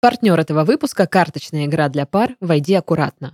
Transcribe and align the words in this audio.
Партнер 0.00 0.38
этого 0.38 0.62
выпуска– 0.62 1.06
карточная 1.08 1.66
игра 1.66 1.88
для 1.88 2.06
пар 2.06 2.36
«Войди 2.40 2.74
аккуратно». 2.74 3.32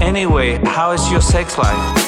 Anyway, 0.00 0.58
how 0.64 0.94
is 0.94 1.10
your 1.10 1.20
sex 1.20 1.58
life? 1.58 2.01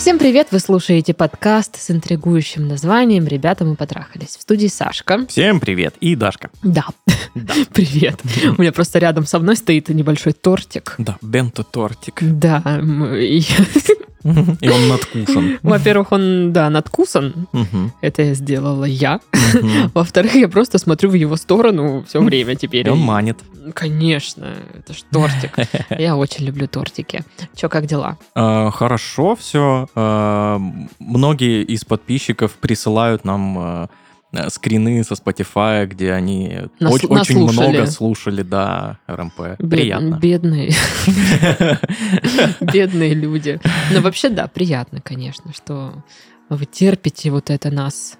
Всем 0.00 0.18
привет! 0.18 0.48
Вы 0.50 0.60
слушаете 0.60 1.12
подкаст 1.12 1.78
с 1.78 1.90
интригующим 1.90 2.66
названием 2.66 3.26
«Ребята, 3.26 3.66
мы 3.66 3.76
потрахались». 3.76 4.34
В 4.34 4.40
студии 4.40 4.66
Сашка. 4.66 5.26
Всем 5.26 5.60
привет. 5.60 5.94
И 6.00 6.14
Дашка. 6.14 6.48
Да. 6.62 6.86
Да. 7.34 7.52
Привет. 7.74 8.18
У 8.56 8.62
меня 8.62 8.72
просто 8.72 8.98
рядом 8.98 9.26
со 9.26 9.38
мной 9.38 9.56
стоит 9.56 9.90
небольшой 9.90 10.32
тортик. 10.32 10.94
Да, 10.96 11.18
бенто-тортик. 11.20 12.20
Да. 12.22 12.80
И, 14.24 14.68
он 14.68 14.88
надкушен. 14.88 15.58
Во-первых, 15.62 16.12
он, 16.12 16.52
да, 16.52 16.70
надкусан. 16.70 17.48
Это 18.00 18.22
я 18.22 18.34
сделала 18.34 18.84
я. 18.84 19.20
Во-вторых, 19.94 20.34
я 20.34 20.48
просто 20.48 20.78
смотрю 20.78 21.10
в 21.10 21.14
его 21.14 21.36
сторону 21.36 22.04
все 22.06 22.20
время 22.20 22.54
теперь. 22.54 22.90
Он 22.90 22.98
манит. 22.98 23.38
Конечно, 23.74 24.54
это 24.74 24.92
ж 24.94 25.02
тортик. 25.12 25.52
Я 25.98 26.16
очень 26.16 26.46
люблю 26.46 26.66
тортики. 26.66 27.24
Че, 27.54 27.68
как 27.68 27.86
дела? 27.86 28.16
А, 28.34 28.70
Хорошо 28.70 29.36
все. 29.36 29.86
Многие 30.98 31.62
из 31.62 31.84
подписчиков 31.84 32.52
присылают 32.52 33.24
нам 33.24 33.58
а, 33.58 33.88
скрины 34.48 35.02
со 35.04 35.14
Spotify, 35.14 35.86
где 35.86 36.12
они 36.12 36.60
Нас- 36.78 36.92
оч- 36.94 37.06
очень 37.06 37.38
наслушали. 37.40 37.68
много 37.68 37.86
слушали, 37.86 38.42
да, 38.42 38.98
РМП. 39.08 39.56
Бед- 39.58 39.70
Приятно. 39.70 40.18
Бедные, 40.20 40.72
бедные 42.60 43.14
люди. 43.14 43.60
Но 43.92 44.00
вообще, 44.00 44.28
да, 44.28 44.46
приятно, 44.46 45.00
конечно, 45.00 45.52
что 45.52 45.94
вы 46.48 46.66
терпите 46.66 47.30
вот 47.30 47.50
это 47.50 47.70
нас 47.70 48.16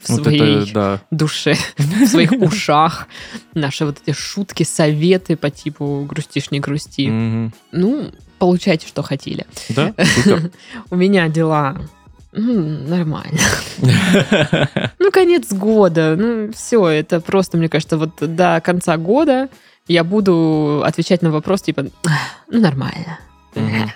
в 0.00 0.08
Вот 0.10 0.22
своей 0.22 0.62
это, 0.64 0.72
да. 0.74 1.00
душе, 1.10 1.54
в 1.78 2.06
своих 2.06 2.32
ушах. 2.32 3.06
Наши 3.54 3.84
вот 3.84 3.98
эти 4.04 4.16
шутки, 4.16 4.64
советы 4.64 5.36
по 5.36 5.50
типу 5.50 6.04
«грустишь, 6.08 6.50
не 6.50 6.58
грусти». 6.60 7.08
Ну, 7.72 8.10
получайте, 8.38 8.88
что 8.88 9.02
хотели. 9.02 9.46
Да. 9.68 9.94
У 10.90 10.96
меня 10.96 11.28
дела 11.28 11.76
м, 12.32 12.88
нормально. 12.88 13.40
Ну, 14.98 15.10
конец 15.10 15.52
года. 15.52 16.16
Ну, 16.16 16.52
все, 16.52 16.86
это 16.86 17.20
просто, 17.20 17.58
мне 17.58 17.68
кажется, 17.68 17.96
вот 17.98 18.10
до 18.20 18.60
конца 18.64 18.96
года 18.96 19.48
я 19.88 20.04
буду 20.04 20.82
отвечать 20.84 21.22
на 21.22 21.30
вопрос 21.30 21.62
типа, 21.62 21.86
ну, 22.48 22.60
нормально. 22.60 23.18
Мгм. 23.54 23.90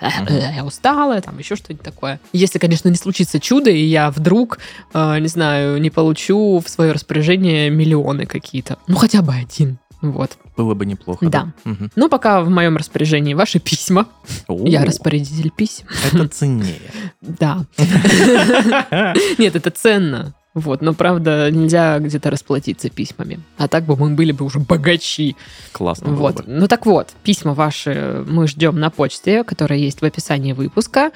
Я 0.55 0.63
устала, 0.65 1.19
там 1.21 1.39
еще 1.39 1.55
что-нибудь 1.55 1.83
такое. 1.83 2.19
Если, 2.31 2.59
конечно, 2.59 2.89
не 2.89 2.95
случится 2.95 3.39
чудо, 3.39 3.71
и 3.71 3.83
я 3.83 4.11
вдруг, 4.11 4.59
э, 4.93 5.19
не 5.19 5.27
знаю, 5.27 5.81
не 5.81 5.89
получу 5.89 6.59
в 6.63 6.69
свое 6.69 6.91
распоряжение 6.91 7.69
миллионы 7.71 8.25
какие-то. 8.27 8.77
Ну, 8.87 8.97
хотя 8.97 9.21
бы 9.21 9.33
один. 9.33 9.79
Вот. 10.01 10.37
Было 10.55 10.73
бы 10.73 10.85
неплохо. 10.85 11.27
Да. 11.27 11.53
Мгм. 11.63 11.91
Но 11.95 12.09
пока 12.09 12.41
в 12.41 12.49
моем 12.49 12.77
распоряжении 12.77 13.33
ваши 13.33 13.59
письма. 13.59 14.07
Я 14.47 14.81
О, 14.81 14.85
распорядитель 14.85 15.51
писем. 15.51 15.85
Это 16.11 16.27
ценнее. 16.27 16.75
Да. 17.21 17.65
Нет, 19.37 19.55
это 19.55 19.71
ценно. 19.71 20.33
Вот, 20.53 20.81
но 20.81 20.93
правда 20.93 21.51
нельзя 21.51 21.99
где-то 21.99 22.31
расплатиться 22.31 22.89
письмами. 22.89 23.39
А 23.57 23.67
так 23.67 23.83
бы 23.85 23.95
мы 23.95 24.15
были 24.15 24.31
бы 24.31 24.43
уже 24.45 24.59
богачи. 24.59 25.35
Классно 25.71 26.09
Вот. 26.11 26.37
бы. 26.37 26.43
Ну 26.47 26.67
так 26.67 26.85
вот, 26.87 27.09
письма 27.23 27.53
ваши 27.53 28.23
мы 28.27 28.47
ждем 28.47 28.79
на 28.79 28.89
почте, 28.89 29.43
которая 29.43 29.77
есть 29.77 30.01
в 30.01 30.05
описании 30.05 30.53
выпуска. 30.53 31.11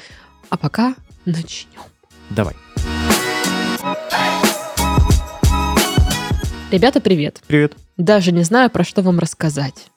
А 0.50 0.58
пока 0.58 0.94
начнем. 1.26 1.82
Давай. 2.30 2.56
Ребята, 6.72 7.02
привет. 7.02 7.42
Привет. 7.48 7.76
Даже 8.02 8.32
не 8.32 8.44
знаю, 8.44 8.70
про 8.72 8.84
что 8.84 9.02
вам 9.04 9.20
рассказать. 9.20 9.88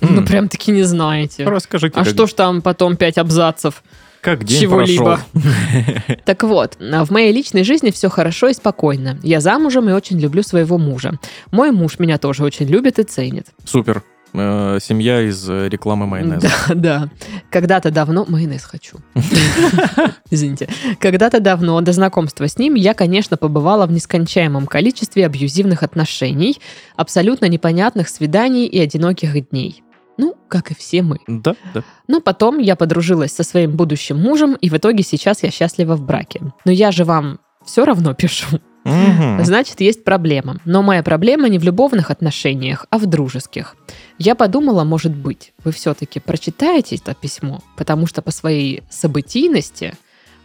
Ну, 0.00 0.18
М. 0.18 0.24
прям 0.26 0.48
таки 0.48 0.70
не 0.70 0.84
знаете. 0.84 1.44
Расскажите, 1.44 1.94
А 1.98 2.04
как- 2.04 2.12
что 2.14 2.26
ж 2.26 2.32
там 2.32 2.62
потом 2.62 2.96
пять 2.96 3.18
абзацев? 3.18 3.82
как 4.22 4.44
день 4.44 4.60
чего-либо. 4.60 5.18
Так 6.24 6.42
вот, 6.44 6.76
в 6.78 7.10
моей 7.10 7.32
личной 7.32 7.64
жизни 7.64 7.90
все 7.90 8.08
хорошо 8.08 8.48
и 8.48 8.54
спокойно. 8.54 9.18
Я 9.22 9.40
замужем 9.40 9.88
и 9.88 9.92
очень 9.92 10.18
люблю 10.20 10.42
своего 10.42 10.78
мужа. 10.78 11.12
Мой 11.50 11.70
муж 11.72 11.98
меня 11.98 12.18
тоже 12.18 12.44
очень 12.44 12.66
любит 12.66 12.98
и 12.98 13.02
ценит. 13.02 13.46
Супер. 13.64 14.02
Э, 14.32 14.78
Семья 14.80 15.22
из 15.22 15.48
э, 15.48 15.68
рекламы 15.68 16.06
майонеза. 16.06 16.48
Да, 16.68 16.74
да. 16.74 17.08
Когда-то 17.50 17.90
давно... 17.90 18.24
Майонез 18.28 18.64
хочу. 18.64 18.98
Извините. 20.30 20.68
Когда-то 21.00 21.40
давно, 21.40 21.80
до 21.80 21.92
знакомства 21.92 22.46
с 22.46 22.58
ним, 22.58 22.74
я, 22.74 22.94
конечно, 22.94 23.36
побывала 23.36 23.86
в 23.86 23.92
нескончаемом 23.92 24.66
количестве 24.66 25.26
абьюзивных 25.26 25.82
отношений, 25.82 26.58
абсолютно 26.96 27.46
непонятных 27.46 28.08
свиданий 28.08 28.66
и 28.66 28.78
одиноких 28.78 29.50
дней. 29.50 29.82
Ну, 30.16 30.36
как 30.48 30.70
и 30.70 30.74
все 30.74 31.02
мы. 31.02 31.18
Да, 31.26 31.56
да. 31.72 31.82
Но 32.06 32.20
потом 32.20 32.58
я 32.58 32.76
подружилась 32.76 33.32
со 33.32 33.42
своим 33.42 33.72
будущим 33.72 34.20
мужем, 34.20 34.54
и 34.54 34.68
в 34.68 34.76
итоге 34.76 35.02
сейчас 35.02 35.42
я 35.42 35.50
счастлива 35.50 35.96
в 35.96 36.02
браке. 36.02 36.40
Но 36.64 36.72
я 36.72 36.92
же 36.92 37.04
вам 37.04 37.40
все 37.64 37.84
равно 37.84 38.14
пишу. 38.14 38.60
Мгм. 38.90 39.44
Значит, 39.44 39.80
есть 39.80 40.04
проблема. 40.04 40.58
Но 40.64 40.82
моя 40.82 41.02
проблема 41.02 41.48
не 41.48 41.58
в 41.58 41.64
любовных 41.64 42.10
отношениях, 42.10 42.86
а 42.90 42.98
в 42.98 43.06
дружеских. 43.06 43.76
Я 44.18 44.34
подумала, 44.34 44.84
может 44.84 45.14
быть, 45.14 45.52
вы 45.64 45.72
все-таки 45.72 46.20
прочитаете 46.20 46.96
это 46.96 47.14
письмо, 47.14 47.60
потому 47.76 48.06
что 48.06 48.22
по 48.22 48.30
своей 48.30 48.82
событийности 48.90 49.94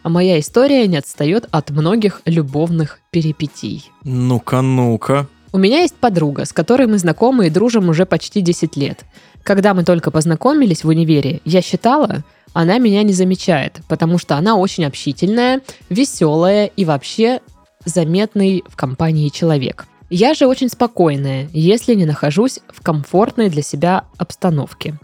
а 0.03 0.09
моя 0.09 0.39
история 0.39 0.85
не 0.85 0.97
отстает 0.97 1.47
от 1.49 1.71
многих 1.71 2.21
любовных 2.25 2.99
перипетий. 3.09 3.89
Ну-ка, 4.03 4.61
ну-ка. 4.61 5.25
У 5.51 5.57
меня 5.57 5.79
есть 5.79 5.95
подруга, 5.95 6.45
с 6.45 6.53
которой 6.53 6.85
мы 6.85 6.99
знакомы 6.99 7.47
и 7.47 7.49
дружим 7.49 7.89
уже 7.89 8.05
почти 8.05 8.41
10 8.41 8.77
лет. 8.77 9.03
Когда 9.41 9.73
мы 9.73 9.83
только 9.83 10.11
познакомились 10.11 10.83
в 10.83 10.89
универе, 10.89 11.41
я 11.43 11.63
считала, 11.63 12.23
она 12.53 12.77
меня 12.77 13.01
не 13.01 13.13
замечает, 13.13 13.81
потому 13.87 14.19
что 14.19 14.35
она 14.35 14.57
очень 14.57 14.85
общительная, 14.85 15.61
веселая 15.89 16.67
и 16.67 16.85
вообще 16.85 17.39
заметный 17.85 18.63
в 18.67 18.75
компании 18.75 19.29
человек. 19.29 19.85
Я 20.09 20.33
же 20.33 20.45
очень 20.45 20.69
спокойная, 20.69 21.49
если 21.51 21.95
не 21.95 22.05
нахожусь 22.05 22.59
в 22.67 22.81
комфортной 22.83 23.49
для 23.49 23.63
себя 23.63 24.05
обстановке. 24.17 24.99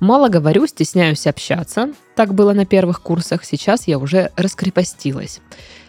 Мало 0.00 0.28
говорю, 0.28 0.66
стесняюсь 0.66 1.26
общаться. 1.26 1.90
Так 2.16 2.34
было 2.34 2.52
на 2.52 2.66
первых 2.66 3.02
курсах, 3.02 3.44
сейчас 3.44 3.86
я 3.86 3.98
уже 3.98 4.32
раскрепостилась. 4.36 5.40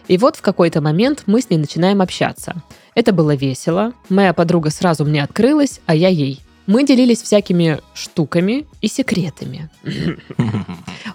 И 0.06 0.18
вот 0.18 0.36
в 0.36 0.42
какой-то 0.42 0.80
момент 0.80 1.24
мы 1.26 1.40
с 1.40 1.50
ней 1.50 1.56
начинаем 1.56 2.02
общаться. 2.02 2.62
Это 2.94 3.12
было 3.12 3.34
весело. 3.34 3.94
Моя 4.08 4.32
подруга 4.32 4.70
сразу 4.70 5.04
мне 5.04 5.22
открылась, 5.24 5.80
а 5.86 5.94
я 5.94 6.08
ей. 6.08 6.40
Мы 6.66 6.84
делились 6.84 7.22
всякими 7.22 7.80
штуками 7.94 8.66
и 8.80 8.88
секретами. 8.88 9.70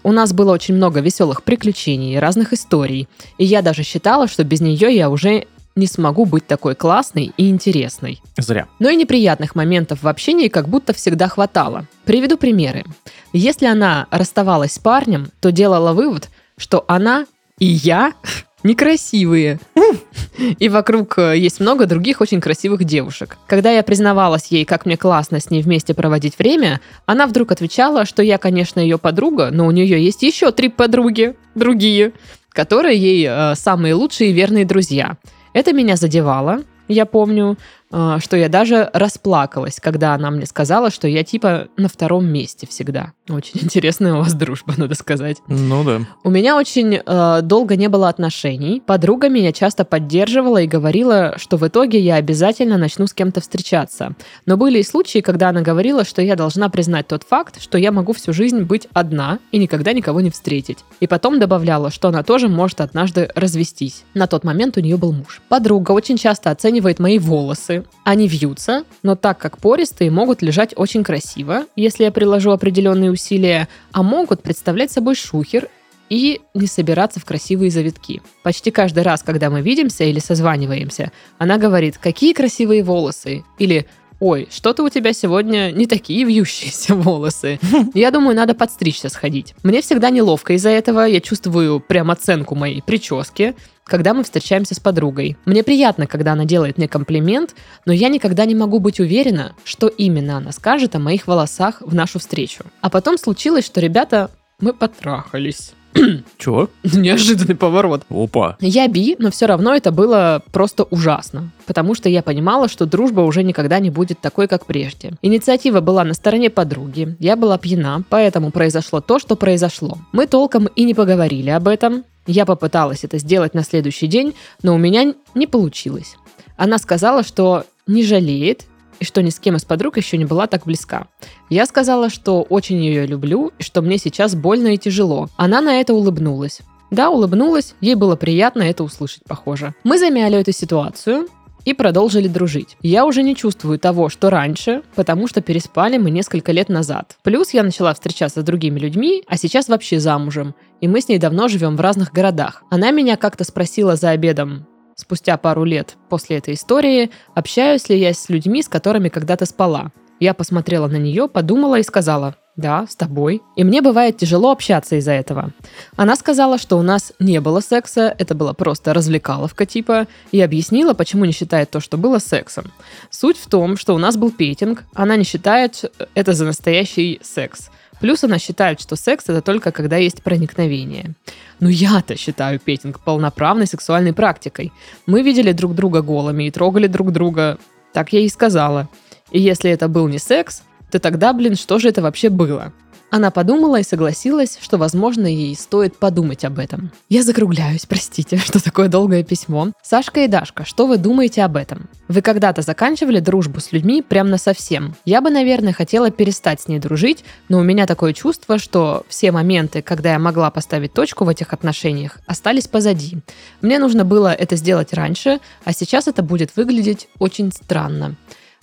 У 0.04 0.12
нас 0.12 0.34
было 0.34 0.54
очень 0.54 0.76
много 0.76 1.00
веселых 1.00 1.44
приключений, 1.44 2.20
разных 2.20 2.54
историй. 2.54 3.08
И 3.38 3.46
я 3.46 3.62
даже 3.62 3.84
считала, 3.84 4.28
что 4.28 4.44
без 4.44 4.62
нее 4.62 4.96
я 4.96 5.10
уже 5.10 5.48
не 5.76 5.88
смогу 5.88 6.26
быть 6.26 6.48
такой 6.48 6.76
классной 6.76 7.32
и 7.38 7.50
интересной. 7.50 8.22
Зря. 8.38 8.68
Но 8.80 8.90
и 8.90 8.96
неприятных 8.96 9.56
моментов 9.56 10.04
в 10.04 10.08
общении 10.08 10.48
как 10.48 10.68
будто 10.68 10.94
всегда 10.94 11.28
хватало. 11.28 11.86
Приведу 12.04 12.38
примеры. 12.38 12.84
Если 13.32 13.68
она 13.68 14.08
расставалась 14.10 14.74
с 14.74 14.80
парнем, 14.80 15.32
то 15.40 15.52
делала 15.52 15.94
вывод, 15.94 16.30
что 16.58 16.84
она 16.88 17.26
и 17.60 17.66
я 17.66 18.14
некрасивые. 18.64 19.60
И 20.60 20.70
вокруг 20.70 21.18
э, 21.18 21.38
есть 21.38 21.60
много 21.60 21.86
других 21.86 22.22
очень 22.22 22.42
красивых 22.42 22.84
девушек. 22.84 23.38
Когда 23.48 23.72
я 23.72 23.84
признавалась 23.84 24.48
ей, 24.48 24.66
как 24.66 24.86
мне 24.86 24.98
классно 24.98 25.40
с 25.40 25.50
ней 25.50 25.62
вместе 25.62 25.94
проводить 25.94 26.38
время, 26.38 26.82
она 27.06 27.28
вдруг 27.28 27.52
отвечала, 27.52 28.06
что 28.06 28.22
я, 28.24 28.38
конечно, 28.38 28.80
ее 28.80 28.98
подруга, 28.98 29.50
но 29.52 29.68
у 29.68 29.72
нее 29.72 30.04
есть 30.04 30.24
еще 30.24 30.52
три 30.52 30.70
подруги, 30.70 31.36
другие, 31.56 32.14
которые 32.50 32.98
ей 32.98 33.28
э, 33.30 33.56
самые 33.56 33.94
лучшие 33.94 34.32
и 34.32 34.34
верные 34.34 34.66
друзья. 34.66 35.18
Это 35.54 35.74
меня 35.74 35.96
задевало, 35.96 36.64
я 36.88 37.06
помню, 37.06 37.58
что 37.90 38.36
я 38.36 38.50
даже 38.50 38.90
расплакалась, 38.94 39.80
когда 39.80 40.14
она 40.14 40.32
мне 40.32 40.46
сказала, 40.46 40.92
что 40.92 41.08
я 41.08 41.24
типа 41.24 41.68
на 41.78 41.88
втором 41.88 42.26
месте 42.26 42.68
всегда. 42.68 43.14
Очень 43.30 43.60
интересная 43.64 44.14
у 44.14 44.18
вас 44.18 44.34
дружба, 44.34 44.74
надо 44.78 44.96
сказать. 44.96 45.38
Ну 45.48 45.84
да. 45.84 46.02
У 46.24 46.30
меня 46.30 46.58
очень 46.58 47.00
э, 47.04 47.40
долго 47.42 47.76
не 47.76 47.88
было 47.88 48.10
отношений. 48.10 48.82
Подруга 48.86 49.30
меня 49.30 49.52
часто 49.52 49.86
поддерживала 49.86 50.62
и 50.62 50.68
говорила, 50.68 51.36
что 51.38 51.58
в 51.58 51.68
итоге 51.68 52.00
я 52.00 52.16
обязательно 52.16 52.78
начну 52.78 53.08
с 53.08 53.14
кем-то 53.14 53.42
встречаться. 53.42 54.14
Но 54.46 54.58
были 54.58 54.80
и 54.80 54.84
случаи, 54.84 55.20
когда 55.20 55.50
она 55.50 55.62
говорила, 55.62 56.06
что 56.06 56.22
я 56.22 56.36
должна 56.36 56.70
признать 56.70 57.08
тот 57.08 57.24
факт, 57.24 57.62
что 57.62 57.78
я 57.78 57.92
могу 57.92 58.14
всю 58.14 58.34
жизнь 58.34 58.62
быть 58.62 58.88
одна 58.94 59.40
и 59.52 59.58
никогда 59.58 59.94
никого 59.94 60.22
не 60.22 60.30
встретить. 60.30 60.80
И 61.00 61.08
потом 61.08 61.40
добавляла, 61.40 61.92
что 61.92 62.08
она 62.10 62.24
тоже 62.24 62.48
может 62.48 62.82
однажды 62.82 63.30
развестись. 63.36 64.04
На 64.14 64.28
тот 64.28 64.44
момент 64.44 64.78
у 64.78 64.82
нее 64.82 64.98
был 64.98 65.12
муж. 65.12 65.42
Подруга 65.50 65.92
очень 65.92 66.18
часто 66.18 66.52
оценивает 66.52 67.00
мои 67.00 67.20
волосы, 67.20 67.77
Они 68.04 68.28
вьются, 68.28 68.84
но 69.04 69.16
так 69.16 69.38
как 69.38 69.58
пористые, 69.58 70.12
могут 70.12 70.42
лежать 70.42 70.74
очень 70.76 71.04
красиво, 71.04 71.66
если 71.76 72.04
я 72.04 72.12
приложу 72.12 72.52
определенные 72.52 73.12
усилия, 73.12 73.68
а 73.92 74.04
могут 74.04 74.42
представлять 74.44 74.92
собой 74.92 75.16
шухер 75.16 75.70
и 76.10 76.42
не 76.54 76.68
собираться 76.68 77.20
в 77.20 77.26
красивые 77.26 77.72
завитки. 77.72 78.22
Почти 78.44 78.72
каждый 78.72 79.04
раз, 79.04 79.24
когда 79.24 79.50
мы 79.50 79.62
видимся 79.62 80.04
или 80.06 80.20
созваниваемся, 80.20 81.12
она 81.38 81.58
говорит 81.58 81.98
«какие 81.98 82.34
красивые 82.34 82.84
волосы» 82.84 83.44
или 83.60 83.88
ой, 84.20 84.48
что-то 84.50 84.84
у 84.84 84.90
тебя 84.90 85.14
сегодня 85.14 85.72
не 85.72 85.86
такие 85.86 86.24
вьющиеся 86.24 86.96
волосы. 86.96 87.60
Я 87.94 88.12
думаю, 88.12 88.36
надо 88.36 88.54
подстричься 88.56 89.10
сходить. 89.10 89.54
Мне 89.64 89.82
всегда 89.82 90.10
неловко 90.10 90.54
из-за 90.54 90.70
этого, 90.70 91.06
я 91.06 91.20
чувствую 91.20 91.80
прям 91.80 92.12
оценку 92.12 92.56
моей 92.56 92.82
прически, 92.82 93.56
когда 93.88 94.14
мы 94.14 94.24
встречаемся 94.24 94.76
с 94.76 94.80
подругой. 94.80 95.38
Мне 95.46 95.64
приятно, 95.64 96.08
когда 96.08 96.34
она 96.34 96.46
делает 96.46 96.78
мне 96.78 96.88
комплимент, 96.88 97.56
но 97.86 97.94
я 97.94 98.10
никогда 98.10 98.46
не 98.46 98.56
могу 98.56 98.80
быть 98.80 99.00
уверена, 99.00 99.56
что 99.64 99.88
именно 99.88 100.38
она 100.38 100.52
скажет 100.52 100.96
о 100.96 101.00
моих 101.00 101.28
волосах 101.28 101.82
в 101.82 101.96
нашу 101.96 102.20
встречу. 102.20 102.64
А 102.82 102.90
потом 102.90 103.18
случилось, 103.18 103.66
что 103.66 103.80
ребята, 103.82 104.32
мы 104.60 104.74
потрахались. 104.74 105.74
Чё? 106.38 106.70
Неожиданный 106.84 107.56
поворот. 107.56 108.04
Опа. 108.10 108.58
Я 108.60 108.88
би, 108.88 109.16
но 109.20 109.32
все 109.32 109.46
равно 109.46 109.76
это 109.76 109.92
было 109.92 110.44
просто 110.52 110.84
ужасно, 110.84 111.52
потому 111.66 111.96
что 111.96 112.10
я 112.10 112.22
понимала, 112.22 112.68
что 112.68 112.86
дружба 112.86 113.22
уже 113.22 113.44
никогда 113.44 113.80
не 113.80 113.90
будет 113.90 114.20
такой, 114.20 114.48
как 114.48 114.66
прежде. 114.66 115.14
Инициатива 115.22 115.82
была 115.82 116.04
на 116.04 116.14
стороне 116.14 116.50
подруги, 116.50 117.16
я 117.20 117.36
была 117.36 117.58
пьяна, 117.58 118.04
поэтому 118.10 118.52
произошло 118.52 119.02
то, 119.02 119.20
что 119.20 119.36
произошло. 119.36 119.98
Мы 120.12 120.28
толком 120.28 120.68
и 120.68 120.84
не 120.84 120.94
поговорили 120.94 121.50
об 121.50 121.68
этом. 121.68 122.04
Я 122.26 122.46
попыталась 122.46 123.04
это 123.04 123.18
сделать 123.18 123.54
на 123.54 123.64
следующий 123.64 124.08
день, 124.08 124.36
но 124.62 124.76
у 124.76 124.78
меня 124.78 125.14
не 125.34 125.48
получилось. 125.48 126.16
Она 126.58 126.78
сказала, 126.78 127.24
что 127.24 127.64
не 127.86 128.04
жалеет 128.04 128.66
и 129.00 129.06
что 129.06 129.22
ни 129.22 129.30
с 129.30 129.40
кем 129.40 129.56
из 129.56 129.66
подруг 129.66 129.98
еще 129.98 130.18
не 130.18 130.26
была 130.26 130.48
так 130.48 130.66
близка. 130.66 131.08
Я 131.50 131.66
сказала, 131.66 132.10
что 132.10 132.42
очень 132.42 132.84
ее 132.84 133.06
люблю 133.06 133.52
и 133.58 133.64
что 133.64 133.82
мне 133.82 133.98
сейчас 133.98 134.36
больно 134.36 134.74
и 134.74 134.78
тяжело. 134.78 135.30
Она 135.38 135.62
на 135.62 135.80
это 135.80 135.94
улыбнулась. 135.94 136.62
Да, 136.90 137.10
улыбнулась, 137.10 137.76
ей 137.82 137.96
было 137.96 138.16
приятно 138.16 138.62
это 138.62 138.84
услышать, 138.84 139.24
похоже. 139.28 139.74
Мы 139.84 140.00
замяли 140.00 140.38
эту 140.38 140.54
ситуацию, 140.54 141.28
и 141.68 141.74
продолжили 141.74 142.30
дружить. 142.30 142.78
Я 142.82 143.06
уже 143.06 143.24
не 143.24 143.36
чувствую 143.36 143.78
того, 143.78 144.08
что 144.08 144.30
раньше, 144.30 144.84
потому 144.96 145.28
что 145.28 145.42
переспали 145.42 145.98
мы 145.98 146.12
несколько 146.12 146.54
лет 146.54 146.70
назад. 146.70 147.18
Плюс 147.24 147.54
я 147.54 147.62
начала 147.62 147.94
встречаться 147.94 148.40
с 148.40 148.44
другими 148.46 148.80
людьми, 148.80 149.22
а 149.28 149.36
сейчас 149.36 149.68
вообще 149.68 150.00
замужем. 150.00 150.56
И 150.80 150.88
мы 150.88 151.02
с 151.02 151.10
ней 151.10 151.18
давно 151.18 151.50
живем 151.50 151.76
в 151.76 151.82
разных 151.82 152.14
городах. 152.14 152.64
Она 152.70 152.92
меня 152.92 153.18
как-то 153.18 153.44
спросила 153.44 153.98
за 153.98 154.12
обедом, 154.12 154.66
спустя 154.98 155.38
пару 155.38 155.64
лет 155.64 155.96
после 156.10 156.38
этой 156.38 156.56
истории, 156.56 157.12
общаюсь 157.36 157.88
ли 157.88 157.98
я 157.98 158.14
с 158.14 158.28
людьми, 158.28 158.62
с 158.62 158.68
которыми 158.68 159.10
когда-то 159.10 159.46
спала. 159.46 159.92
Я 160.20 160.34
посмотрела 160.34 160.88
на 160.88 160.98
нее, 160.98 161.30
подумала 161.30 161.78
и 161.80 161.84
сказала, 161.84 162.36
да, 162.56 162.88
с 162.90 162.96
тобой. 162.96 163.44
И 163.56 163.64
мне 163.64 163.84
бывает 163.84 164.18
тяжело 164.18 164.52
общаться 164.52 164.96
из-за 164.96 165.12
этого. 165.12 165.52
Она 165.96 166.16
сказала, 166.16 166.58
что 166.58 166.78
у 166.78 166.82
нас 166.82 167.14
не 167.20 167.40
было 167.40 167.60
секса, 167.60 168.14
это 168.18 168.34
было 168.34 168.54
просто 168.54 168.96
развлекаловка 168.96 169.68
типа, 169.68 170.08
и 170.32 170.42
объяснила, 170.42 170.96
почему 170.96 171.26
не 171.26 171.32
считает 171.32 171.70
то, 171.70 171.80
что 171.80 171.98
было 171.98 172.18
сексом. 172.18 172.74
Суть 173.12 173.38
в 173.38 173.48
том, 173.48 173.78
что 173.78 173.94
у 173.94 174.00
нас 174.00 174.18
был 174.18 174.32
петинг, 174.32 174.86
она 174.96 175.16
не 175.16 175.24
считает 175.24 175.92
это 176.16 176.34
за 176.34 176.46
настоящий 176.46 177.20
секс. 177.22 177.70
Плюс 178.00 178.24
она 178.24 178.38
считает, 178.38 178.80
что 178.80 178.96
секс 178.96 179.26
это 179.28 179.42
только 179.42 179.72
когда 179.72 179.98
есть 179.98 180.22
проникновение. 180.22 181.14
Но 181.60 181.70
я-то 181.70 182.16
считаю 182.16 182.60
петинг 182.60 183.00
полноправной 183.00 183.68
сексуальной 183.68 184.14
практикой. 184.14 184.72
Мы 185.06 185.24
видели 185.24 185.52
друг 185.52 185.74
друга 185.74 186.02
голыми 186.02 186.46
и 186.46 186.52
трогали 186.52 186.88
друг 186.88 187.12
друга. 187.12 187.58
Так 187.94 188.14
я 188.14 188.20
и 188.20 188.30
сказала. 188.30 188.88
И 189.32 189.40
если 189.40 189.72
это 189.72 189.88
был 189.88 190.08
не 190.08 190.20
секс, 190.20 190.64
то 190.92 191.00
тогда, 191.00 191.34
блин, 191.34 191.56
что 191.56 191.80
же 191.80 191.90
это 191.90 192.02
вообще 192.02 192.30
было? 192.30 192.72
Она 193.10 193.32
подумала 193.32 193.80
и 193.80 193.84
согласилась, 193.84 194.58
что, 194.62 194.78
возможно, 194.78 195.28
ей 195.28 195.56
стоит 195.56 195.96
подумать 195.96 196.44
об 196.44 196.60
этом. 196.60 196.92
Я 197.08 197.24
закругляюсь, 197.24 197.86
простите, 197.86 198.38
что 198.46 198.62
такое 198.62 198.90
долгое 198.90 199.24
письмо. 199.24 199.72
Сашка 199.82 200.22
и 200.22 200.28
Дашка, 200.28 200.66
что 200.66 200.88
вы 200.88 200.98
думаете 200.98 201.44
об 201.44 201.56
этом? 201.56 201.90
Вы 202.10 202.22
когда-то 202.22 202.62
заканчивали 202.62 203.20
дружбу 203.20 203.62
с 203.62 203.72
людьми 203.72 204.02
прям 204.02 204.30
на 204.30 204.38
совсем. 204.38 204.96
Я 205.06 205.22
бы, 205.22 205.30
наверное, 205.30 205.74
хотела 205.74 206.12
перестать 206.12 206.62
с 206.62 206.68
ней 206.68 206.80
дружить, 206.80 207.24
но 207.48 207.60
у 207.60 207.64
меня 207.64 207.86
такое 207.86 208.12
чувство, 208.12 208.58
что 208.58 209.06
все 209.08 209.32
моменты, 209.32 209.82
когда 209.82 210.12
я 210.12 210.20
могла 210.20 210.52
поставить 210.52 210.94
точку 210.94 211.24
в 211.24 211.30
этих 211.30 211.54
отношениях, 211.54 212.20
остались 212.26 212.68
позади. 212.68 213.20
Мне 213.62 213.80
нужно 213.80 214.04
было 214.04 214.34
это 214.34 214.58
сделать 214.58 214.94
раньше, 214.94 215.40
а 215.64 215.72
сейчас 215.72 216.08
это 216.08 216.24
будет 216.24 216.56
выглядеть 216.58 217.08
очень 217.20 217.52
странно. 217.54 218.16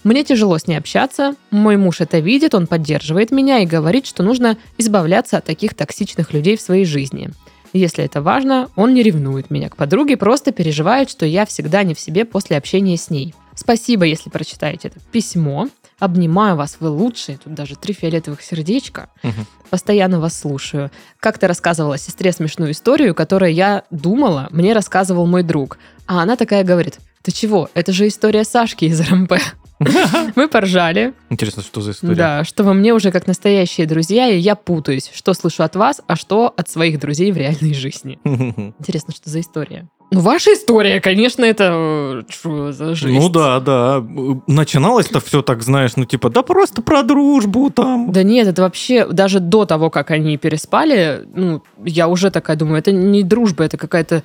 Мне 0.04 0.22
тяжело 0.22 0.58
с 0.58 0.66
ней 0.66 0.76
общаться, 0.76 1.34
мой 1.50 1.78
муж 1.78 2.02
это 2.02 2.18
видит, 2.18 2.54
он 2.54 2.66
поддерживает 2.66 3.30
меня 3.30 3.60
и 3.60 3.66
говорит, 3.66 4.06
что 4.06 4.22
нужно 4.22 4.58
избавляться 4.76 5.38
от 5.38 5.46
таких 5.46 5.74
токсичных 5.74 6.34
людей 6.34 6.58
в 6.58 6.60
своей 6.60 6.84
жизни. 6.84 7.30
Если 7.72 8.04
это 8.04 8.22
важно, 8.22 8.68
он 8.76 8.94
не 8.94 9.02
ревнует 9.02 9.50
меня 9.50 9.70
к 9.70 9.76
подруге, 9.76 10.16
просто 10.16 10.52
переживает, 10.52 11.10
что 11.10 11.24
я 11.26 11.46
всегда 11.46 11.82
не 11.82 11.94
в 11.94 12.00
себе 12.00 12.24
после 12.26 12.56
общения 12.58 12.96
с 12.96 13.10
ней. 13.10 13.34
Спасибо, 13.56 14.04
если 14.04 14.30
прочитаете 14.30 14.88
это 14.88 15.00
письмо. 15.10 15.68
Обнимаю 15.98 16.56
вас, 16.56 16.76
вы 16.80 16.90
лучшие. 16.90 17.38
Тут 17.38 17.54
даже 17.54 17.76
три 17.76 17.94
фиолетовых 17.94 18.42
сердечка. 18.42 19.08
Угу. 19.22 19.46
Постоянно 19.70 20.20
вас 20.20 20.38
слушаю. 20.38 20.90
Как 21.18 21.38
ты 21.38 21.46
рассказывала 21.46 21.96
сестре 21.96 22.30
смешную 22.32 22.72
историю, 22.72 23.14
которую 23.14 23.54
я 23.54 23.84
думала, 23.90 24.48
мне 24.50 24.72
рассказывал 24.72 25.26
мой 25.26 25.42
друг. 25.42 25.78
А 26.06 26.22
она 26.22 26.36
такая 26.36 26.62
говорит, 26.62 26.98
ты 27.22 27.32
чего, 27.32 27.70
это 27.74 27.92
же 27.92 28.06
история 28.06 28.44
Сашки 28.44 28.84
из 28.84 29.00
РМП. 29.00 29.34
Мы 30.36 30.48
поржали. 30.48 31.14
Интересно, 31.30 31.62
что 31.62 31.80
за 31.80 31.92
история? 31.92 32.14
Да, 32.14 32.44
что 32.44 32.64
во 32.64 32.72
мне 32.72 32.94
уже 32.94 33.10
как 33.10 33.26
настоящие 33.26 33.86
друзья, 33.86 34.28
и 34.28 34.38
я 34.38 34.54
путаюсь, 34.54 35.10
что 35.12 35.34
слышу 35.34 35.62
от 35.62 35.76
вас, 35.76 36.00
а 36.06 36.16
что 36.16 36.52
от 36.56 36.68
своих 36.68 36.98
друзей 36.98 37.32
в 37.32 37.36
реальной 37.36 37.74
жизни. 37.74 38.18
Интересно, 38.24 39.14
что 39.14 39.30
за 39.30 39.40
история? 39.40 39.88
Ну, 40.10 40.20
ваша 40.20 40.52
история, 40.52 41.00
конечно, 41.00 41.44
это 41.44 41.70
э, 41.72 42.22
что 42.28 42.72
за 42.72 42.94
жизнь. 42.94 43.18
Ну 43.18 43.28
да, 43.28 43.58
да. 43.58 44.04
Начиналось-то 44.46 45.18
все 45.18 45.42
так, 45.42 45.62
знаешь, 45.62 45.96
ну 45.96 46.04
типа, 46.04 46.30
да 46.30 46.42
просто 46.42 46.82
про 46.82 47.02
дружбу 47.02 47.70
там. 47.70 48.12
Да 48.12 48.22
нет, 48.22 48.46
это 48.46 48.62
вообще 48.62 49.06
даже 49.06 49.40
до 49.40 49.64
того, 49.64 49.90
как 49.90 50.12
они 50.12 50.36
переспали, 50.36 51.26
ну, 51.34 51.62
я 51.84 52.06
уже 52.06 52.30
такая 52.30 52.56
думаю, 52.56 52.78
это 52.78 52.92
не 52.92 53.24
дружба, 53.24 53.64
это 53.64 53.76
какая-то 53.76 54.22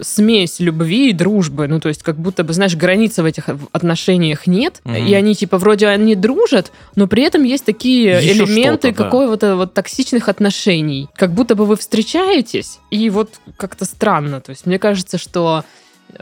смесь 0.00 0.60
любви 0.60 1.10
и 1.10 1.12
дружбы. 1.12 1.66
Ну, 1.66 1.80
то 1.80 1.88
есть, 1.88 2.02
как 2.02 2.18
будто 2.18 2.44
бы, 2.44 2.52
знаешь, 2.52 2.76
границы 2.76 3.22
в 3.22 3.26
этих 3.26 3.48
отношениях 3.72 4.46
нет. 4.46 4.80
Мгм. 4.98 5.06
И 5.06 5.14
они, 5.14 5.34
типа, 5.34 5.58
вроде 5.58 5.86
они 5.88 6.14
дружат, 6.14 6.72
но 6.94 7.06
при 7.06 7.22
этом 7.22 7.42
есть 7.44 7.64
такие 7.64 8.18
Еще 8.22 8.32
элементы 8.32 8.92
да. 8.92 9.04
какого-то 9.04 9.56
вот 9.56 9.74
токсичных 9.74 10.28
отношений. 10.28 11.08
Как 11.16 11.32
будто 11.32 11.54
бы 11.54 11.66
вы 11.66 11.76
встречаетесь, 11.76 12.78
и 12.90 13.10
вот 13.10 13.30
как-то 13.56 13.84
странно. 13.84 14.40
То 14.40 14.50
есть, 14.50 14.66
мне 14.66 14.78
кажется, 14.78 15.18
что 15.18 15.64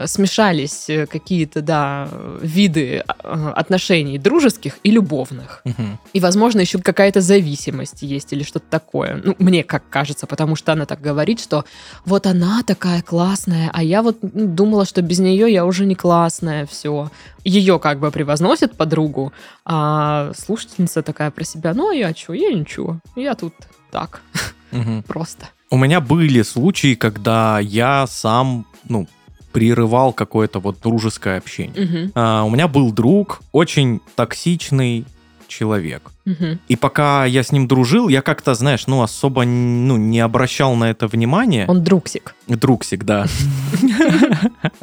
смешались 0.05 0.89
э, 0.89 1.05
какие-то, 1.05 1.61
да, 1.61 2.09
виды 2.41 3.03
э, 3.23 3.53
отношений 3.55 4.17
дружеских 4.17 4.77
и 4.83 4.91
любовных. 4.91 5.61
Мгм. 5.65 5.99
И, 6.13 6.19
возможно, 6.19 6.61
еще 6.61 6.79
какая-то 6.79 7.21
зависимость 7.21 8.01
есть 8.01 8.33
или 8.33 8.43
что-то 8.43 8.65
такое. 8.69 9.21
Ну, 9.23 9.35
мне 9.39 9.63
как 9.63 9.83
кажется, 9.89 10.27
потому 10.27 10.55
что 10.55 10.73
она 10.73 10.85
так 10.85 11.01
говорит, 11.01 11.39
что 11.39 11.65
вот 12.05 12.27
она 12.27 12.63
такая 12.63 13.01
классная, 13.01 13.69
а 13.73 13.83
я 13.83 14.01
вот 14.01 14.17
ну, 14.21 14.47
думала, 14.47 14.85
что 14.85 15.01
без 15.01 15.19
нее 15.19 15.51
я 15.51 15.65
уже 15.65 15.85
не 15.85 15.95
классная, 15.95 16.65
все. 16.65 17.09
Ее 17.43 17.79
как 17.79 17.99
бы 17.99 18.11
превозносит 18.11 18.77
подругу, 18.77 19.33
а 19.65 20.31
слушательница 20.37 21.01
такая 21.01 21.31
про 21.31 21.43
себя, 21.43 21.73
ну, 21.73 21.89
а 21.89 21.93
я 21.95 22.13
что, 22.13 22.33
я 22.33 22.53
ничего, 22.53 22.99
я 23.15 23.35
тут 23.35 23.53
так, 23.91 24.21
Мгм. 24.71 25.03
просто. 25.07 25.47
У 25.69 25.77
меня 25.77 26.01
были 26.01 26.41
случаи, 26.41 26.95
когда 26.95 27.59
я 27.59 28.05
сам, 28.07 28.65
ну, 28.89 29.07
прерывал 29.51 30.13
какое-то 30.13 30.59
вот 30.59 30.79
дружеское 30.81 31.37
общение. 31.37 31.85
Мгм, 31.85 32.11
А, 32.15 32.43
у 32.43 32.49
меня 32.49 32.67
был 32.67 32.91
друг, 32.91 33.41
очень 33.51 33.99
токсичный 34.15 35.05
человек. 35.47 36.10
И 36.67 36.75
пока 36.75 37.25
я 37.25 37.43
с 37.43 37.51
ним 37.51 37.67
дружил, 37.67 38.07
я 38.07 38.21
как-то, 38.21 38.53
знаешь, 38.53 38.87
ну, 38.87 39.01
особо 39.01 39.43
ну, 39.43 39.97
не 39.97 40.19
обращал 40.19 40.75
на 40.75 40.89
это 40.91 41.07
внимания. 41.07 41.65
Он 41.67 41.83
друксик. 41.83 42.35
Друг 42.47 42.83
всегда. 42.83 43.25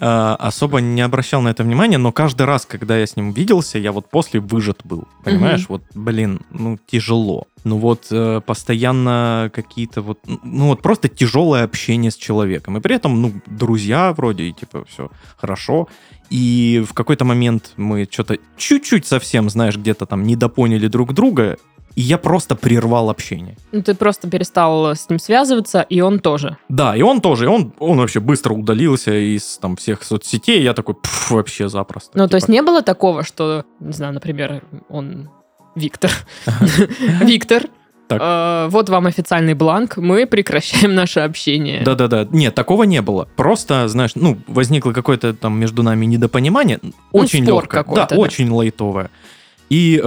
А, 0.00 0.36
Особо 0.38 0.80
не 0.80 1.00
обращал 1.00 1.42
на 1.42 1.48
это 1.48 1.64
внимания, 1.64 1.98
но 1.98 2.12
каждый 2.12 2.46
раз, 2.46 2.66
когда 2.66 2.96
я 2.96 3.06
с 3.06 3.16
ним 3.16 3.32
виделся, 3.32 3.78
я 3.78 3.92
вот 3.92 4.08
после 4.08 4.40
выжат 4.40 4.80
был. 4.84 5.08
Понимаешь, 5.24 5.66
вот, 5.68 5.82
блин, 5.94 6.40
ну, 6.50 6.78
тяжело. 6.86 7.46
Ну 7.64 7.78
вот 7.78 8.06
э, 8.10 8.40
постоянно 8.46 9.50
какие-то 9.54 10.02
вот, 10.02 10.18
ну 10.42 10.68
вот 10.68 10.82
просто 10.82 11.08
тяжелое 11.08 11.64
общение 11.64 12.10
с 12.10 12.16
человеком. 12.16 12.76
И 12.76 12.80
при 12.80 12.94
этом, 12.94 13.20
ну, 13.20 13.32
друзья 13.46 14.12
вроде, 14.12 14.44
и 14.44 14.52
типа 14.52 14.84
все 14.88 15.10
хорошо. 15.36 15.88
И 16.30 16.84
в 16.86 16.92
какой-то 16.94 17.24
момент 17.24 17.72
мы 17.76 18.06
что-то 18.10 18.38
чуть-чуть 18.56 19.06
совсем, 19.06 19.48
знаешь, 19.50 19.76
где-то 19.76 20.06
там 20.06 20.24
недопоняли 20.24 20.86
друг 20.88 21.14
друга, 21.14 21.56
и 21.94 22.02
я 22.02 22.18
просто 22.18 22.54
прервал 22.54 23.10
общение. 23.10 23.56
Ну, 23.72 23.82
ты 23.82 23.94
просто 23.94 24.30
перестал 24.30 24.94
с 24.94 25.08
ним 25.08 25.18
связываться, 25.18 25.80
и 25.80 26.00
он 26.00 26.20
тоже. 26.20 26.56
Да, 26.68 26.96
и 26.96 27.02
он 27.02 27.20
тоже, 27.20 27.46
и 27.46 27.48
он, 27.48 27.72
он 27.78 27.98
вообще 27.98 28.20
быстро 28.20 28.52
удалился 28.52 29.12
из 29.12 29.58
там 29.58 29.76
всех 29.76 30.04
соцсетей, 30.04 30.62
я 30.62 30.74
такой, 30.74 30.94
«Пф, 30.94 31.30
вообще 31.30 31.68
запросто. 31.68 32.10
Ну, 32.14 32.24
то 32.24 32.28
Типа, 32.28 32.36
есть 32.36 32.48
не 32.48 32.62
было 32.62 32.82
такого, 32.82 33.24
что, 33.24 33.64
не 33.80 33.92
знаю, 33.92 34.14
например, 34.14 34.62
он 34.88 35.30
Виктор. 35.74 36.10
Виктор, 37.20 37.64
Так. 38.08 38.20
э, 38.22 38.68
вот 38.70 38.88
вам 38.88 39.06
официальный 39.06 39.54
бланк, 39.54 39.98
мы 39.98 40.26
прекращаем 40.26 40.94
наше 40.94 41.20
общение. 41.20 41.82
Да-да-да. 41.84 42.26
Нет, 42.32 42.54
такого 42.54 42.84
не 42.84 43.02
было. 43.02 43.28
Просто, 43.36 43.86
знаешь, 43.88 44.12
ну, 44.14 44.38
возникло 44.46 44.92
какое-то 44.92 45.34
там 45.34 45.60
между 45.60 45.82
нами 45.82 46.06
недопонимание. 46.06 46.80
Очень 47.12 47.44
спор 47.44 47.64
легкое. 47.64 47.84
Да, 47.94 48.06
да. 48.06 48.16
очень 48.16 48.50
лайтовое. 48.50 49.10
И 49.68 49.98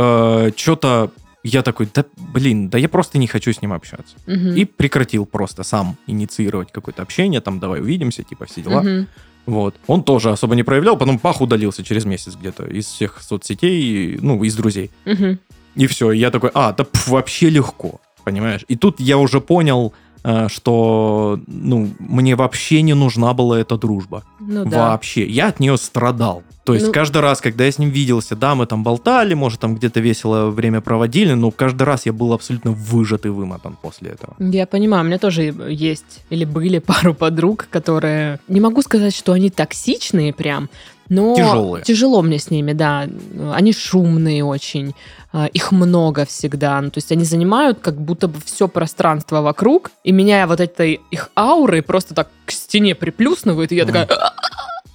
что-то 0.58 1.12
я 1.44 1.64
такой, 1.64 1.88
да 1.94 2.06
блин, 2.18 2.70
да 2.70 2.78
я 2.78 2.88
просто 2.88 3.18
не 3.18 3.28
хочу 3.28 3.52
с 3.52 3.62
ним 3.62 3.74
общаться. 3.74 4.16
Мгм. 4.28 4.54
И 4.54 4.66
прекратил 4.66 5.26
просто 5.26 5.64
сам 5.64 5.98
инициировать 6.08 6.72
какое-то 6.72 7.02
общение, 7.02 7.42
там, 7.42 7.60
давай 7.60 7.82
увидимся, 7.82 8.24
типа, 8.24 8.46
все 8.46 8.62
дела. 8.62 8.82
Мгм. 8.82 9.08
Вот. 9.48 9.76
Он 9.88 10.04
тоже 10.04 10.30
особо 10.30 10.54
не 10.56 10.62
проявлял, 10.62 10.98
потом 10.98 11.18
пах 11.18 11.42
удалился 11.42 11.84
через 11.84 12.06
месяц 12.06 12.36
где-то 12.36 12.66
из 12.66 12.86
всех 12.86 13.22
соцсетей, 13.24 14.20
ну, 14.22 14.44
из 14.44 14.56
друзей. 14.56 14.92
Мгм. 15.06 15.40
И 15.76 15.88
все, 15.88 16.12
я 16.12 16.32
такой, 16.32 16.52
а, 16.54 16.74
да 16.74 16.84
пф, 16.84 17.08
вообще 17.08 17.50
легко, 17.50 18.00
понимаешь? 18.24 18.62
И 18.68 18.76
тут 18.76 19.00
я 19.00 19.18
уже 19.18 19.40
понял, 19.42 19.94
э, 20.24 20.48
что, 20.50 21.40
ну, 21.48 21.90
мне 22.00 22.36
вообще 22.36 22.82
не 22.82 22.94
нужна 22.94 23.34
была 23.34 23.60
эта 23.60 23.78
дружба. 23.78 24.24
Ну 24.40 24.66
да. 24.66 24.90
Вообще. 24.90 25.26
Я 25.26 25.48
от 25.48 25.60
нее 25.60 25.78
страдал. 25.78 26.44
То 26.64 26.76
есть 26.76 26.88
Ну- 26.88 26.94
каждый 26.94 27.22
раз, 27.22 27.42
когда 27.42 27.66
я 27.66 27.72
с 27.72 27.80
ним 27.80 27.90
виделся, 27.90 28.36
да, 28.36 28.54
мы 28.54 28.68
там 28.68 28.84
болтали, 28.84 29.34
может, 29.34 29.60
там 29.60 29.76
где-то 29.76 30.00
весело 30.00 30.52
время 30.52 30.80
проводили, 30.80 31.34
но 31.34 31.50
каждый 31.50 31.84
раз 31.84 32.06
я 32.06 32.14
был 32.14 32.34
абсолютно 32.34 32.72
выжат 32.72 33.26
и 33.26 33.30
вымотан 33.30 33.76
после 33.82 34.12
этого. 34.12 34.36
Я 34.38 34.68
понимаю, 34.68 35.04
у 35.04 35.08
меня 35.08 35.18
тоже 35.18 35.56
есть 35.70 36.22
или 36.30 36.46
были 36.46 36.78
пару 36.92 37.16
подруг, 37.16 37.68
которые... 37.72 38.40
Не 38.48 38.60
могу 38.60 38.84
сказать, 38.84 39.16
что 39.16 39.32
они 39.32 39.50
токсичные 39.50 40.34
прям, 40.34 40.70
но... 41.12 41.36
Тяжелые. 41.36 41.84
Тяжело 41.84 42.22
мне 42.22 42.40
с 42.40 42.50
ними, 42.50 42.72
да. 42.72 43.06
Они 43.54 43.74
шумные 43.74 44.46
очень, 44.46 44.96
а, 45.34 45.48
их 45.48 45.74
много 45.74 46.26
всегда. 46.26 46.80
Ну, 46.80 46.90
то 46.90 47.00
есть 47.00 47.12
они 47.12 47.26
занимают 47.26 47.80
как 47.82 48.00
будто 48.00 48.30
бы 48.30 48.40
все 48.46 48.70
пространство 48.70 49.42
вокруг, 49.42 49.92
и 50.06 50.14
меня 50.14 50.48
вот 50.48 50.62
этой 50.62 51.02
их 51.12 51.30
ауры 51.36 51.82
просто 51.82 52.14
так 52.14 52.30
к 52.46 52.52
стене 52.52 52.96
приплюснывают, 52.96 53.74
и 53.74 53.76
я 53.76 53.86
такая... 53.86 54.08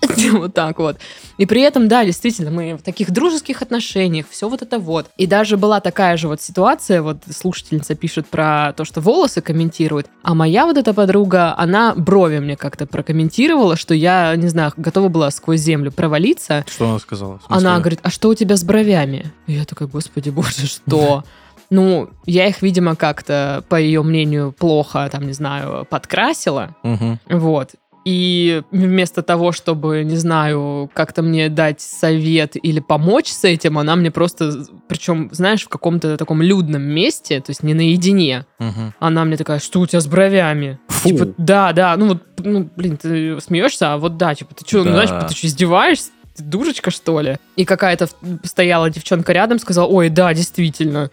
Вот 0.33 0.55
так 0.55 0.79
вот. 0.79 0.99
И 1.39 1.47
при 1.47 1.63
этом, 1.63 1.89
да, 1.89 2.05
действительно, 2.05 2.51
мы 2.51 2.75
в 2.77 2.83
таких 2.83 3.11
дружеских 3.11 3.63
отношениях, 3.63 4.27
все 4.31 4.49
вот 4.49 4.63
это 4.63 4.79
вот. 4.79 5.07
И 5.17 5.27
даже 5.27 5.57
была 5.57 5.81
такая 5.81 6.17
же 6.17 6.29
вот 6.29 6.41
ситуация, 6.41 7.03
вот 7.03 7.19
слушательница 7.31 7.95
пишет 7.95 8.27
про 8.27 8.73
то, 8.77 8.85
что 8.85 9.01
волосы 9.01 9.41
комментирует, 9.41 10.07
а 10.23 10.35
моя 10.35 10.67
вот 10.67 10.77
эта 10.77 10.95
подруга, 10.95 11.55
она 11.57 11.95
брови 11.95 12.39
мне 12.39 12.57
как-то 12.57 12.87
прокомментировала, 12.87 13.77
что 13.77 13.95
я, 13.95 14.35
не 14.37 14.49
знаю, 14.49 14.73
готова 14.77 15.09
была 15.09 15.31
сквозь 15.31 15.61
землю 15.61 15.93
провалиться. 15.93 16.65
Что 16.69 16.89
она 16.89 16.99
сказала? 16.99 17.41
Она 17.49 17.79
говорит, 17.79 18.01
а 18.03 18.11
что 18.11 18.29
у 18.29 18.35
тебя 18.35 18.57
с 18.57 18.65
бровями? 18.65 19.33
И 19.47 19.53
я 19.53 19.65
такая, 19.65 19.89
господи 19.89 20.31
боже, 20.31 20.67
что? 20.67 21.25
Ну, 21.71 22.11
я 22.27 22.47
их, 22.47 22.63
видимо, 22.63 22.95
как-то, 22.95 23.65
по 23.69 23.75
ее 23.75 24.03
мнению, 24.03 24.53
плохо, 24.53 25.09
там, 25.11 25.27
не 25.27 25.33
знаю, 25.33 25.85
подкрасила. 25.91 26.77
Мгм. 26.83 27.19
Вот. 27.29 27.71
И 28.07 28.63
вместо 28.71 29.23
того, 29.23 29.51
чтобы, 29.51 30.05
не 30.05 30.15
знаю, 30.15 30.89
как-то 30.95 31.23
мне 31.23 31.49
дать 31.49 31.81
совет 31.81 32.53
или 32.55 32.79
помочь 32.79 33.27
с 33.27 33.43
этим, 33.43 33.79
она 33.81 33.97
мне 33.97 34.13
просто, 34.13 34.65
причем, 34.87 35.29
знаешь, 35.33 35.65
в 35.65 35.69
каком-то 35.69 36.17
таком 36.17 36.41
людном 36.41 36.83
месте, 36.83 37.41
то 37.41 37.51
есть 37.51 37.65
не 37.65 37.75
наедине, 37.75 38.47
Мгм. 38.61 38.95
она 39.01 39.25
мне 39.25 39.37
такая, 39.37 39.59
что 39.59 39.81
у 39.81 39.87
тебя 39.89 39.99
с 40.01 40.07
бровями? 40.07 40.79
Фу. 40.87 41.09
Типа, 41.09 41.35
да, 41.37 41.73
да, 41.73 41.97
ну 41.97 42.07
вот, 42.11 42.23
ну, 42.39 42.71
блин, 42.77 42.97
ты 42.97 43.41
смеешься, 43.41 43.95
а 43.95 43.99
вот 43.99 44.17
да, 44.17 44.37
типа, 44.37 44.55
ты 44.55 44.65
что, 44.65 44.79
ну, 44.79 44.85
Да. 44.85 44.93
знаешь, 45.05 45.29
ты 45.29 45.35
что, 45.35 45.47
издеваешься? 45.49 46.11
Ты 46.37 46.45
дурочка, 46.45 46.93
что 46.93 47.21
ли? 47.21 47.39
И 47.57 47.65
какая-то 47.65 48.09
стояла 48.45 48.89
девчонка 48.89 49.33
рядом, 49.33 49.59
сказала, 49.59 49.87
ой, 49.89 50.11
да, 50.11 50.33
действительно. 50.33 51.11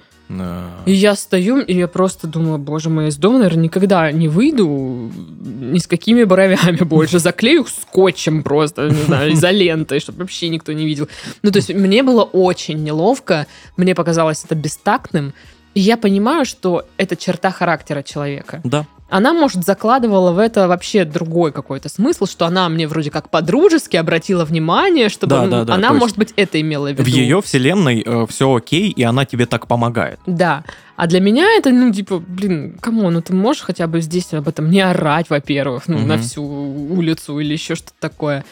И 0.85 0.91
я 0.91 1.15
стою, 1.15 1.59
и 1.59 1.73
я 1.73 1.87
просто 1.87 2.27
думала, 2.27 2.57
боже 2.57 2.89
мой, 2.89 3.07
из 3.07 3.17
дома, 3.17 3.39
наверное, 3.39 3.63
никогда 3.63 4.11
не 4.11 4.27
выйду 4.27 5.11
ни 5.43 5.77
с 5.77 5.87
какими 5.87 6.23
бровями 6.23 6.77
больше. 6.83 7.19
Заклею 7.19 7.61
их 7.61 7.69
скотчем 7.69 8.43
просто, 8.43 8.89
не 8.89 9.03
знаю, 9.03 9.33
изолентой, 9.33 9.99
чтобы 9.99 10.19
вообще 10.19 10.49
никто 10.49 10.73
не 10.73 10.85
видел. 10.85 11.07
Ну, 11.41 11.51
то 11.51 11.57
есть 11.57 11.73
мне 11.73 12.03
было 12.03 12.23
очень 12.23 12.83
неловко, 12.83 13.47
мне 13.77 13.95
показалось 13.95 14.43
это 14.43 14.55
бестактным. 14.55 15.33
И 15.73 15.79
я 15.79 15.97
понимаю, 15.97 16.45
что 16.45 16.85
это 16.97 17.15
черта 17.15 17.51
характера 17.51 18.03
человека. 18.03 18.61
Да. 18.63 18.85
Она, 19.13 19.31
может, 19.31 19.63
закладывала 19.63 20.31
в 20.31 20.39
это 20.39 20.67
вообще 20.67 21.05
другой 21.05 21.51
какой-то 21.51 21.87
смысл, 21.87 22.25
что 22.25 22.47
она 22.47 22.67
мне 22.67 22.87
вроде 22.87 23.11
как 23.11 23.29
по-дружески 23.29 23.95
обратила 23.95 24.43
внимание, 24.43 25.07
чтобы 25.07 25.35
Да, 25.35 25.43
ну, 25.43 25.51
да, 25.51 25.63
да, 25.65 25.73
она, 25.75 25.93
может 25.93 26.17
быть, 26.17 26.33
это 26.35 26.59
имела 26.59 26.87
в 26.87 26.93
виду. 26.93 27.03
В 27.03 27.07
ее 27.07 27.39
вселенной 27.43 28.03
все 28.27 28.55
окей, 28.55 28.89
и 28.89 29.03
она 29.03 29.25
тебе 29.25 29.45
так 29.45 29.67
помогает. 29.67 30.19
Да. 30.25 30.63
А 30.95 31.05
для 31.05 31.19
меня 31.19 31.45
это, 31.57 31.69
ну, 31.69 31.93
типа, 31.93 32.23
блин, 32.27 32.75
кому, 32.81 33.07
ну 33.11 33.21
ты 33.21 33.35
можешь 33.35 33.61
хотя 33.61 33.85
бы 33.85 34.01
здесь 34.01 34.33
об 34.33 34.47
этом 34.47 34.71
не 34.71 34.81
орать, 34.81 35.29
во-первых, 35.29 35.83
ну, 35.87 35.99
на 35.99 36.15
Мгм. 36.15 36.23
всю 36.23 36.43
улицу 36.43 37.37
или 37.39 37.53
еще 37.53 37.75
что-то 37.75 37.93
такое. 37.99 38.43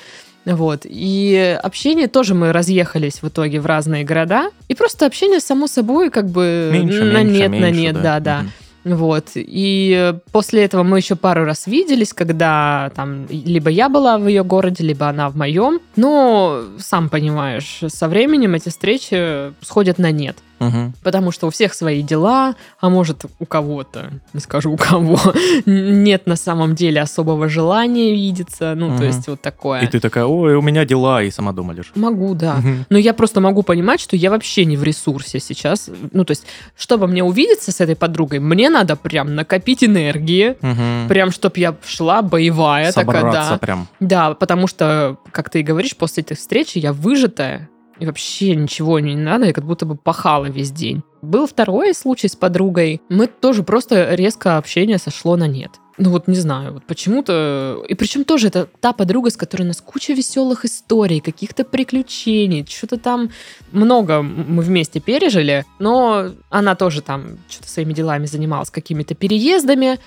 Вот. 0.45 0.81
И 0.85 1.59
общение 1.63 2.07
тоже 2.07 2.35
мы 2.35 2.51
разъехались 2.51 3.21
в 3.23 3.27
итоге 3.27 3.59
в 3.59 3.65
разные 3.65 4.03
города. 4.03 4.51
И 4.67 4.75
просто 4.75 5.05
общение 5.07 5.39
само 5.39 5.65
собой 5.67 6.09
как 6.11 6.29
бы 6.29 6.69
Меньше, 6.71 7.03
на 7.03 7.23
меньше, 7.23 7.39
нет, 7.39 7.51
на 7.51 7.55
меньше, 7.55 7.79
нет, 7.81 8.01
да, 8.01 8.19
да. 8.19 8.39
Мгм. 8.41 8.51
Вот. 8.83 9.31
И 9.35 10.13
после 10.31 10.63
этого 10.63 10.83
мы 10.83 10.97
еще 10.97 11.15
пару 11.15 11.45
раз 11.45 11.67
виделись, 11.67 12.13
когда 12.13 12.91
там 12.95 13.27
либо 13.29 13.69
я 13.69 13.89
была 13.89 14.17
в 14.17 14.27
ее 14.27 14.43
городе, 14.43 14.83
либо 14.83 15.07
она 15.07 15.29
в 15.29 15.35
моем. 15.35 15.79
Но, 15.95 16.63
сам 16.79 17.09
понимаешь, 17.09 17.81
со 17.87 18.07
временем 18.07 18.55
эти 18.55 18.69
встречи 18.69 19.53
сходят 19.61 19.99
на 19.99 20.11
нет. 20.11 20.37
Мгм. 20.61 20.93
Потому 21.03 21.31
что 21.31 21.47
у 21.47 21.49
всех 21.49 21.73
свои 21.73 22.01
дела, 22.03 22.55
а 22.79 22.89
может 22.89 23.25
у 23.39 23.45
кого-то, 23.45 24.11
не 24.33 24.39
скажу 24.39 24.71
у 24.71 24.77
кого, 24.77 25.19
нет 25.65 26.27
на 26.27 26.35
самом 26.35 26.75
деле 26.75 27.01
особого 27.01 27.49
желания 27.49 28.13
видеться. 28.13 28.73
Ну, 28.75 28.87
то 28.89 28.93
Мгм. 28.93 29.03
есть 29.03 29.27
вот 29.27 29.41
такое. 29.41 29.81
И 29.81 29.87
ты 29.87 29.99
такая, 29.99 30.25
ой, 30.25 30.55
у 30.55 30.61
меня 30.61 30.85
дела, 30.85 31.23
и 31.23 31.31
сама 31.31 31.51
дома 31.51 31.73
лежишь. 31.73 31.91
Могу, 31.95 32.35
да. 32.35 32.55
Мгм. 32.57 32.85
Но 32.89 32.97
я 32.99 33.13
просто 33.13 33.41
могу 33.41 33.63
понимать, 33.63 33.99
что 33.99 34.15
я 34.15 34.29
вообще 34.29 34.65
не 34.65 34.77
в 34.77 34.83
ресурсе 34.83 35.39
сейчас. 35.39 35.89
Ну, 36.13 36.23
то 36.25 36.31
есть, 36.31 36.45
чтобы 36.77 37.07
мне 37.07 37.23
увидеться 37.23 37.71
с 37.71 37.81
этой 37.81 37.95
подругой, 37.95 38.39
мне 38.39 38.69
надо 38.69 38.95
прям 38.95 39.33
накопить 39.35 39.83
энергии, 39.83 40.55
Мгм. 40.61 41.07
прям, 41.07 41.31
чтоб 41.31 41.57
я 41.57 41.75
шла 41.85 42.21
боевая 42.21 42.91
такая, 42.91 43.21
Собраться 43.21 43.51
да. 43.53 43.57
прям. 43.57 43.87
Да, 43.99 44.33
потому 44.35 44.67
что, 44.67 45.17
как 45.31 45.49
ты 45.49 45.61
и 45.61 45.63
говоришь, 45.63 45.95
после 45.97 46.21
этой 46.21 46.37
встречи 46.37 46.77
я 46.77 46.93
выжатая, 46.93 47.67
и 48.01 48.05
вообще 48.05 48.55
ничего 48.55 48.99
не 48.99 49.15
надо, 49.15 49.45
я 49.45 49.53
как 49.53 49.63
будто 49.63 49.85
бы 49.85 49.95
пахала 49.95 50.45
весь 50.45 50.71
день. 50.71 51.03
Был 51.21 51.45
второй 51.45 51.93
случай 51.93 52.27
с 52.27 52.35
подругой. 52.35 52.99
Мы 53.09 53.27
тоже 53.27 53.61
просто 53.61 54.15
резко 54.15 54.57
общение 54.57 54.97
сошло 54.97 55.37
на 55.37 55.47
нет. 55.47 55.69
Ну 55.99 56.09
вот 56.09 56.27
не 56.27 56.37
знаю, 56.37 56.73
вот 56.73 56.83
почему-то... 56.85 57.85
И 57.87 57.93
причем 57.93 58.23
тоже 58.23 58.47
это 58.47 58.67
та 58.79 58.91
подруга, 58.91 59.29
с 59.29 59.37
которой 59.37 59.63
у 59.63 59.67
нас 59.67 59.81
куча 59.81 60.13
веселых 60.13 60.65
историй, 60.65 61.19
каких-то 61.19 61.63
приключений, 61.63 62.65
что-то 62.67 62.97
там 62.97 63.29
много 63.71 64.23
мы 64.23 64.63
вместе 64.63 64.99
пережили, 64.99 65.63
но 65.77 66.31
она 66.49 66.73
тоже 66.73 67.03
там 67.03 67.37
что-то 67.49 67.69
своими 67.69 67.93
делами 67.93 68.25
занималась, 68.25 68.71
какими-то 68.71 69.13
переездами, 69.13 69.99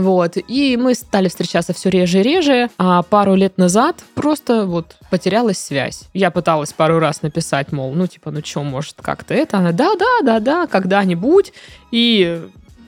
вот, 0.00 0.36
и 0.48 0.76
мы 0.76 0.94
стали 0.94 1.28
встречаться 1.28 1.72
все 1.72 1.90
реже 1.90 2.20
и 2.20 2.22
реже, 2.22 2.70
а 2.78 3.02
пару 3.02 3.34
лет 3.34 3.58
назад 3.58 4.02
просто 4.14 4.66
вот 4.66 4.96
потерялась 5.10 5.58
связь. 5.58 6.04
Я 6.14 6.30
пыталась 6.30 6.72
пару 6.72 6.98
раз 6.98 7.22
написать, 7.22 7.72
мол, 7.72 7.92
ну 7.94 8.06
типа, 8.06 8.30
ну 8.30 8.40
что, 8.44 8.62
может 8.62 8.96
как-то 9.02 9.34
это? 9.34 9.58
Она, 9.58 9.72
да-да-да-да, 9.72 10.66
когда-нибудь, 10.66 11.52
и, 11.90 12.40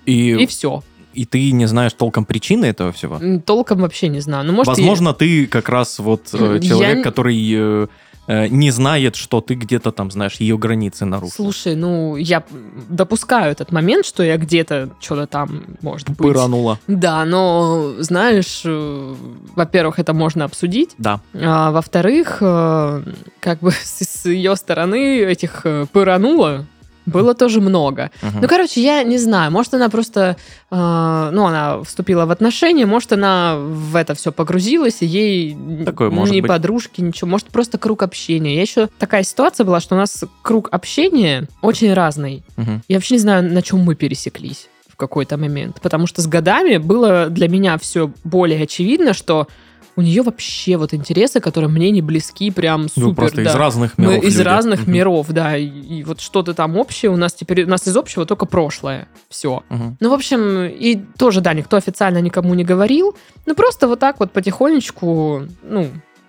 И, 0.06 0.30
и 0.34 0.46
все. 0.46 0.82
и 1.12 1.24
ты 1.26 1.52
не 1.52 1.66
знаешь 1.66 1.92
толком 1.92 2.24
причины 2.24 2.66
этого 2.66 2.92
всего. 2.92 3.20
Толком 3.44 3.80
вообще 3.80 4.08
не 4.08 4.20
знаю. 4.20 4.44
Ну, 4.46 4.52
может, 4.52 4.68
Возможно, 4.68 5.12
ты 5.14 5.46
как 5.46 5.68
раз 5.68 5.98
вот 5.98 6.28
э, 6.32 6.58
Я 6.60 6.68
человек, 6.68 6.96
не- 6.98 7.02
который 7.02 7.52
э, 7.54 7.86
не 8.26 8.70
знает, 8.70 9.16
что 9.16 9.40
ты 9.40 9.54
где-то 9.54 9.92
там, 9.92 10.10
знаешь, 10.10 10.36
ее 10.36 10.56
границы 10.58 11.04
нарушил. 11.04 11.34
Слушай, 11.36 11.74
ну, 11.76 12.16
я 12.16 12.42
допускаю 12.88 13.52
этот 13.52 13.72
момент, 13.72 14.06
что 14.06 14.22
я 14.22 14.36
где-то 14.36 14.90
что-то 15.00 15.26
там, 15.26 15.64
может 15.82 16.08
быть. 16.08 16.18
Пыранула. 16.18 16.78
Да, 16.86 17.24
но, 17.24 17.94
знаешь, 17.98 18.62
э, 18.64 19.14
во-первых, 19.54 19.98
это 19.98 20.14
можно 20.14 20.44
обсудить, 20.44 20.90
Да. 20.98 21.20
а 21.34 21.70
во-вторых, 21.70 22.38
э, 22.40 23.02
как 23.40 23.60
бы 23.60 23.70
с, 23.82 24.24
ее 24.26 24.56
стороны 24.56 25.18
этих 25.20 25.62
э, 25.64 25.86
пырануло 25.92 26.66
было 27.06 27.34
тоже 27.34 27.60
много. 27.60 28.10
Мгм. 28.22 28.40
Ну, 28.42 28.48
короче, 28.48 28.82
я 28.82 29.02
не 29.02 29.18
знаю, 29.18 29.50
может, 29.50 29.74
она 29.74 29.88
просто, 29.88 30.36
э, 30.70 31.30
ну, 31.32 31.46
она 31.46 31.82
вступила 31.82 32.26
в 32.26 32.30
отношения, 32.30 32.86
может, 32.86 33.12
она 33.12 33.56
в 33.56 33.96
это 33.96 34.14
все 34.14 34.32
погрузилась, 34.32 35.02
и 35.02 35.06
ей 35.06 35.56
Такое 35.84 36.10
ну, 36.10 36.16
может 36.16 36.34
ни 36.34 36.40
быть. 36.40 36.48
подружки, 36.48 37.00
ничего, 37.00 37.28
может, 37.28 37.48
просто 37.48 37.78
круг 37.78 38.02
общения. 38.02 38.54
Я 38.56 38.62
еще 38.62 38.88
такая 38.98 39.22
ситуация 39.22 39.64
была, 39.64 39.80
что 39.80 39.94
у 39.94 39.98
нас 39.98 40.24
круг 40.42 40.68
общения 40.72 41.48
очень 41.62 41.92
разный. 41.92 42.42
Мгм. 42.56 42.82
Я 42.88 42.96
вообще 42.96 43.14
не 43.14 43.20
знаю, 43.20 43.42
на 43.44 43.62
чем 43.62 43.80
мы 43.80 43.94
пересеклись 43.94 44.68
в 44.88 44.96
какой-то 44.96 45.36
момент, 45.36 45.80
потому 45.82 46.06
что 46.06 46.22
с 46.22 46.26
годами 46.28 46.76
было 46.76 47.26
для 47.26 47.48
меня 47.48 47.76
все 47.78 48.12
более 48.22 48.62
очевидно, 48.62 49.12
что 49.12 49.48
у 49.96 50.02
нее 50.02 50.22
вообще 50.22 50.76
вот 50.76 50.94
интересы, 50.94 51.40
которые 51.40 51.70
мне 51.70 51.90
не 51.90 52.02
близки, 52.02 52.50
прям 52.50 52.88
супер. 52.88 53.08
Вы 53.08 53.14
просто 53.14 53.44
да. 53.44 53.50
из 53.50 53.54
разных 53.54 53.98
Мы 53.98 54.04
миров 54.04 54.24
из 54.24 54.36
люди. 54.36 54.46
разных 54.46 54.80
Мгм. 54.82 54.92
миров, 54.92 55.26
да. 55.28 55.56
И, 55.56 55.66
и 55.66 56.04
вот 56.04 56.20
что-то 56.20 56.54
там 56.54 56.76
общее 56.76 57.10
у 57.10 57.16
нас 57.16 57.34
теперь, 57.34 57.64
у 57.64 57.68
нас 57.68 57.86
из 57.86 57.96
общего 57.96 58.26
только 58.26 58.46
прошлое. 58.46 59.08
Все. 59.28 59.62
Мгм. 59.68 59.96
Ну, 60.00 60.10
в 60.10 60.12
общем, 60.12 60.64
и 60.64 60.96
тоже, 61.18 61.40
да, 61.40 61.54
никто 61.54 61.76
официально 61.76 62.18
никому 62.18 62.54
не 62.54 62.64
говорил. 62.64 63.16
Ну, 63.46 63.54
просто 63.54 63.86
вот 63.88 64.00
так 64.00 64.20
вот 64.20 64.32
потихонечку, 64.32 65.42
ну, 65.62 65.88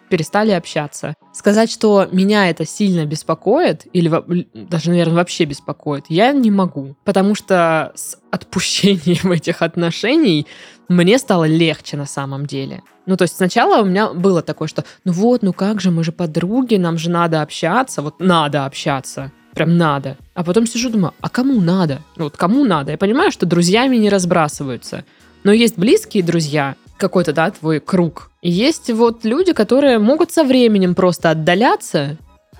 перестали 0.10 0.52
общаться. 0.52 1.16
Сказать, 1.34 1.72
что 1.72 2.08
меня 2.12 2.50
это 2.50 2.66
сильно 2.66 3.06
беспокоит, 3.06 3.88
или 3.92 4.12
даже, 4.54 4.92
наверное, 4.92 5.16
вообще 5.16 5.46
беспокоит, 5.46 6.06
я 6.10 6.32
не 6.32 6.52
могу. 6.52 6.96
Потому 7.04 7.36
что 7.36 7.92
с 7.96 8.18
отпущением 8.32 9.32
этих 9.32 9.62
отношений 9.62 10.46
мне 10.88 11.18
стало 11.18 11.46
легче 11.46 11.98
на 11.98 12.06
самом 12.06 12.46
деле. 12.46 12.82
Ну, 13.06 13.18
то 13.18 13.24
есть 13.24 13.36
сначала 13.36 13.82
у 13.82 13.86
меня 13.86 14.14
было 14.14 14.42
такое, 14.42 14.68
что 14.68 14.84
ну 15.04 15.12
вот, 15.12 15.44
ну 15.44 15.54
как 15.54 15.82
же, 15.82 15.92
мы 15.92 16.04
же 16.04 16.12
подруги, 16.12 16.76
нам 16.76 16.98
же 16.98 17.10
надо 17.10 17.42
общаться, 17.42 18.02
вот 18.02 18.20
надо 18.20 18.66
общаться, 18.66 19.32
прям 19.54 19.78
надо. 19.78 20.18
А 20.34 20.44
потом 20.44 20.66
сижу, 20.68 20.90
думаю, 20.90 21.14
а 21.22 21.30
кому 21.30 21.62
надо? 21.62 22.02
Ну, 22.18 22.26
вот 22.26 22.38
кому 22.38 22.64
надо? 22.66 22.92
Я 22.92 22.98
понимаю, 22.98 23.32
что 23.32 23.46
друзьями 23.46 23.98
не 23.98 24.10
разбрасываются. 24.10 25.06
Но 25.44 25.52
есть 25.52 25.78
близкие 25.78 26.24
друзья, 26.24 26.76
какой-то, 26.98 27.34
да, 27.34 27.52
твой 27.52 27.80
круг. 27.80 28.32
И 28.42 28.50
есть 28.50 28.90
вот 28.92 29.24
люди, 29.26 29.54
которые 29.54 30.00
могут 30.00 30.32
со 30.32 30.44
временем 30.44 30.96
просто 30.96 31.30
отдаляться 31.30 32.18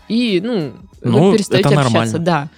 и, 0.08 0.40
ну, 0.44 0.74
Ну, 1.02 1.30
вы 1.30 1.34
перестаете 1.34 1.70
это 1.70 1.80
общаться. 1.80 1.94
нормально. 1.94 2.20
Да. 2.20 2.50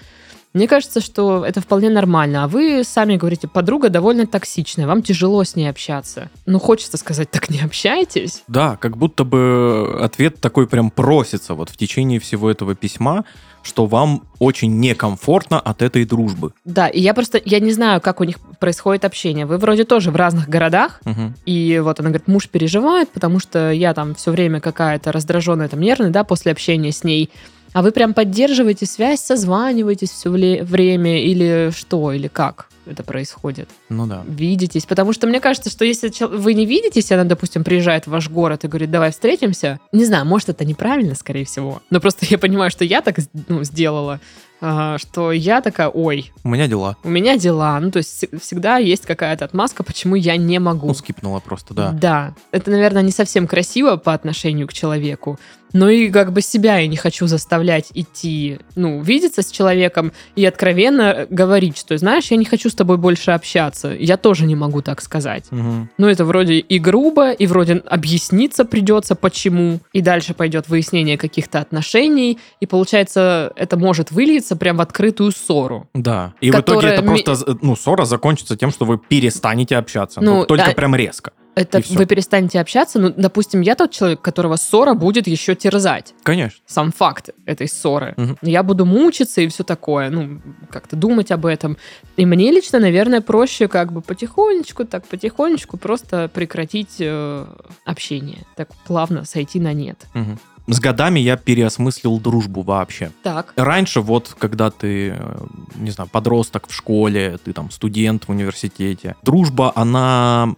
Мне 0.57 0.67
кажется, 0.67 1.01
что 1.01 1.45
это 1.45 1.61
вполне 1.61 1.91
нормально. 1.91 2.43
А 2.43 2.47
вы 2.47 2.83
сами 2.83 3.15
говорите, 3.15 3.47
подруга 3.47 3.89
довольно 3.89 4.25
токсичная, 4.25 4.87
вам 4.87 5.03
тяжело 5.03 5.43
с 5.43 5.55
ней 5.55 5.69
общаться. 5.69 6.31
Ну, 6.47 6.57
хочется 6.57 6.97
сказать, 6.97 7.29
так 7.29 7.51
не 7.51 7.61
общайтесь. 7.61 8.41
Да, 8.47 8.75
как 8.75 8.97
будто 8.97 9.23
бы 9.23 9.99
ответ 10.01 10.41
такой 10.41 10.65
прям 10.65 10.89
просится 10.89 11.53
вот 11.53 11.69
в 11.69 11.77
течение 11.77 12.19
всего 12.19 12.49
этого 12.49 12.73
письма, 12.73 13.23
что 13.61 13.85
вам 13.85 14.23
очень 14.39 14.79
некомфортно 14.79 15.59
от 15.59 15.83
этой 15.83 16.05
дружбы. 16.05 16.53
Да, 16.65 16.87
и 16.87 17.01
я 17.01 17.13
просто, 17.13 17.39
я 17.45 17.59
не 17.59 17.71
знаю, 17.71 18.01
как 18.01 18.19
у 18.19 18.23
них 18.23 18.37
происходит 18.59 19.05
общение. 19.05 19.45
Вы 19.45 19.57
вроде 19.57 19.83
тоже 19.83 20.09
в 20.09 20.15
разных 20.15 20.49
городах, 20.49 21.01
Мгм. 21.05 21.35
И 21.45 21.79
вот 21.83 21.99
она 21.99 22.09
говорит, 22.09 22.27
муж 22.27 22.49
переживает, 22.49 23.09
потому 23.09 23.39
что 23.39 23.71
я 23.71 23.93
там 23.93 24.15
все 24.15 24.31
время 24.31 24.59
какая-то 24.59 25.11
раздраженная, 25.11 25.67
там 25.67 25.81
нервная, 25.81 26.09
да, 26.09 26.23
после 26.23 26.51
общения 26.51 26.91
с 26.91 27.03
ней. 27.03 27.29
А 27.77 27.83
вы 27.83 27.91
прям 27.91 28.15
поддерживаете 28.15 28.87
связь, 28.87 29.19
созваниваетесь 29.19 30.09
все 30.09 30.31
время 30.31 31.21
или 31.23 31.69
что, 31.69 32.11
или 32.11 32.27
как 32.27 32.69
это 32.87 33.03
происходит? 33.03 33.69
Ну 33.89 34.07
да. 34.07 34.23
Видитесь? 34.27 34.87
Потому 34.87 35.13
что 35.13 35.27
мне 35.27 35.39
кажется, 35.39 35.69
что 35.69 35.85
если 35.85 36.11
вы 36.25 36.55
не 36.55 36.65
видитесь, 36.65 37.11
она, 37.11 37.23
допустим, 37.23 37.63
приезжает 37.63 38.07
в 38.07 38.09
ваш 38.09 38.31
город 38.31 38.63
и 38.63 38.67
говорит, 38.67 38.89
давай 38.89 39.11
встретимся, 39.11 39.79
не 39.91 40.05
знаю, 40.05 40.25
может, 40.25 40.49
это 40.49 40.65
неправильно, 40.65 41.13
скорее 41.13 41.45
всего, 41.45 41.83
но 41.91 41.99
просто 41.99 42.25
я 42.27 42.39
понимаю, 42.39 42.71
что 42.71 42.83
я 42.83 43.03
так 43.03 43.17
ну, 43.47 43.63
сделала, 43.63 44.19
что 44.59 45.31
я 45.31 45.61
такая, 45.61 45.89
ой, 45.89 46.33
У 46.43 46.49
меня 46.49 46.67
дела. 46.67 46.97
у 47.03 47.09
меня 47.09 47.37
дела. 47.37 47.79
Ну, 47.79 47.91
то 47.91 47.97
есть 47.97 48.23
вс- 48.23 48.39
всегда 48.39 48.77
есть 48.77 49.05
какая-то 49.05 49.45
отмазка, 49.45 49.83
почему 49.83 50.15
я 50.15 50.35
не 50.35 50.57
могу. 50.57 50.87
Ну, 50.87 50.95
скипнула 50.95 51.41
просто, 51.41 51.75
да. 51.75 51.91
Да. 51.91 52.33
Это, 52.49 52.71
наверное, 52.71 53.03
не 53.03 53.11
совсем 53.11 53.45
красиво 53.45 53.97
по 53.97 54.15
отношению 54.15 54.67
к 54.67 54.73
человеку. 54.73 55.37
Но 55.73 55.89
и 55.89 56.09
как 56.09 56.31
бы 56.33 56.41
себя 56.41 56.77
я 56.77 56.87
не 56.87 56.97
хочу 56.97 57.27
заставлять 57.27 57.91
идти, 57.93 58.59
ну, 58.75 59.01
видеться 59.01 59.41
с 59.41 59.51
человеком 59.51 60.11
и 60.35 60.45
откровенно 60.45 61.27
говорить, 61.29 61.77
что, 61.77 61.97
знаешь, 61.97 62.31
я 62.31 62.37
не 62.37 62.45
хочу 62.45 62.69
с 62.69 62.75
тобой 62.75 62.97
больше 62.97 63.31
общаться. 63.31 63.93
Я 63.93 64.17
тоже 64.17 64.45
не 64.45 64.55
могу 64.55 64.81
так 64.81 65.01
сказать. 65.01 65.45
Мгм. 65.51 65.89
Ну, 65.97 66.07
это 66.07 66.25
вроде 66.25 66.55
и 66.55 66.79
грубо, 66.79 67.31
и 67.31 67.47
вроде 67.47 67.83
объясниться 67.85 68.65
придется, 68.65 69.15
почему. 69.15 69.79
И 69.93 70.01
дальше 70.01 70.33
пойдет 70.33 70.69
выяснение 70.69 71.17
каких-то 71.17 71.59
отношений. 71.59 72.39
И 72.59 72.65
получается, 72.65 73.51
это 73.55 73.77
может 73.77 74.11
вылиться 74.11 74.55
прям 74.55 74.77
в 74.77 74.81
открытую 74.81 75.31
ссору. 75.31 75.87
Да. 75.93 76.33
И 76.41 76.49
в 76.49 76.53
Которая 76.53 76.97
итоге 76.97 77.15
это 77.17 77.25
просто, 77.25 77.57
ну, 77.61 77.75
ссора 77.75 78.05
закончится 78.05 78.55
тем, 78.55 78.71
что 78.71 78.85
вы 78.85 78.97
перестанете 78.97 79.75
общаться. 79.77 80.21
Ну, 80.21 80.39
Ну, 80.39 80.45
только 80.45 80.67
да. 80.67 80.73
прям 80.73 80.95
резко. 80.95 81.31
Это 81.57 81.81
вы 81.89 82.05
перестанете 82.05 82.59
общаться. 82.59 82.99
Ну, 82.99 83.13
допустим, 83.15 83.61
я 83.61 83.75
тот 83.75 83.91
человек, 83.91 84.21
которого 84.21 84.55
ссора 84.55 84.93
будет 84.93 85.27
еще 85.27 85.55
терзать. 85.55 86.13
Конечно. 86.23 86.61
сам 86.65 86.91
факт 86.91 87.29
этой 87.45 87.67
ссоры. 87.67 88.13
Мгм. 88.17 88.37
Я 88.41 88.63
буду 88.63 88.85
мучиться 88.85 89.41
и 89.41 89.47
все 89.47 89.63
такое, 89.63 90.09
ну, 90.09 90.39
как-то 90.69 90.95
думать 90.95 91.31
об 91.31 91.45
этом. 91.45 91.77
И 92.15 92.25
мне 92.25 92.51
лично, 92.51 92.79
наверное, 92.79 93.21
проще 93.21 93.67
как 93.67 93.91
бы 93.91 94.01
потихонечку, 94.01 94.85
так 94.85 95.05
потихонечку 95.07 95.77
просто 95.77 96.29
прекратить 96.29 96.97
э, 96.99 97.45
общение. 97.85 98.39
Так 98.55 98.69
плавно 98.85 99.25
сойти 99.25 99.59
на 99.59 99.73
нет. 99.73 100.05
Мгм. 100.13 100.39
С 100.67 100.81
годами 100.81 101.21
я 101.21 101.37
переосмыслил 101.37 102.19
дружбу 102.19 102.61
вообще. 102.61 103.11
Так. 103.23 103.53
Раньше 103.55 104.01
вот, 104.01 104.35
когда 104.37 104.69
ты, 104.69 105.15
э, 105.17 105.37
не 105.77 105.91
знаю, 105.91 106.09
подросток 106.11 106.67
в 106.67 106.73
школе, 106.73 107.39
ты 107.43 107.53
там 107.53 107.71
студент 107.71 108.25
в 108.27 108.31
университете, 108.31 109.15
дружба, 109.23 109.71
она 109.75 110.55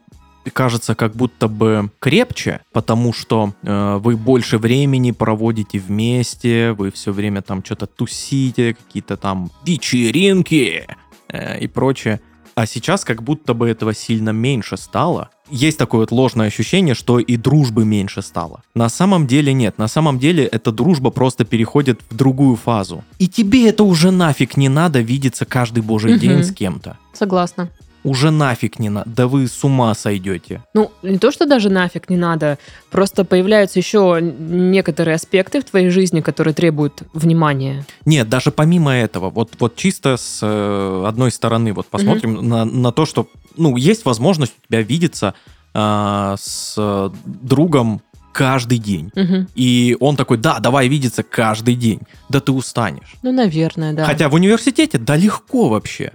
кажется 0.54 0.96
как 0.96 1.16
будто 1.16 1.48
бы 1.48 1.92
крепче, 2.00 2.62
потому 2.74 3.14
что 3.14 3.54
э, 3.64 3.98
вы 4.02 4.16
больше 4.18 4.58
времени 4.58 5.12
проводите 5.12 5.80
вместе, 5.80 6.72
вы 6.74 6.92
все 6.92 7.12
время 7.12 7.42
там 7.42 7.64
что-то 7.64 7.86
тусите, 7.88 8.74
какие-то 8.76 9.18
там 9.18 9.52
вечеринки 9.66 10.88
э, 11.30 11.60
и 11.60 11.68
прочее. 11.68 12.20
А 12.56 12.66
сейчас 12.66 13.06
как 13.06 13.24
будто 13.24 13.54
бы 13.54 13.70
этого 13.70 13.94
сильно 13.94 14.32
меньше 14.32 14.76
стало. 14.76 15.30
Есть 15.50 15.78
такое 15.78 16.02
вот 16.02 16.12
ложное 16.12 16.48
ощущение, 16.48 16.94
что 16.94 17.18
и 17.20 17.38
дружбы 17.38 17.86
меньше 17.86 18.22
стало. 18.22 18.64
На 18.76 18.90
самом 18.90 19.28
деле 19.28 19.54
нет. 19.54 19.78
На 19.78 19.88
самом 19.88 20.20
деле 20.20 20.44
эта 20.44 20.72
дружба 20.74 21.10
просто 21.10 21.46
переходит 21.46 22.02
в 22.10 22.16
другую 22.16 22.58
фазу. 22.58 23.04
И 23.18 23.30
тебе 23.30 23.70
это 23.70 23.84
уже 23.86 24.12
нафиг 24.12 24.58
не 24.58 24.68
надо 24.68 25.00
видеться 25.00 25.46
каждый 25.46 25.84
божий 25.84 26.12
Мгм. 26.12 26.20
день 26.20 26.44
с 26.44 26.52
кем-то. 26.52 26.98
Согласна. 27.14 27.70
Уже 28.04 28.32
нафиг 28.32 28.80
не 28.80 28.90
надо. 28.90 29.10
Да 29.10 29.28
вы 29.28 29.48
с 29.48 29.64
ума 29.64 29.94
сойдете. 29.94 30.64
Ну, 30.74 30.92
не 31.04 31.18
то, 31.18 31.32
что 31.32 31.46
даже 31.46 31.70
нафиг 31.70 32.10
не 32.10 32.18
надо, 32.18 32.58
просто 32.92 33.26
появляются 33.26 33.80
еще 33.80 34.20
некоторые 34.22 35.16
аспекты 35.16 35.62
в 35.62 35.66
твоей 35.66 35.90
жизни, 35.90 36.22
которые 36.22 36.54
требуют 36.54 37.04
внимания. 37.14 37.86
Нет, 38.06 38.30
даже 38.30 38.52
помимо 38.52 38.92
этого, 38.94 39.30
вот, 39.30 39.52
вот 39.60 39.76
чисто 39.76 40.18
с 40.18 40.40
э, 40.42 41.04
одной 41.08 41.32
стороны, 41.32 41.74
вот 41.74 41.88
посмотрим 41.88 42.48
на, 42.48 42.66
на 42.66 42.92
то, 42.92 43.06
что, 43.06 43.28
ну, 43.58 43.76
есть 43.76 44.06
возможность 44.06 44.54
у 44.64 44.68
тебя 44.68 44.82
видеться 44.82 45.34
а, 45.74 46.36
с 46.40 46.76
э, 46.78 47.10
другом 47.26 48.02
каждый 48.32 48.78
день. 48.78 49.12
Мгм. 49.16 49.48
И 49.56 49.98
он 50.00 50.16
такой, 50.16 50.38
да, 50.38 50.60
давай 50.60 50.88
видеться 50.88 51.24
каждый 51.24 51.76
день. 51.76 52.00
Да 52.30 52.40
ты 52.40 52.52
устанешь. 52.52 53.16
Ну, 53.22 53.32
наверное, 53.32 53.94
да. 53.94 54.06
Хотя 54.06 54.30
в 54.30 54.34
университете, 54.34 54.98
да 54.98 55.16
легко 55.16 55.70
вообще. 55.70 56.14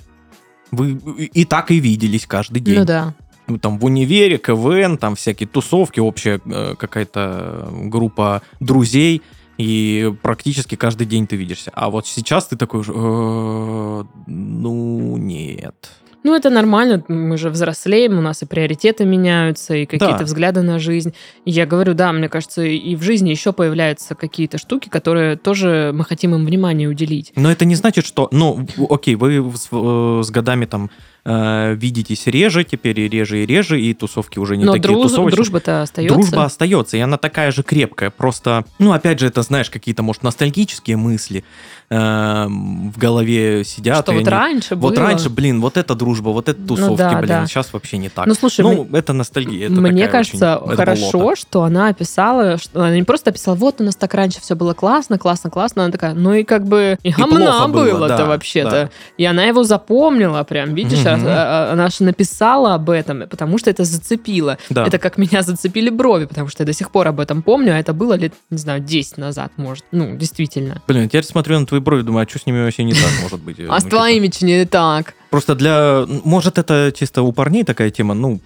Вы 0.76 0.92
и 0.92 1.44
так 1.44 1.70
и 1.70 1.78
виделись 1.78 2.26
каждый 2.26 2.60
день. 2.60 2.78
Ну 2.78 2.84
да. 2.84 3.14
Ну, 3.46 3.58
Там 3.58 3.78
в 3.78 3.84
универе, 3.84 4.38
КВН, 4.38 4.96
там 4.96 5.16
всякие 5.16 5.46
тусовки, 5.46 6.00
общая 6.00 6.40
э, 6.44 6.74
какая-то 6.78 7.68
группа 7.72 8.42
друзей. 8.60 9.22
И 9.58 10.12
практически 10.22 10.74
каждый 10.74 11.06
день 11.06 11.26
ты 11.26 11.37
видишься. 11.37 11.70
А 11.74 11.88
вот 11.90 12.06
сейчас 12.06 12.46
ты 12.46 12.56
такой, 12.56 12.82
«Э, 12.87 14.04
ну, 14.26 15.16
нет. 15.16 15.90
Ну, 16.24 16.34
это 16.34 16.48
нормально, 16.48 17.04
мы 17.08 17.37
же 17.37 17.50
взрослеем, 17.50 18.18
у 18.18 18.22
нас 18.22 18.42
и 18.42 18.46
приоритеты 18.46 19.04
меняются, 19.04 19.74
и 19.74 19.84
какие-то 19.84 20.18
Да. 20.20 20.24
взгляды 20.24 20.62
на 20.62 20.78
жизнь. 20.78 21.12
И 21.44 21.50
я 21.50 21.66
говорю, 21.66 21.92
да, 21.92 22.12
мне 22.12 22.30
кажется, 22.30 22.62
и 22.62 22.96
в 22.96 23.02
жизни 23.02 23.28
еще 23.28 23.52
появляются 23.52 24.14
какие-то 24.14 24.56
штуки, 24.56 24.88
которые 24.88 25.37
тоже 25.37 25.92
мы 25.94 26.04
хотим 26.04 26.34
им 26.34 26.46
внимание 26.46 26.88
уделить. 26.88 27.32
Но 27.37 27.50
это 27.52 27.66
не 27.66 27.74
значит, 27.74 28.06
что, 28.06 28.28
ну, 28.32 28.66
окей, 28.88 29.16
вы 29.16 29.52
с, 29.54 29.68
э, 29.70 30.22
с 30.24 30.30
годами 30.30 30.64
там 30.64 30.90
э, 31.26 31.74
видитесь 31.74 32.26
реже, 32.26 32.64
теперь 32.64 33.00
и 33.00 33.08
реже, 33.08 33.42
и 33.42 33.46
реже, 33.46 33.80
и 33.80 33.94
тусовки 33.94 34.38
уже 34.38 34.58
не 34.58 34.64
Но 34.64 34.72
такие 34.74 34.88
друз- 34.94 35.04
тусовочные. 35.04 35.37
дружба-то 35.37 35.80
остается. 35.80 36.14
Дружба 36.14 36.44
остается, 36.44 36.98
и 36.98 37.00
она 37.00 37.16
такая 37.16 37.50
же 37.50 37.62
крепкая. 37.62 38.10
Просто, 38.10 38.66
ну, 38.78 38.92
опять 38.92 39.20
же, 39.20 39.26
это, 39.28 39.40
знаешь, 39.40 39.70
какие-то, 39.70 40.02
может, 40.02 40.22
ностальгические 40.22 40.98
мысли 40.98 41.42
э, 41.94 42.46
в 42.48 42.98
голове 42.98 43.64
сидят. 43.64 44.02
Что 44.04 44.12
вот 44.12 44.18
они- 44.20 44.28
раньше 44.28 44.74
Вот 44.74 44.94
было. 44.94 45.07
раньше, 45.07 45.30
блин, 45.30 45.61
вот 45.61 45.76
это 45.76 45.94
дружба, 45.94 46.30
вот 46.30 46.48
это 46.48 46.61
тусовки, 46.66 46.98
да, 46.98 47.14
блин, 47.18 47.28
да. 47.28 47.46
сейчас 47.46 47.72
вообще 47.72 47.98
не 47.98 48.09
так. 48.09 48.26
Ну, 48.26 48.35
слушай, 48.35 48.62
ну, 48.62 48.88
это 48.92 49.12
ностальгия. 49.12 49.66
это 49.66 49.80
Мне 49.80 50.09
кажется, 50.09 50.57
очень- 50.59 50.76
хорошо, 50.76 51.11
болото. 51.18 51.37
что 51.40 51.62
она 51.62 51.88
описала, 51.88 52.59
что 52.59 52.80
она 52.80 52.94
не 52.96 53.02
просто 53.02 53.30
описала, 53.30 53.54
вот 53.54 53.80
у 53.80 53.85
нас 53.85 53.96
так 53.96 54.12
раньше 54.14 54.40
все 54.40 54.54
было 54.57 54.74
классно, 54.74 55.18
классно, 55.18 55.50
классно. 55.50 55.85
Она 55.85 55.92
такая, 55.92 56.14
ну 56.14 56.33
и 56.35 56.44
как 56.44 56.66
бы 56.66 56.98
и 57.02 57.12
было, 57.12 57.66
было-то 57.68 58.16
да, 58.16 58.24
вообще-то. 58.26 58.70
да. 58.70 58.90
И 59.18 59.24
она 59.24 59.44
его 59.44 59.64
запомнила 59.64 60.42
прям, 60.44 60.74
видишь, 60.74 61.04
а- 61.07 61.70
она 61.72 61.88
же 61.88 62.04
написала 62.04 62.74
об 62.74 62.90
этом, 62.90 63.28
потому 63.28 63.59
что 63.59 63.70
это 63.70 63.85
зацепило. 63.85 64.59
Да. 64.70 64.87
Это 64.87 64.98
как 64.98 65.18
меня 65.18 65.42
зацепили 65.42 65.90
брови, 65.90 66.24
потому 66.26 66.48
что 66.48 66.62
я 66.62 66.66
до 66.66 66.72
сих 66.72 66.90
пор 66.90 67.09
об 67.09 67.20
этом 67.20 67.42
помню, 67.42 67.74
а 67.74 67.78
это 67.78 67.92
было 67.92 68.14
лет, 68.14 68.33
не 68.50 68.59
знаю, 68.59 68.80
10 68.80 69.18
назад, 69.18 69.52
может. 69.57 69.85
Ну, 69.92 70.16
действительно. 70.16 70.80
Блин, 70.87 71.09
теперь 71.09 71.24
смотрю 71.24 71.59
на 71.61 71.66
твои 71.66 71.80
брови, 71.85 72.03
думаю, 72.03 72.27
а 72.27 72.29
что 72.29 72.38
с 72.38 72.47
ними 72.47 72.62
вообще 72.62 72.85
не 72.85 72.92
так 72.92 73.11
может 73.23 73.40
быть? 73.40 73.57
А 73.68 73.81
с 73.81 73.85
твоими 73.85 74.29
че 74.29 74.44
не 74.47 74.64
так? 74.64 75.14
Просто 75.31 75.55
для... 75.55 76.07
Может, 76.25 76.59
это 76.59 76.92
чисто 76.97 77.23
у 77.23 77.33
парней 77.33 77.64
такая 77.64 77.90
тема, 77.90 78.14
ну, 78.14 78.40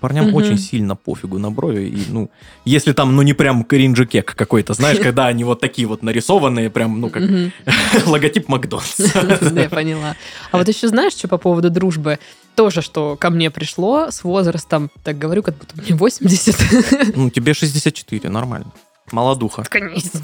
парням 0.00 0.34
очень 0.34 0.58
сильно 0.58 0.96
пофигу 0.96 1.38
на 1.38 1.50
брови, 1.50 1.84
и, 1.84 2.02
ну, 2.08 2.30
если 2.64 2.92
там, 2.92 3.14
ну, 3.14 3.22
не 3.22 3.32
прям 3.32 3.64
кринжи 3.64 4.06
кек 4.06 4.34
какой-то, 4.34 4.74
знаешь, 4.74 4.98
когда 5.02 5.26
они 5.26 5.44
вот 5.44 5.60
такие 5.60 5.86
вот 5.86 6.02
нарисованные, 6.02 6.68
прям, 6.68 7.00
ну, 7.00 7.10
как 7.10 7.22
логотип 8.06 8.48
Макдональдса. 8.48 9.50
Да, 9.50 9.60
я 9.62 9.68
поняла. 9.68 10.16
А 10.50 10.58
вот 10.58 10.68
еще 10.68 10.88
знаешь, 10.88 11.12
что 11.12 11.28
по 11.28 11.38
поводу 11.38 11.70
дружбы? 11.70 12.18
Тоже, 12.54 12.82
что 12.82 13.16
ко 13.16 13.30
мне 13.30 13.50
пришло 13.50 14.10
с 14.10 14.24
возрастом, 14.24 14.90
так 15.04 15.18
говорю, 15.18 15.42
как 15.42 15.56
будто 15.56 15.80
мне 15.80 15.94
80. 15.94 17.16
Ну, 17.16 17.30
тебе 17.30 17.54
64, 17.54 18.28
нормально. 18.28 18.72
Молодуха. 19.12 19.64
Конечно. 19.68 20.20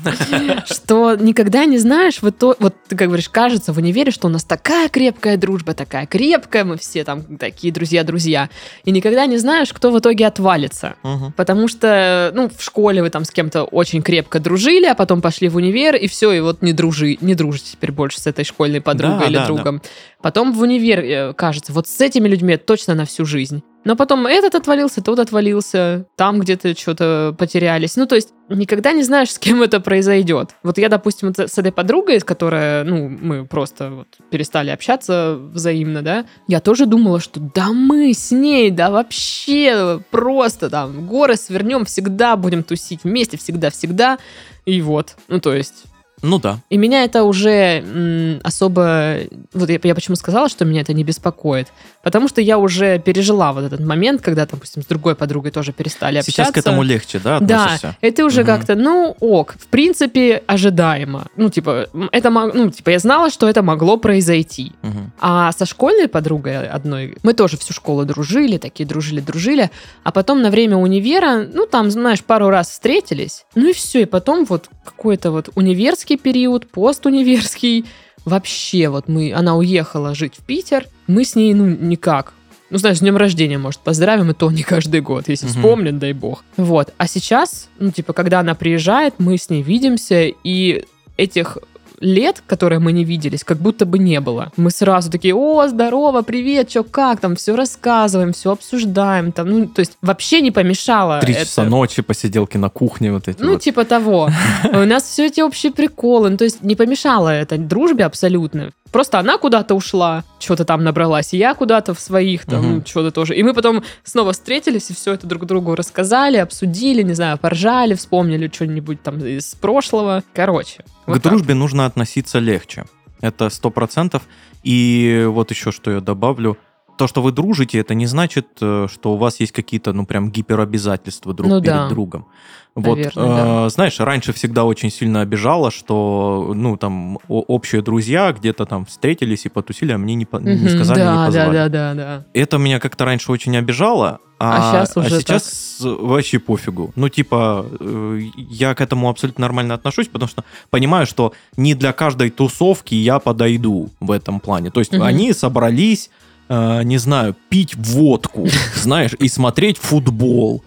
Что 0.67 1.15
никогда 1.15 1.67
не 1.67 1.79
знаешь, 1.79 2.23
вот, 2.23 2.39
то, 2.39 2.57
вот 2.59 2.75
ты 2.89 2.97
как 2.97 3.09
говоришь, 3.09 3.29
кажется 3.29 3.73
в 3.73 3.79
универе, 3.79 4.11
что 4.11 4.29
у 4.29 4.31
нас 4.31 4.45
такая 4.45 4.89
крепкая 4.89 5.37
дружба, 5.37 5.75
такая 5.75 6.07
крепкая, 6.07 6.65
мы 6.65 6.79
все 6.79 7.05
там 7.05 7.37
такие 7.37 7.73
друзья-друзья. 7.73 8.49
И 8.85 8.91
никогда 8.91 9.27
не 9.27 9.37
знаешь, 9.37 9.73
кто 9.73 9.91
в 9.91 9.99
итоге 9.99 10.27
отвалится. 10.27 10.95
Мгм. 11.03 11.33
Потому 11.33 11.69
что, 11.69 12.33
ну, 12.35 12.49
в 12.49 12.63
школе 12.63 13.03
вы 13.03 13.11
там 13.11 13.25
с 13.25 13.31
кем-то 13.31 13.65
очень 13.65 14.03
крепко 14.03 14.41
дружили, 14.41 14.87
а 14.87 14.95
потом 14.95 15.21
пошли 15.21 15.49
в 15.49 15.57
универ, 15.57 15.95
и 15.95 16.09
все, 16.09 16.33
и 16.33 16.41
вот 16.41 16.63
не, 16.63 16.73
дружи, 16.73 17.19
не 17.21 17.35
дружите 17.35 17.73
теперь 17.73 17.93
больше 17.93 18.21
с 18.21 18.27
этой 18.27 18.45
школьной 18.45 18.81
подругой 18.81 19.21
Да, 19.21 19.27
или 19.27 19.37
да, 19.37 19.47
другом. 19.47 19.83
Потом 20.23 20.53
в 20.53 20.61
универ, 20.63 21.01
э, 21.01 21.33
кажется, 21.35 21.73
вот 21.73 21.87
с 21.87 22.01
этими 22.01 22.27
людьми 22.27 22.57
точно 22.57 22.95
на 22.95 23.05
всю 23.05 23.25
жизнь. 23.25 23.63
Но 23.89 23.97
потом 23.97 24.27
этот 24.27 24.55
отвалился, 24.55 25.01
тот 25.01 25.19
отвалился, 25.19 26.05
там 26.15 26.41
где-то 26.41 26.79
что-то 26.79 27.35
потерялись. 27.39 27.97
Ну, 27.97 28.05
то 28.05 28.17
есть 28.17 28.35
никогда 28.51 28.93
не 28.93 29.03
знаешь, 29.03 29.33
с 29.33 29.39
кем 29.39 29.63
это 29.63 29.81
произойдет. 29.81 30.51
Вот 30.63 30.77
я, 30.77 30.91
допустим, 30.91 31.33
с 31.35 31.57
этой 31.57 31.73
подругой, 31.73 32.21
с 32.21 32.25
которой, 32.25 32.85
ну, 32.85 33.09
мы 33.09 33.47
просто 33.47 33.91
вот 33.91 34.09
перестали 34.29 34.69
общаться 34.69 35.39
взаимно, 35.41 36.03
да, 36.03 36.27
я 36.49 36.61
тоже 36.61 36.85
думала, 36.85 37.19
что 37.19 37.41
да 37.41 37.73
мы 37.73 38.13
с 38.13 38.31
ней, 38.31 38.71
да 38.71 38.91
вообще 38.91 40.03
просто 40.11 40.69
там 40.69 41.07
горы 41.07 41.37
свернем, 41.37 41.87
всегда 41.87 42.37
будем 42.37 42.65
тусить 42.65 43.05
вместе, 43.05 43.39
всегда-всегда. 43.39 44.19
И 44.67 44.83
вот, 44.83 45.17
ну, 45.29 45.41
то 45.41 45.55
есть 45.55 45.85
Ну 46.23 46.39
да. 46.39 46.59
и 46.71 46.77
меня 46.77 47.05
это 47.05 47.23
уже 47.25 47.51
м, 47.85 48.41
особо... 48.43 49.19
Вот 49.53 49.69
я, 49.71 49.79
я 49.83 49.95
почему 49.95 50.17
сказала, 50.17 50.49
что 50.49 50.65
меня 50.65 50.81
это 50.83 50.93
не 50.93 51.05
беспокоит. 51.05 51.69
Потому 52.03 52.29
что 52.29 52.41
я 52.41 52.59
уже 52.59 52.99
пережила 52.99 53.53
вот 53.53 53.65
этот 53.65 53.81
момент, 53.81 54.23
когда, 54.23 54.47
допустим, 54.47 54.83
с 54.83 54.87
другой 54.87 55.15
подругой 55.15 55.51
тоже 55.51 55.73
перестали 55.73 56.19
общаться. 56.19 56.31
Сейчас 56.31 56.53
к 56.53 56.57
этому 56.59 56.83
легче, 56.83 57.19
да, 57.19 57.39
Да, 57.41 57.65
относишься? 57.65 57.97
это 58.01 58.25
уже 58.25 58.43
Мгм. 58.43 58.47
как-то, 58.47 58.75
ну, 58.77 59.17
ок, 59.21 59.55
в 59.59 59.67
принципе, 59.67 60.43
ожидаемо. 60.47 61.27
Ну, 61.37 61.51
типа, 61.51 61.89
это, 62.13 62.31
ну, 62.31 62.71
типа, 62.71 62.91
я 62.91 62.99
знала, 62.99 63.31
что 63.31 63.49
это 63.49 63.63
могло 63.63 63.97
произойти. 63.97 64.73
Мгм. 64.83 65.13
А 65.21 65.53
со 65.53 65.67
школьной 65.67 66.09
подругой 66.09 66.69
одной 66.69 67.17
мы 67.23 67.35
тоже 67.35 67.57
всю 67.57 67.73
школу 67.75 68.05
дружили, 68.05 68.59
такие 68.59 68.87
дружили-дружили. 68.87 69.71
А 70.05 70.13
потом 70.13 70.43
на 70.43 70.51
время 70.51 70.77
универа, 70.77 71.47
ну, 71.53 71.67
там, 71.67 71.91
знаешь, 71.91 72.23
пару 72.25 72.49
раз 72.49 72.71
встретились. 72.71 73.45
Ну 73.55 73.69
и 73.69 73.73
все. 73.73 74.03
И 74.03 74.05
потом 74.05 74.45
вот 74.45 74.69
какой-то 74.85 75.31
вот 75.31 75.51
универский 75.55 76.08
период, 76.17 76.69
постуниверский. 76.71 77.85
Вообще 78.25 78.89
вот 78.89 79.09
мы... 79.09 79.33
Она 79.33 79.57
уехала 79.57 80.15
жить 80.15 80.35
в 80.37 80.45
Питер. 80.45 80.87
Мы 81.07 81.25
с 81.25 81.35
ней, 81.35 81.55
ну, 81.55 81.67
никак. 81.67 82.35
Ну, 82.71 82.77
знаешь, 82.79 82.99
с 82.99 83.01
днем 83.01 83.17
рождения, 83.17 83.57
может, 83.57 83.81
поздравим, 83.81 84.31
и 84.31 84.35
то 84.35 84.51
не 84.51 84.63
каждый 84.63 85.01
год, 85.01 85.29
если 85.29 85.47
Мгм. 85.47 85.55
вспомнит, 85.55 85.99
дай 85.99 86.13
бог. 86.13 86.45
Вот. 86.59 86.93
А 86.99 87.07
сейчас, 87.07 87.69
ну, 87.79 87.91
типа, 87.91 88.13
когда 88.13 88.41
она 88.41 88.55
приезжает, 88.55 89.15
мы 89.19 89.39
с 89.39 89.49
ней 89.49 89.63
видимся, 89.63 90.27
и 90.45 90.85
этих 91.17 91.57
лет, 92.01 92.43
которые 92.47 92.79
мы 92.79 92.93
не 92.93 93.05
виделись, 93.05 93.45
как 93.45 93.59
будто 93.59 93.87
бы 93.87 93.99
не 93.99 94.21
было. 94.21 94.53
Мы 94.57 94.71
сразу 94.71 95.11
такие, 95.11 95.35
о, 95.35 95.67
здорово, 95.69 96.23
привет, 96.23 96.69
чё, 96.69 96.85
как 96.85 97.21
там, 97.21 97.37
все 97.37 97.57
рассказываем, 97.57 98.33
все 98.33 98.53
обсуждаем, 98.53 99.33
там, 99.33 99.49
ну, 99.49 99.67
то 99.67 99.81
есть 99.81 99.93
вообще 100.03 100.41
не 100.41 100.51
помешало. 100.51 101.21
Три 101.21 101.35
это. 101.35 101.45
часа 101.45 101.65
ночи, 101.65 102.03
посиделки 102.03 102.57
на 102.57 102.69
кухне, 102.69 103.13
вот 103.13 103.29
эти 103.29 103.41
Ну, 103.41 103.53
вот. 103.53 103.63
типа 103.63 103.85
того. 103.85 104.31
У 104.65 104.85
нас 104.85 105.05
все 105.05 105.27
эти 105.27 105.41
общие 105.41 105.73
приколы. 105.73 106.31
Ну, 106.31 106.37
то 106.37 106.45
есть 106.45 106.63
не 106.63 106.77
помешало 106.77 107.29
это 107.29 107.59
дружбе 107.59 108.05
абсолютно. 108.05 108.73
Просто 108.93 109.19
она 109.19 109.39
куда-то 109.39 109.75
ушла, 109.75 110.25
что-то 110.39 110.65
там 110.65 110.83
набралась, 110.85 111.35
и 111.35 111.37
я 111.37 111.55
куда-то 111.55 111.95
в 111.95 112.01
своих 112.01 112.47
там 112.47 112.75
Мгм. 112.77 112.87
что-то 112.87 113.11
тоже. 113.11 113.35
И 113.35 113.43
мы 113.43 113.53
потом 113.55 113.83
снова 114.05 114.33
встретились 114.33 114.91
и 114.91 114.95
все 114.95 115.13
это 115.13 115.27
друг 115.27 115.45
другу 115.47 115.75
рассказали, 115.75 116.37
обсудили, 116.39 117.03
не 117.03 117.15
знаю, 117.15 117.39
поржали, 117.39 117.95
вспомнили 117.95 118.51
что-нибудь 118.53 119.03
там 119.03 119.19
из 119.25 119.55
прошлого. 119.55 120.23
Короче. 120.35 120.85
К 121.05 121.09
вот 121.09 121.23
так. 121.23 121.33
дружбе 121.33 121.55
нужно 121.55 121.87
относиться 121.87 122.39
легче. 122.39 122.85
Это 123.21 123.51
сто 123.51 123.71
процентов. 123.71 124.23
И 124.63 125.25
вот 125.29 125.51
еще 125.51 125.73
что 125.73 125.91
я 125.91 126.01
добавлю. 126.01 126.57
То, 126.99 127.07
что 127.07 127.23
вы 127.23 127.33
дружите, 127.33 127.79
это 127.79 127.95
не 127.95 128.07
значит, 128.07 128.49
э, 128.61 128.87
что 128.93 129.13
у 129.15 129.17
вас 129.17 129.39
есть 129.41 129.53
какие-то, 129.53 129.93
ну, 129.93 130.05
прям 130.05 130.31
гиперобязательства 130.31 131.33
друг 131.33 131.49
Ну 131.51 131.61
перед 131.61 131.75
да. 131.75 131.89
другом. 131.89 132.27
Вот, 132.75 132.97
Наверное, 132.99 133.67
э, 133.67 133.71
знаешь, 133.71 133.99
раньше 134.01 134.33
всегда 134.33 134.65
очень 134.65 134.91
сильно 134.91 135.21
обижало, 135.21 135.71
что, 135.71 136.53
ну, 136.55 136.77
там, 136.77 137.19
общие 137.29 137.83
друзья 137.83 138.33
где-то 138.33 138.67
там 138.67 138.85
встретились 138.85 139.47
и 139.47 139.49
потусили, 139.49 139.93
а 139.93 139.99
мне 139.99 140.15
не, 140.15 140.27
по- 140.27 140.37
не 140.37 140.55
Мгм. 140.57 140.69
сказали, 140.69 140.99
да, 141.01 141.13
не 141.21 141.27
позвали. 141.27 141.53
да, 141.53 141.69
да, 141.69 141.95
да, 141.95 141.95
да. 141.95 142.27
Это 142.35 142.59
меня 142.59 142.79
как-то 142.81 143.05
раньше 143.05 143.33
очень 143.33 143.57
обижало, 143.57 144.19
А 144.41 144.71
а, 144.71 144.73
щас 144.73 144.97
уже 144.97 145.21
сейчас 145.21 145.79
вообще 145.81 146.39
пофигу. 146.39 146.93
Ну, 146.97 147.09
типа, 147.09 147.67
э, 147.81 148.21
я 148.37 148.75
к 148.75 148.81
этому 148.81 149.09
абсолютно 149.09 149.43
нормально 149.43 149.75
отношусь, 149.75 150.07
потому 150.09 150.29
что 150.29 150.45
понимаю, 150.71 151.07
что 151.07 151.33
не 151.57 151.75
для 151.75 151.93
каждой 151.93 152.31
тусовки 152.31 152.95
я 152.95 153.19
подойду 153.19 153.89
в 154.01 154.11
этом 154.13 154.39
плане. 154.41 154.71
То 154.71 154.81
есть 154.81 154.93
Мгм. 154.93 155.03
они 155.03 155.33
собрались, 155.33 156.11
э, 156.49 156.83
не 156.85 156.99
знаю, 156.99 157.35
пить 157.49 157.75
водку, 157.77 158.47
знаешь, 158.77 159.13
и 159.19 159.29
смотреть 159.29 159.79
футбол. 159.79 160.63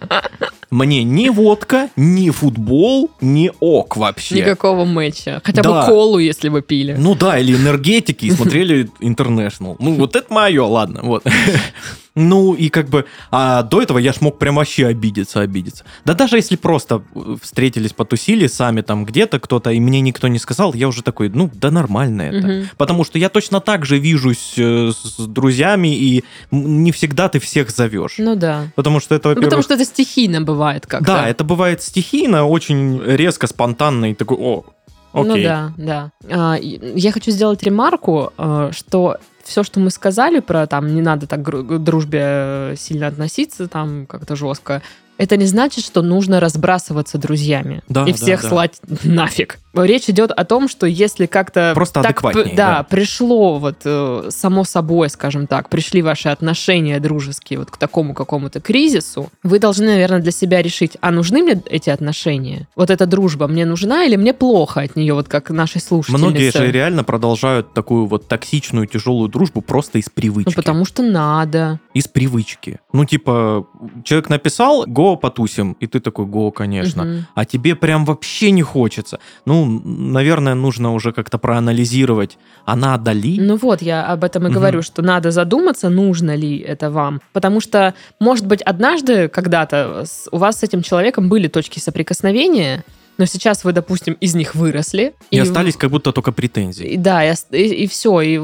Мне 0.70 1.04
ни 1.04 1.28
водка, 1.30 1.90
ни 1.98 2.30
футбол, 2.30 3.12
ни 3.20 3.52
ок 3.60 3.98
вообще. 3.98 4.36
Никакого 4.36 4.86
матча. 4.86 5.42
Хотя 5.44 5.62
Да. 5.64 5.82
бы 5.82 5.86
колу, 5.88 6.18
если 6.18 6.48
бы 6.50 6.62
пили. 6.62 6.96
Ну 6.98 7.14
да, 7.16 7.38
или 7.40 7.54
энергетики, 7.56 8.26
и 8.26 8.32
смотрели 8.32 8.90
International. 9.02 9.76
Ну, 9.80 9.96
вот 9.96 10.16
это 10.16 10.34
мое, 10.34 10.64
ладно, 10.64 11.02
вот. 11.04 11.24
Ну, 12.16 12.54
и 12.54 12.70
как 12.70 12.90
бы, 12.90 13.06
а 13.32 13.64
до 13.64 13.82
этого 13.82 13.98
я 13.98 14.12
ж 14.12 14.20
мог 14.20 14.38
прям 14.38 14.56
вообще 14.56 14.88
обидеться, 14.88 15.40
обидеться. 15.40 15.86
Да 16.04 16.14
даже 16.14 16.36
если 16.36 16.58
просто 16.58 17.04
э, 17.16 17.36
встретились, 17.42 17.94
потусили 17.94 18.48
сами 18.48 18.82
там 18.82 19.06
где-то 19.06 19.40
кто-то, 19.40 19.70
и 19.70 19.80
мне 19.80 20.02
никто 20.02 20.28
не 20.28 20.38
сказал, 20.38 20.74
я 20.74 20.90
уже 20.90 21.04
такой, 21.04 21.30
ну, 21.30 21.50
да 21.54 21.72
нормально 21.72 22.24
это. 22.24 22.48
Мгм. 22.48 22.70
Потому 22.78 23.06
что 23.06 23.18
я 23.18 23.30
точно 23.30 23.62
так 23.62 23.86
же 23.86 23.98
вижусь 23.98 24.56
э, 24.58 24.92
с 24.92 25.26
друзьями, 25.26 25.96
и 25.96 26.24
не 26.52 26.92
всегда 26.92 27.30
ты 27.30 27.40
всех 27.40 27.70
зовешь. 27.70 28.16
Ну 28.18 28.36
да. 28.36 28.68
Потому 28.76 29.00
что 29.00 29.16
это, 29.16 29.30
Ну, 29.30 29.42
потому 29.42 29.62
что 29.62 29.76
это 29.76 29.86
стихийно 29.86 30.42
бывает 30.42 30.86
как-то. 30.88 31.06
Да, 31.06 31.30
это 31.30 31.46
бывает 31.46 31.82
стихийно, 31.82 32.46
очень 32.46 33.02
резко, 33.06 33.48
спонтанно, 33.48 34.12
и 34.12 34.16
такой, 34.16 34.38
о, 34.38 34.66
окей. 35.14 35.30
Ну 35.30 35.44
да, 35.44 35.74
да. 35.78 36.12
А, 36.30 36.58
я 36.60 37.12
хочу 37.12 37.32
сделать 37.32 37.64
ремарку, 37.64 38.34
а, 38.38 38.72
что 38.72 39.18
все, 39.44 39.64
что 39.64 39.80
мы 39.80 39.90
сказали 39.90 40.40
про 40.40 40.68
там 40.68 40.94
не 40.94 41.02
надо 41.02 41.28
так 41.28 41.42
к 41.42 41.78
дружбе 41.80 42.22
э, 42.24 42.76
сильно 42.78 43.08
относиться, 43.08 43.68
там 43.68 44.06
как-то 44.06 44.36
жестко, 44.36 44.82
это 45.18 45.38
не 45.38 45.46
значит, 45.46 45.86
что 45.86 46.02
нужно 46.02 46.40
разбрасываться 46.40 47.18
друзьями 47.18 47.84
Да, 47.90 48.06
и 48.06 48.12
да, 48.12 48.18
всех 48.18 48.42
да. 48.42 48.50
слать 48.50 48.82
нафиг. 49.04 49.60
Речь 49.74 50.10
идет 50.10 50.32
о 50.32 50.44
том, 50.44 50.68
что 50.68 50.86
если 50.86 51.26
как-то 51.26 51.72
Просто 51.74 52.02
так 52.02 52.12
адекватнее, 52.12 52.56
да, 52.56 52.78
да. 52.78 52.84
пришло 52.84 53.58
вот 53.58 53.78
э, 53.86 54.30
само 54.30 54.64
собой, 54.64 55.10
скажем 55.10 55.48
так, 55.48 55.70
пришли 55.70 56.02
ваши 56.02 56.30
отношения 56.30 57.00
дружеские 57.00 57.60
вот 57.60 57.72
к 57.72 57.78
такому 57.78 58.14
какому-то 58.14 58.60
кризису, 58.60 59.30
вы 59.44 59.60
должны, 59.60 59.86
наверное, 59.86 60.20
для 60.20 60.32
себя 60.32 60.62
решить, 60.62 60.98
а 61.00 61.12
нужны 61.12 61.42
мне 61.42 61.62
эти 61.66 61.90
отношения? 61.90 62.68
Вот 62.76 62.90
эта 62.90 63.06
дружба 63.06 63.48
мне 63.48 63.66
нужна 63.66 64.04
или 64.04 64.18
мне 64.18 64.34
плохо 64.34 64.82
от 64.82 64.96
нее, 64.96 65.14
вот 65.14 65.30
как 65.30 65.50
нашей 65.50 65.80
слушательнице? 65.80 66.26
Многие 66.26 66.52
же 66.52 66.72
реально 66.72 67.04
продолжают 67.04 67.74
такую 67.74 68.06
вот 68.08 68.28
токсичную, 68.28 68.88
тяжелую 68.88 69.30
дружбу 69.30 69.62
просто 69.62 70.00
из 70.00 70.10
привычки. 70.10 70.50
Ну, 70.50 70.56
потому 70.56 70.86
что 70.86 71.02
надо. 71.02 71.80
Из 71.94 72.08
привычки. 72.08 72.80
Ну, 72.92 73.06
типа, 73.06 73.68
человек 74.04 74.30
написал 74.30 74.86
«го 74.86 75.16
потусим», 75.16 75.74
и 75.80 75.88
ты 75.88 76.00
такой 76.00 76.26
«го, 76.26 76.52
конечно». 76.52 77.04
Мгм. 77.04 77.28
А 77.36 77.46
тебе 77.46 77.76
прям 77.76 78.06
вообще 78.06 78.52
не 78.52 78.64
хочется. 78.64 79.20
Ну, 79.46 79.61
наверное, 79.66 80.56
нужно 80.56 80.94
уже 80.94 81.12
как-то 81.12 81.38
проанализировать, 81.38 82.38
а 82.66 82.76
надо 82.76 83.12
ли? 83.12 83.40
Ну 83.40 83.56
вот, 83.58 83.82
я 83.82 84.06
об 84.06 84.24
этом 84.24 84.44
и 84.44 84.46
Мгм. 84.46 84.54
говорю, 84.56 84.82
что 84.82 85.02
надо 85.02 85.32
задуматься, 85.32 85.90
нужно 85.90 86.36
ли 86.36 86.58
это 86.58 86.90
вам. 86.90 87.22
Потому 87.34 87.62
что, 87.62 87.94
может 88.20 88.46
быть, 88.46 88.62
однажды, 88.62 89.28
когда-то 89.28 90.06
у 90.32 90.38
вас 90.38 90.60
с 90.60 90.64
этим 90.64 90.82
человеком 90.82 91.30
были 91.30 91.48
точки 91.48 91.80
соприкосновения, 91.80 92.84
но 93.22 93.28
сейчас 93.28 93.64
вы, 93.64 93.72
допустим, 93.72 94.14
из 94.20 94.34
них 94.34 94.56
выросли. 94.56 95.14
и, 95.30 95.40
в- 95.40 95.44
остались 95.44 95.76
как 95.78 95.92
будто 95.92 96.12
только 96.12 96.32
претензии. 96.32 96.88
и 96.88 96.98
да, 96.98 97.24
и, 97.52 97.86
все. 97.88 98.22
И 98.22 98.40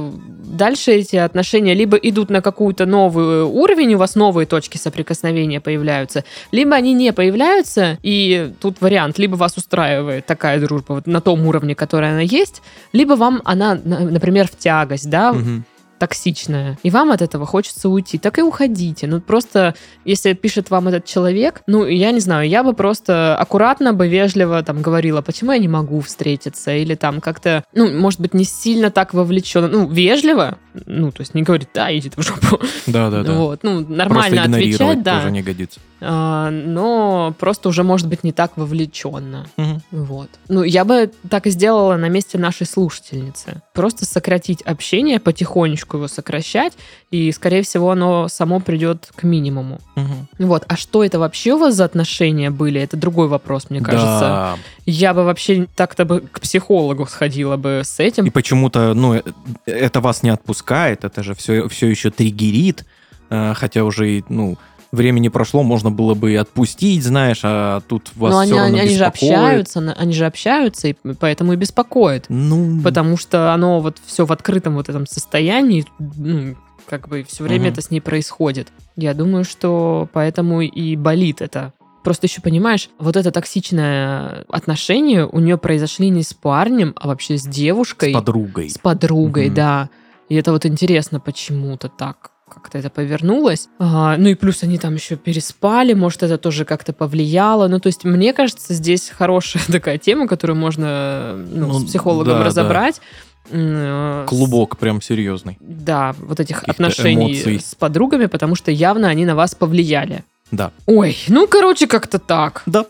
дальше 0.45 0.91
эти 0.91 1.15
отношения 1.15 1.73
либо 1.73 1.97
идут 1.97 2.29
на 2.29 2.41
какой-то 2.41 2.85
новый 2.85 3.41
уровень, 3.43 3.95
у 3.95 3.97
вас 3.97 4.13
новые 4.15 4.45
точки 4.45 4.77
соприкосновения 4.77 5.59
появляются, 5.59 6.23
либо 6.51 6.75
они 6.75 6.93
не 6.93 7.11
появляются, 7.11 7.97
и 8.03 8.51
тут 8.61 8.77
вариант, 8.81 9.17
либо 9.17 9.35
вас 9.35 9.57
устраивает 9.57 10.27
такая 10.27 10.59
дружба 10.59 10.93
вот 10.93 11.07
на 11.07 11.21
том 11.21 11.47
уровне, 11.47 11.73
который 11.73 12.11
она 12.11 12.21
есть, 12.21 12.61
либо 12.93 13.13
вам 13.13 13.41
она, 13.45 13.79
на- 13.83 13.99
например, 14.11 14.47
в 14.47 14.55
тягость, 14.57 15.09
да, 15.09 15.33
Мгм. 15.33 15.63
Токсичная, 15.97 16.77
и 16.83 16.89
вам 16.89 17.11
от 17.11 17.21
этого 17.21 17.45
хочется 17.45 17.89
уйти, 17.89 18.17
так 18.17 18.37
и 18.39 18.41
уходите. 18.41 19.07
Ну, 19.07 19.21
просто, 19.21 19.75
если 20.05 20.33
пишет 20.33 20.69
вам 20.69 20.87
этот 20.87 21.05
человек, 21.05 21.61
ну, 21.67 21.85
я 21.85 22.11
не 22.11 22.19
знаю, 22.19 22.47
я 22.47 22.63
бы 22.63 22.73
просто 22.73 23.35
аккуратно 23.35 23.93
бы, 23.93 24.07
вежливо 24.07 24.63
там 24.63 24.81
говорила, 24.81 25.21
почему 25.21 25.51
я 25.51 25.57
не 25.57 25.67
могу 25.67 26.01
встретиться, 26.01 26.75
или 26.75 26.95
там 26.95 27.21
как-то, 27.21 27.63
ну, 27.73 27.91
может 27.91 28.19
быть, 28.19 28.33
не 28.33 28.43
сильно 28.43 28.91
так 28.91 29.13
вовлеченно, 29.13 29.67
ну, 29.67 29.87
вежливо, 29.87 30.57
ну, 30.85 31.11
то 31.11 31.21
есть 31.21 31.33
не 31.33 31.43
говорит, 31.43 31.69
да, 31.73 31.95
иди 31.95 32.11
в 32.15 32.21
жопу. 32.21 32.59
Да-да-да. 32.87 33.33
Вот, 33.33 33.63
ну, 33.63 33.85
нормально 33.87 34.43
отвечать, 34.43 35.03
да, 35.03 35.19
тоже 35.19 35.31
не 35.31 35.41
годится. 35.41 35.79
А, 35.99 36.51
но 36.51 37.33
просто 37.39 37.69
уже, 37.69 37.83
может 37.83 38.07
быть, 38.07 38.23
не 38.23 38.31
так 38.31 38.57
вовлеченно. 38.57 39.47
Мгм. 39.57 39.81
Вот. 39.91 40.29
Ну, 40.47 40.63
я 40.63 40.85
бы 40.85 41.11
так 41.29 41.47
и 41.47 41.49
сделала 41.49 41.95
на 41.97 42.07
месте 42.09 42.37
нашей 42.37 42.67
слушательницы. 42.67 43.61
Просто 43.73 44.05
сократить 44.05 44.61
общение, 44.61 45.19
потихонечку 45.19 45.97
его 45.97 46.07
сокращать, 46.07 46.73
и, 47.09 47.31
скорее 47.31 47.63
всего, 47.63 47.91
оно 47.91 48.27
само 48.27 48.59
придет 48.59 49.09
к 49.15 49.23
минимуму. 49.23 49.79
Мгм. 49.95 50.27
Вот. 50.39 50.65
А 50.67 50.77
что 50.77 51.03
это 51.03 51.19
вообще 51.19 51.53
у 51.53 51.57
вас 51.57 51.75
за 51.75 51.85
отношения 51.85 52.51
были? 52.51 52.79
Это 52.79 52.95
другой 52.97 53.27
вопрос, 53.27 53.69
мне 53.69 53.81
кажется. 53.81 54.19
Да. 54.19 54.57
Я 54.85 55.13
бы 55.13 55.23
вообще 55.23 55.67
так-то 55.75 56.05
бы 56.05 56.21
к 56.21 56.39
психологу 56.39 57.07
сходила 57.07 57.57
бы 57.57 57.81
с 57.83 57.99
этим. 57.99 58.25
И 58.25 58.29
почему-то, 58.29 58.93
ну, 58.93 59.15
э, 59.15 59.23
это 59.65 59.99
вас 59.99 60.23
не 60.23 60.29
отпускает, 60.29 61.03
это 61.03 61.23
же 61.23 61.33
все, 61.33 61.67
все 61.67 61.87
еще 61.87 62.11
триггерит, 62.11 62.85
э, 63.29 63.53
хотя 63.55 63.83
уже, 63.83 64.23
ну, 64.29 64.57
времени 64.91 65.27
прошло, 65.29 65.63
можно 65.63 65.91
было 65.91 66.13
бы 66.13 66.33
и 66.33 66.35
отпустить, 66.35 67.03
знаешь, 67.03 67.41
а 67.43 67.81
тут 67.81 68.11
вас 68.15 68.33
Но 68.33 68.41
все 68.41 68.51
они, 68.51 68.51
равно 68.59 68.65
они, 68.67 68.79
они 68.81 68.89
же 68.89 69.05
беспокоит. 69.05 69.31
общаются, 69.33 69.95
они 69.97 70.13
же 70.13 70.25
общаются, 70.25 70.87
и 70.87 70.93
поэтому 71.19 71.53
и 71.53 71.55
беспокоит. 71.55 72.25
Ну, 72.29 72.81
Потому 72.83 73.17
что 73.17 73.53
оно 73.53 73.79
вот 73.81 73.97
все 74.05 74.25
в 74.25 74.31
открытом 74.31 74.75
вот 74.75 74.89
этом 74.89 75.05
состоянии, 75.07 75.85
ну, 75.99 76.55
как 76.87 77.07
бы 77.09 77.23
все 77.27 77.43
время 77.43 77.65
Мгм. 77.65 77.71
это 77.73 77.81
с 77.81 77.91
ней 77.91 77.99
происходит. 77.99 78.69
Я 78.95 79.13
думаю, 79.13 79.43
что 79.43 80.07
поэтому 80.13 80.61
и 80.61 80.95
болит 80.95 81.41
это. 81.41 81.73
Просто 82.03 82.27
еще 82.27 82.39
понимаешь, 82.41 82.89
вот 82.99 83.17
это 83.17 83.31
токсичное 83.31 84.45
отношение 84.49 85.27
у 85.27 85.39
нее 85.39 85.57
произошли 85.57 86.09
не 86.09 86.23
с 86.23 86.33
парнем, 86.33 86.93
а 86.95 87.07
вообще 87.09 87.37
с 87.37 87.43
девушкой, 87.43 88.11
с 88.11 88.13
подругой. 88.13 88.69
с 88.69 88.77
подругой, 88.77 89.47
Мгм. 89.47 89.55
да. 89.55 89.89
И 90.29 90.35
это 90.35 90.53
вот 90.53 90.65
интересно 90.65 91.19
почему-то 91.19 91.89
так 91.89 92.31
как-то 92.49 92.77
это 92.77 92.89
повернулось. 92.89 93.67
А, 93.79 94.15
ну 94.17 94.29
и 94.29 94.35
плюс 94.35 94.63
они 94.63 94.77
там 94.77 94.95
еще 94.95 95.15
переспали, 95.15 95.93
может, 95.93 96.23
это 96.23 96.37
тоже 96.37 96.65
как-то 96.65 96.93
повлияло. 96.93 97.67
Ну, 97.67 97.79
то 97.79 97.87
есть, 97.87 98.03
мне 98.03 98.33
кажется, 98.33 98.73
здесь 98.73 99.09
хорошая 99.09 99.63
такая 99.67 99.97
тема, 99.97 100.27
которую 100.27 100.57
можно 100.57 101.33
ну, 101.35 101.67
Ну, 101.67 101.79
с 101.79 101.85
психологом 101.85 102.33
да, 102.33 102.39
да. 102.39 102.45
разобрать. 102.45 103.01
М, 103.49 103.59
э, 103.61 104.25
Клубок 104.27 104.77
прям 104.77 105.01
серьезный. 105.01 105.57
да, 105.61 106.13
вот 106.19 106.39
этих 106.39 106.63
отношений 106.63 107.33
эмоций. 107.33 107.59
с 107.59 107.75
подругами, 107.75 108.25
потому 108.25 108.55
что 108.55 108.71
явно 108.71 109.07
они 109.07 109.25
на 109.25 109.35
вас 109.35 109.55
повлияли. 109.55 110.23
Да. 110.51 110.71
Ой, 110.85 111.17
ну, 111.27 111.47
короче, 111.47 111.87
как-то 111.87 112.19
так. 112.19 112.63
Да. 112.65 112.85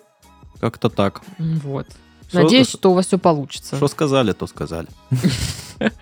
Как-то 0.59 0.89
так. 0.89 1.21
Вот. 1.37 1.87
Шо- 2.31 2.41
Надеюсь, 2.41 2.69
что 2.69 2.91
у 2.91 2.93
вас 2.93 3.05
все 3.07 3.17
получится. 3.19 3.75
Что 3.77 3.87
сказали, 3.87 4.31
то 4.33 4.47
сказали. 4.47 4.87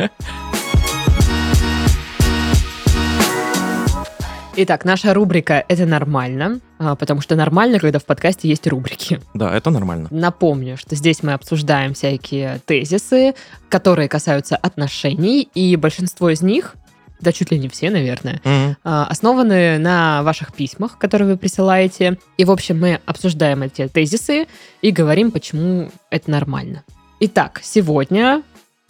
Итак, 4.58 4.86
наша 4.86 5.14
рубрика 5.14 5.66
«Это 5.68 5.86
нормально», 5.86 6.62
а, 6.80 6.96
потому 6.96 7.20
что 7.20 7.36
нормально, 7.36 7.78
когда 7.78 8.00
в 8.00 8.06
подкасте 8.06 8.48
есть 8.48 8.66
рубрики. 8.68 9.20
Да, 9.34 9.54
это 9.54 9.70
нормально. 9.70 10.08
Напомню, 10.12 10.78
что 10.78 10.96
здесь 10.96 11.24
мы 11.24 11.34
обсуждаем 11.34 11.94
всякие 11.94 12.62
тезисы, 12.66 13.36
которые 13.68 14.08
касаются 14.08 14.56
отношений, 14.56 15.50
и 15.54 15.76
большинство 15.76 16.30
из 16.30 16.42
них, 16.42 16.76
да 17.20 17.34
чуть 17.34 17.52
ли 17.52 17.60
не 17.60 17.68
все, 17.68 17.90
наверное, 17.90 18.40
а, 18.86 19.06
основаны 19.08 19.78
на 19.78 20.24
ваших 20.24 20.54
письмах, 20.54 20.98
которые 20.98 21.28
вы 21.32 21.38
присылаете. 21.38 22.18
И, 22.38 22.46
в 22.46 22.52
общем, 22.52 22.80
мы 22.80 23.02
обсуждаем 23.06 23.62
эти 23.64 23.90
тезисы 23.90 24.48
и 24.82 24.92
говорим, 24.92 25.32
почему 25.32 25.92
это 26.10 26.32
нормально. 26.32 26.86
Итак, 27.20 27.60
сегодня 27.62 28.42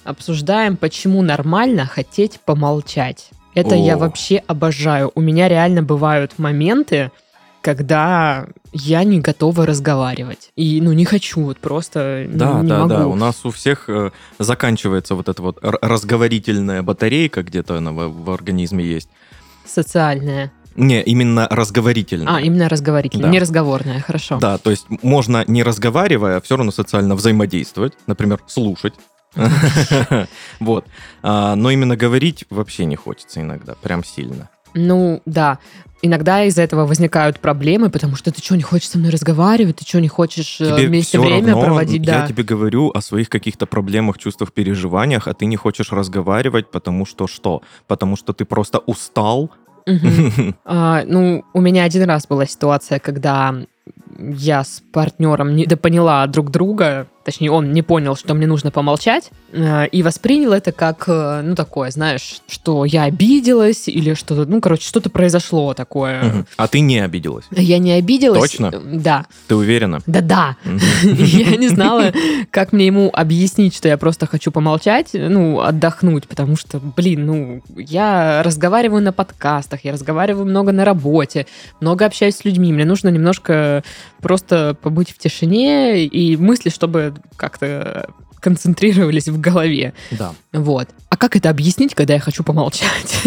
обсуждаем, 0.03 0.77
почему 0.77 1.23
нормально 1.23 1.87
хотеть 1.87 2.39
помолчать. 2.39 3.31
Это 3.55 3.75
я 3.75 3.95
О. 3.95 3.97
вообще 3.97 4.43
обожаю. 4.47 5.11
У 5.15 5.21
меня 5.21 5.47
реально 5.47 5.81
бывают 5.81 6.33
моменты, 6.37 7.09
когда 7.61 8.45
я 8.73 9.03
не 9.03 9.19
готова 9.19 9.65
разговаривать. 9.65 10.51
И, 10.55 10.79
ну, 10.81 10.91
не 10.93 11.05
хочу, 11.05 11.41
вот 11.41 11.57
просто 11.57 12.27
Да, 12.29 12.61
не 12.61 12.67
да, 12.69 12.77
могу. 12.79 12.89
да. 12.89 13.07
У 13.07 13.15
нас 13.15 13.43
у 13.45 13.49
всех 13.51 13.89
э, 13.89 14.11
заканчивается 14.37 15.15
вот 15.15 15.29
эта 15.29 15.41
вот 15.41 15.57
разговорительная 15.61 16.83
батарейка, 16.83 17.41
где-то 17.41 17.77
она 17.77 17.91
в, 17.91 18.09
в 18.09 18.29
организме 18.29 18.85
есть. 18.85 19.09
Социальная. 19.65 20.51
Не, 20.75 21.01
именно 21.01 21.47
разговорительная. 21.49 22.35
А, 22.35 22.41
именно 22.41 22.67
разговорительная, 22.69 23.27
Да. 23.27 23.31
не 23.31 23.39
разговорная, 23.39 24.01
хорошо. 24.01 24.37
Да, 24.39 24.57
то 24.57 24.69
есть 24.71 24.85
можно 25.01 25.43
не 25.47 25.63
разговаривая, 25.63 26.41
все 26.41 26.57
равно 26.57 26.71
социально 26.71 27.15
взаимодействовать, 27.15 27.93
например, 28.07 28.41
слушать. 28.45 28.93
Вот. 30.59 30.85
А, 31.23 31.55
Но 31.55 31.71
именно 31.71 31.95
говорить 31.95 32.45
вообще 32.49 32.85
не 32.85 32.95
хочется 32.95 33.41
иногда, 33.41 33.75
прям 33.75 34.03
сильно. 34.03 34.49
Ну, 34.73 35.21
да. 35.25 35.59
Иногда 36.01 36.43
из-за 36.43 36.61
этого 36.61 36.85
возникают 36.85 37.39
проблемы, 37.39 37.89
потому 37.89 38.15
что 38.15 38.31
ты 38.31 38.43
что, 38.43 38.55
не 38.55 38.61
хочешь 38.61 38.89
со 38.89 38.99
мной 38.99 39.09
разговаривать, 39.09 39.77
ты 39.77 39.85
что, 39.85 39.99
не 39.99 40.07
хочешь 40.07 40.61
э, 40.61 40.65
Тебе 40.65 40.87
вместе 40.87 41.19
время 41.19 41.53
равно, 41.53 41.65
проводить, 41.65 42.05
Я 42.05 42.21
да. 42.21 42.27
тебе 42.27 42.43
говорю 42.43 42.91
о 42.93 43.01
своих 43.01 43.29
каких-то 43.29 43.65
проблемах, 43.65 44.17
чувствах, 44.19 44.51
переживаниях, 44.51 45.27
а 45.27 45.33
ты 45.33 45.45
не 45.45 45.55
хочешь 45.55 45.91
разговаривать, 45.91 46.69
потому 46.69 47.05
что 47.05 47.25
что? 47.25 47.63
Потому 47.87 48.17
что 48.17 48.33
ты 48.33 48.45
просто 48.45 48.79
устал. 48.79 49.51
А, 50.65 51.03
ну, 51.05 51.43
у 51.53 51.61
меня 51.61 51.83
один 51.83 52.03
раз 52.03 52.27
была 52.27 52.45
ситуация, 52.45 52.99
когда 52.99 53.55
я 54.19 54.63
с 54.63 54.81
партнером 54.91 55.55
недопоняла 55.55 56.25
друг 56.27 56.49
друга, 56.51 57.07
точнее, 57.25 57.51
он 57.51 57.73
не 57.73 57.81
понял, 57.81 58.15
что 58.15 58.35
мне 58.35 58.45
нужно 58.45 58.69
помолчать, 58.71 59.31
э, 59.51 59.87
и 59.87 60.03
воспринял 60.03 60.53
это 60.53 60.71
как, 60.71 61.05
э, 61.07 61.41
ну, 61.43 61.55
такое, 61.55 61.89
знаешь, 61.89 62.41
что 62.47 62.85
я 62.85 63.03
обиделась 63.03 63.87
или 63.87 64.13
что-то, 64.13 64.45
ну, 64.45 64.61
короче, 64.61 64.87
что-то 64.87 65.09
произошло 65.09 65.73
такое. 65.73 66.23
Мгм. 66.23 66.45
А 66.55 66.67
ты 66.67 66.81
не 66.81 66.99
обиделась. 66.99 67.45
Я 67.51 67.79
не 67.79 67.93
обиделась. 67.93 68.39
Точно? 68.39 68.71
Э, 68.73 68.79
Да. 68.83 69.25
Ты 69.47 69.55
уверена? 69.55 70.01
Да-да. 70.05 70.55
Я 71.03 71.55
не 71.57 71.67
знала, 71.67 72.13
как 72.51 72.71
мне 72.71 72.85
ему 72.85 73.09
объяснить, 73.11 73.75
что 73.75 73.87
я 73.87 73.97
просто 73.97 74.27
хочу 74.27 74.51
помолчать, 74.51 75.09
ну, 75.13 75.61
отдохнуть, 75.61 76.27
потому 76.27 76.55
что, 76.55 76.79
блин, 76.79 77.25
ну, 77.25 77.63
я 77.75 78.43
разговариваю 78.43 79.01
на 79.01 79.11
подкастах, 79.11 79.83
я 79.83 79.91
разговариваю 79.91 80.45
много 80.45 80.71
на 80.71 80.85
работе, 80.85 81.47
много 81.81 82.05
общаюсь 82.05 82.35
с 82.35 82.45
людьми, 82.45 82.71
мне 82.71 82.85
нужно 82.85 83.09
немножко 83.09 83.83
просто 84.21 84.77
побыть 84.81 85.11
в 85.11 85.17
тишине 85.17 86.05
и 86.05 86.37
мысли, 86.37 86.69
чтобы 86.69 87.14
как-то 87.37 88.09
концентрировались 88.39 89.27
в 89.27 89.39
голове. 89.39 89.93
Да. 90.11 90.33
Вот. 90.53 90.87
А 91.09 91.17
как 91.17 91.35
это 91.35 91.49
объяснить, 91.49 91.95
когда 91.95 92.13
я 92.13 92.19
хочу 92.19 92.43
помолчать? 92.43 93.23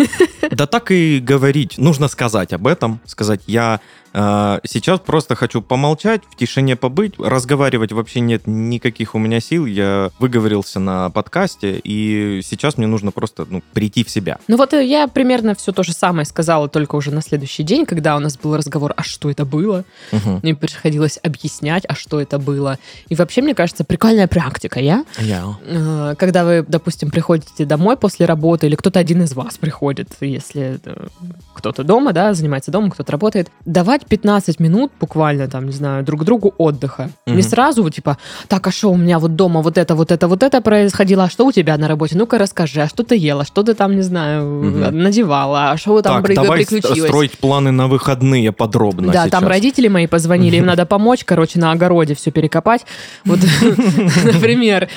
Да 0.52 0.66
так 0.66 0.92
и 0.92 1.18
говорить. 1.18 1.76
Нужно 1.76 2.08
сказать 2.08 2.52
об 2.52 2.66
этом. 2.66 3.00
Сказать, 3.04 3.40
я 3.46 3.80
Сейчас 4.12 5.00
просто 5.00 5.34
хочу 5.34 5.62
помолчать, 5.62 6.22
в 6.30 6.36
тишине 6.36 6.76
побыть. 6.76 7.14
Разговаривать 7.18 7.92
вообще 7.92 8.20
нет 8.20 8.42
никаких 8.46 9.14
у 9.14 9.18
меня 9.18 9.40
сил. 9.40 9.66
Я 9.66 10.10
выговорился 10.18 10.80
на 10.80 11.10
подкасте, 11.10 11.80
и 11.82 12.40
сейчас 12.44 12.76
мне 12.76 12.86
нужно 12.86 13.12
просто 13.12 13.46
ну, 13.48 13.62
прийти 13.72 14.04
в 14.04 14.10
себя. 14.10 14.38
Ну 14.48 14.56
вот 14.56 14.72
э, 14.74 14.84
я 14.84 15.08
примерно 15.08 15.54
все 15.54 15.72
то 15.72 15.82
же 15.82 15.92
самое 15.92 16.24
сказала, 16.24 16.68
только 16.68 16.96
уже 16.96 17.10
на 17.10 17.22
следующий 17.22 17.62
день, 17.62 17.86
когда 17.86 18.16
у 18.16 18.18
нас 18.18 18.36
был 18.36 18.56
разговор, 18.56 18.94
а 18.96 19.02
что 19.02 19.30
это 19.30 19.44
было? 19.44 19.84
Мгм. 20.12 20.40
Мне 20.42 20.54
приходилось 20.54 21.18
объяснять, 21.22 21.84
а 21.88 21.94
что 21.94 22.20
это 22.20 22.38
было. 22.38 22.78
И 23.08 23.14
вообще, 23.14 23.42
мне 23.42 23.54
кажется, 23.54 23.84
прикольная 23.84 24.26
практика. 24.28 24.80
Я, 24.80 25.04
э, 25.66 26.14
когда 26.18 26.44
вы, 26.44 26.64
допустим, 26.66 27.10
приходите 27.10 27.64
домой 27.64 27.96
после 27.96 28.26
работы, 28.26 28.66
или 28.66 28.74
кто-то 28.74 28.98
один 28.98 29.22
из 29.22 29.34
вас 29.34 29.58
приходит, 29.58 30.08
если 30.20 30.80
э, 30.84 31.06
кто-то 31.54 31.84
дома, 31.84 32.12
да, 32.12 32.34
занимается 32.34 32.70
домом, 32.70 32.90
кто-то 32.90 33.12
работает, 33.12 33.50
давать 33.64 34.06
15 34.08 34.60
минут 34.60 34.90
буквально, 35.00 35.48
там, 35.48 35.66
не 35.66 35.72
знаю, 35.72 36.02
друг 36.04 36.24
другу 36.24 36.54
отдыха. 36.58 37.10
Не 37.26 37.32
Мгм. 37.34 37.42
сразу, 37.42 37.82
вот, 37.82 37.94
типа, 37.94 38.16
так, 38.48 38.66
а 38.66 38.70
что 38.70 38.90
у 38.90 38.96
меня 38.96 39.18
вот 39.18 39.36
дома 39.36 39.60
вот 39.62 39.78
это, 39.78 39.94
вот 39.94 40.10
это, 40.12 40.28
вот 40.28 40.42
это 40.42 40.60
происходило, 40.60 41.24
а 41.24 41.30
что 41.30 41.46
у 41.46 41.52
тебя 41.52 41.76
на 41.78 41.88
работе? 41.88 42.16
Ну-ка 42.16 42.38
расскажи, 42.38 42.80
а 42.82 42.88
что 42.88 43.02
ты 43.02 43.16
ела, 43.16 43.44
что 43.44 43.62
ты 43.62 43.74
там, 43.74 43.94
не 43.96 44.02
знаю, 44.02 44.44
Мгм. 44.64 44.98
надевала, 44.98 45.70
а 45.70 45.76
что 45.76 46.00
там 46.02 46.22
Так, 46.22 46.34
давай 46.34 46.58
приключилось? 46.64 47.08
строить 47.10 47.38
планы 47.38 47.70
на 47.70 47.86
выходные 47.88 48.52
подробно 48.52 49.12
Да, 49.12 49.22
сейчас. 49.24 49.30
там 49.30 49.46
родители 49.46 49.88
мои 49.88 50.06
позвонили, 50.06 50.56
им 50.56 50.66
надо 50.66 50.86
помочь, 50.86 51.24
короче, 51.24 51.58
на 51.58 51.72
огороде 51.72 52.14
все 52.14 52.30
перекопать. 52.30 52.84
Вот, 53.24 53.38
например, 54.24 54.88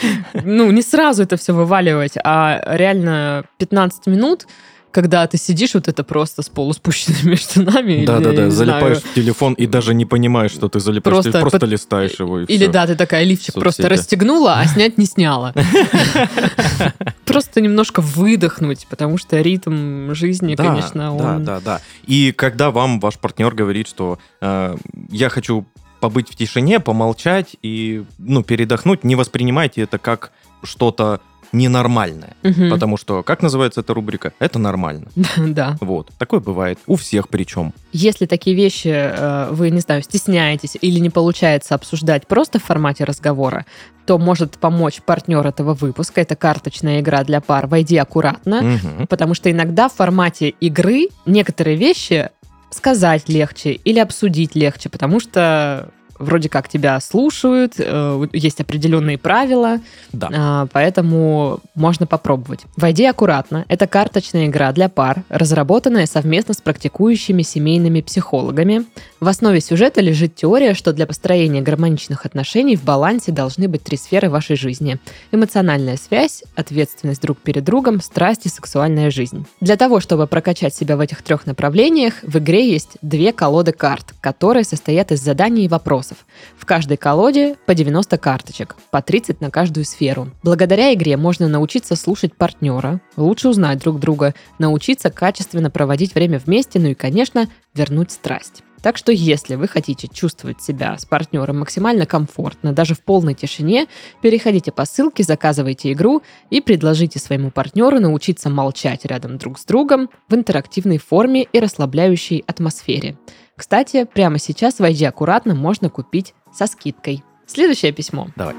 ну, 0.43 0.71
не 0.71 0.81
сразу 0.81 1.23
это 1.23 1.37
все 1.37 1.53
вываливать, 1.53 2.13
а 2.23 2.61
реально 2.75 3.43
15 3.57 4.07
минут, 4.07 4.47
когда 4.91 5.25
ты 5.27 5.37
сидишь 5.37 5.73
вот 5.73 5.87
это 5.87 6.03
просто 6.03 6.41
с 6.41 6.49
полуспущенными 6.49 7.35
штанами. 7.41 7.93
или, 7.93 8.05
Да-да-да, 8.05 8.49
залипаешь 8.49 8.97
знаю, 8.99 9.11
в 9.11 9.15
телефон 9.15 9.53
и 9.53 9.65
даже 9.67 9.93
не 9.93 10.05
понимаешь, 10.05 10.51
что 10.51 10.69
ты 10.69 10.79
залипаешь. 10.79 11.13
Просто 11.15 11.31
ты 11.31 11.39
просто 11.39 11.59
под- 11.59 11.69
листаешь 11.69 12.19
его 12.19 12.39
и 12.41 12.45
Или 12.45 12.63
всё. 12.65 12.71
да, 12.71 12.87
ты 12.87 12.95
такая 12.95 13.23
лифчик 13.23 13.53
просто 13.55 13.83
Соцсети. 13.83 13.99
расстегнула, 13.99 14.59
а 14.59 14.65
снять 14.67 14.97
не 14.97 15.05
сняла. 15.05 15.53
Просто 17.25 17.61
немножко 17.61 18.01
выдохнуть, 18.01 18.87
потому 18.89 19.17
что 19.17 19.39
ритм 19.39 20.13
жизни, 20.13 20.55
Да, 20.55 20.65
конечно, 20.65 21.01
да, 21.03 21.11
он... 21.35 21.45
да, 21.45 21.59
да. 21.61 21.81
И 22.05 22.31
когда 22.33 22.71
вам 22.71 22.99
ваш 22.99 23.17
партнер 23.17 23.53
говорит, 23.53 23.87
что 23.87 24.19
э, 24.41 24.75
я 25.09 25.29
хочу 25.29 25.65
побыть 26.01 26.29
в 26.29 26.35
тишине, 26.35 26.79
помолчать 26.79 27.55
и 27.61 28.03
ну, 28.17 28.43
передохнуть, 28.43 29.03
не 29.03 29.15
воспринимайте 29.15 29.81
это 29.81 29.97
как 29.97 30.31
что-то 30.63 31.21
ненормальное. 31.51 32.35
Мгм. 32.43 32.69
Потому 32.69 32.97
что, 32.97 33.23
как 33.23 33.41
называется 33.41 33.81
эта 33.81 33.93
рубрика? 33.93 34.33
Это 34.39 34.59
нормально. 34.59 35.07
Да. 35.37 35.77
Вот. 35.81 36.09
Такое 36.17 36.39
бывает. 36.39 36.79
У 36.87 36.95
всех 36.95 37.27
причем. 37.29 37.73
Если 37.91 38.25
такие 38.25 38.55
вещи 38.55 38.87
э, 38.89 39.47
вы, 39.51 39.69
не 39.69 39.79
знаю, 39.81 40.01
стесняетесь 40.03 40.77
или 40.79 40.99
не 40.99 41.09
получается 41.09 41.75
обсуждать 41.75 42.27
просто 42.27 42.59
в 42.59 42.63
формате 42.63 43.03
разговора, 43.03 43.65
то 44.05 44.17
может 44.17 44.57
помочь 44.57 45.01
партнер 45.05 45.45
этого 45.45 45.73
выпуска. 45.73 46.21
Это 46.21 46.35
карточная 46.35 47.01
игра 47.01 47.23
для 47.23 47.41
пар 47.41 47.67
«Войди 47.67 47.97
аккуратно», 47.97 48.61
Мгм. 48.61 49.07
потому 49.07 49.33
что 49.33 49.51
иногда 49.51 49.89
в 49.89 49.93
формате 49.93 50.49
игры 50.49 51.07
некоторые 51.25 51.75
вещи 51.77 52.29
сказать 52.69 53.27
легче 53.29 53.73
или 53.73 53.99
обсудить 53.99 54.55
легче, 54.55 54.89
потому 54.89 55.19
что 55.19 55.89
вроде 56.21 56.49
как 56.49 56.69
тебя 56.69 56.99
слушают, 56.99 57.73
э, 57.77 58.27
есть 58.33 58.61
определенные 58.61 59.17
правила, 59.17 59.79
Да. 60.13 60.29
а, 60.33 60.67
поэтому 60.71 61.59
можно 61.75 62.05
попробовать. 62.07 62.61
«Войди 62.77 63.05
аккуратно»— 63.05 63.65
это 63.67 63.87
карточная 63.87 64.47
игра 64.47 64.71
для 64.71 64.89
пар, 64.89 65.23
разработанная 65.29 66.05
совместно 66.05 66.53
с 66.53 66.61
практикующими 66.61 67.41
семейными 67.41 68.01
психологами. 68.01 68.85
В 69.19 69.27
основе 69.27 69.61
сюжета 69.61 70.01
лежит 70.01 70.35
теория, 70.35 70.73
что 70.73 70.93
для 70.93 71.05
построения 71.05 71.61
гармоничных 71.61 72.25
отношений 72.25 72.75
в 72.75 72.83
балансе 72.83 73.31
должны 73.31 73.67
быть 73.67 73.83
три 73.83 73.97
сферы 73.97 74.29
вашей 74.29 74.55
жизни. 74.55 74.97
Эмоциональная 75.31 75.97
связь, 75.97 76.43
ответственность 76.55 77.21
друг 77.21 77.37
перед 77.37 77.63
другом, 77.63 78.01
страсть 78.01 78.45
и 78.45 78.49
сексуальная 78.49 79.11
жизнь. 79.11 79.45
Для 79.59 79.77
того, 79.77 79.99
чтобы 79.99 80.27
прокачать 80.27 80.73
себя 80.75 80.95
в 80.95 80.99
этих 80.99 81.21
трех 81.21 81.45
направлениях, 81.45 82.15
в 82.23 82.37
игре 82.37 82.69
есть 82.71 82.97
две 83.01 83.33
колоды 83.33 83.71
карт, 83.71 84.13
которые 84.21 84.63
состоят 84.63 85.11
из 85.11 85.21
заданий 85.21 85.65
и 85.65 85.67
вопросов. 85.67 86.10
В 86.57 86.65
каждой 86.65 86.97
колоде 86.97 87.55
по 87.65 87.73
90 87.73 88.17
карточек, 88.17 88.75
по 88.91 89.01
30 89.01 89.41
на 89.41 89.51
каждую 89.51 89.85
сферу. 89.85 90.29
Благодаря 90.43 90.93
игре 90.93 91.17
можно 91.17 91.47
научиться 91.47 91.95
слушать 91.95 92.35
партнера, 92.35 93.01
лучше 93.17 93.49
узнать 93.49 93.79
друг 93.79 93.99
друга, 93.99 94.33
научиться 94.59 95.09
качественно 95.09 95.69
проводить 95.69 96.15
время 96.15 96.39
вместе, 96.39 96.79
ну 96.79 96.89
и, 96.89 96.93
конечно, 96.93 97.47
вернуть 97.73 98.11
страсть. 98.11 98.63
Так 98.81 98.97
что 98.97 99.11
если 99.11 99.55
вы 99.55 99.67
хотите 99.67 100.07
чувствовать 100.07 100.61
себя 100.61 100.97
с 100.97 101.05
партнером 101.05 101.59
максимально 101.59 102.05
комфортно, 102.05 102.73
даже 102.73 102.95
в 102.95 103.01
полной 103.01 103.35
тишине, 103.35 103.87
переходите 104.21 104.71
по 104.71 104.85
ссылке, 104.85 105.23
заказывайте 105.23 105.91
игру 105.91 106.23
и 106.49 106.61
предложите 106.61 107.19
своему 107.19 107.51
партнеру 107.51 107.99
научиться 107.99 108.49
молчать 108.49 109.05
рядом 109.05 109.37
друг 109.37 109.59
с 109.59 109.65
другом 109.65 110.09
в 110.27 110.35
интерактивной 110.35 110.97
форме 110.97 111.43
и 111.43 111.59
расслабляющей 111.59 112.43
атмосфере. 112.47 113.17
Кстати, 113.61 114.05
прямо 114.11 114.39
сейчас 114.39 114.79
«Войди 114.79 115.05
аккуратно» 115.05 115.53
можно 115.53 115.91
купить 115.91 116.33
со 116.51 116.65
скидкой. 116.65 117.23
Следующее 117.45 117.91
письмо. 117.91 118.27
Давай. 118.35 118.55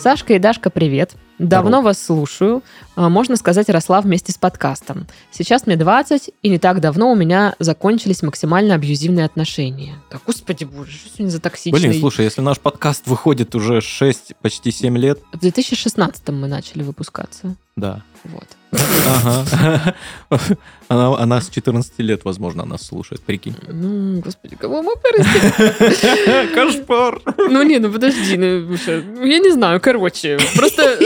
Сашка 0.00 0.34
и 0.34 0.40
Дашка, 0.40 0.70
привет. 0.70 1.12
Давно 1.38 1.82
вас 1.82 2.04
слушаю. 2.04 2.64
А, 2.96 3.08
Можно 3.08 3.36
сказать, 3.36 3.68
росла 3.68 4.00
вместе 4.00 4.32
с 4.32 4.38
подкастом. 4.38 5.06
Сейчас 5.30 5.68
мне 5.68 5.76
20, 5.76 6.30
и 6.42 6.48
не 6.48 6.58
так 6.58 6.80
давно 6.80 7.12
у 7.12 7.14
меня 7.14 7.54
закончились 7.60 8.22
максимально 8.24 8.74
абьюзивные 8.74 9.24
отношения. 9.24 9.94
Так, 10.10 10.22
господи 10.26 10.64
боже, 10.64 10.90
что 10.98 11.10
сегодня 11.10 11.30
за 11.30 11.40
токсичный... 11.40 11.78
Блин, 11.78 12.00
слушай, 12.00 12.24
если 12.24 12.40
наш 12.40 12.58
подкаст 12.58 13.06
выходит 13.06 13.54
уже 13.54 13.80
6, 13.80 14.32
почти 14.42 14.72
7 14.72 14.98
лет, 14.98 15.20
В 15.32 15.38
2016 15.38 16.28
мы 16.30 16.48
начали 16.48 16.82
выпускаться. 16.82 17.54
да. 17.76 18.02
Вот. 18.24 18.48
Ага. 18.72 19.94
Она, 20.88 21.18
она 21.18 21.40
с 21.42 21.50
14 21.50 21.98
лет, 21.98 22.24
возможно, 22.24 22.64
нас 22.64 22.86
слушает, 22.86 23.20
прикинь. 23.20 23.54
Ну, 23.68 24.20
господи, 24.20 24.56
кого 24.56 24.82
мы 24.82 24.94
вырастили? 24.94 26.54
Кошмар. 26.54 27.20
Ну, 27.36 27.62
не, 27.62 27.78
ну 27.78 27.92
подожди, 27.92 28.38
ну, 28.38 28.60
ну, 28.66 29.26
я 29.26 29.38
не 29.38 29.50
знаю, 29.50 29.80
короче, 29.82 30.38
просто 30.56 30.96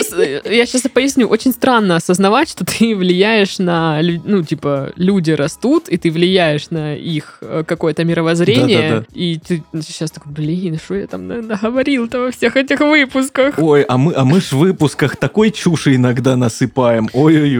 я 0.48 0.66
сейчас 0.66 0.82
поясню, 0.82 1.26
очень 1.26 1.50
странно 1.50 1.96
осознавать, 1.96 2.48
что 2.48 2.64
ты 2.64 2.94
влияешь 2.94 3.58
на, 3.58 4.00
ну, 4.24 4.44
типа, 4.44 4.92
люди 4.94 5.32
растут, 5.32 5.88
и 5.88 5.96
ты 5.96 6.12
влияешь 6.12 6.70
на 6.70 6.94
их 6.94 7.38
э, 7.40 7.64
какое-то 7.66 8.04
мировоззрение, 8.04 8.90
Да-да-да. 8.90 9.06
и 9.14 9.40
ты 9.40 9.64
сейчас 9.84 10.12
такой, 10.12 10.30
блин, 10.32 10.78
что 10.78 10.94
я 10.94 11.08
там 11.08 11.26
на- 11.26 11.42
наговорил-то 11.42 12.20
во 12.20 12.30
всех 12.30 12.56
этих 12.56 12.78
выпусках? 12.78 13.58
Ой, 13.58 13.82
а 13.82 13.98
мы, 13.98 14.12
а 14.14 14.24
мы 14.24 14.40
ж 14.40 14.52
в 14.52 14.58
выпусках 14.58 15.16
такой 15.16 15.50
чуши 15.50 15.96
иногда 15.96 16.36
насыпаем. 16.36 17.08
Ой-ой-ой. 17.12 17.51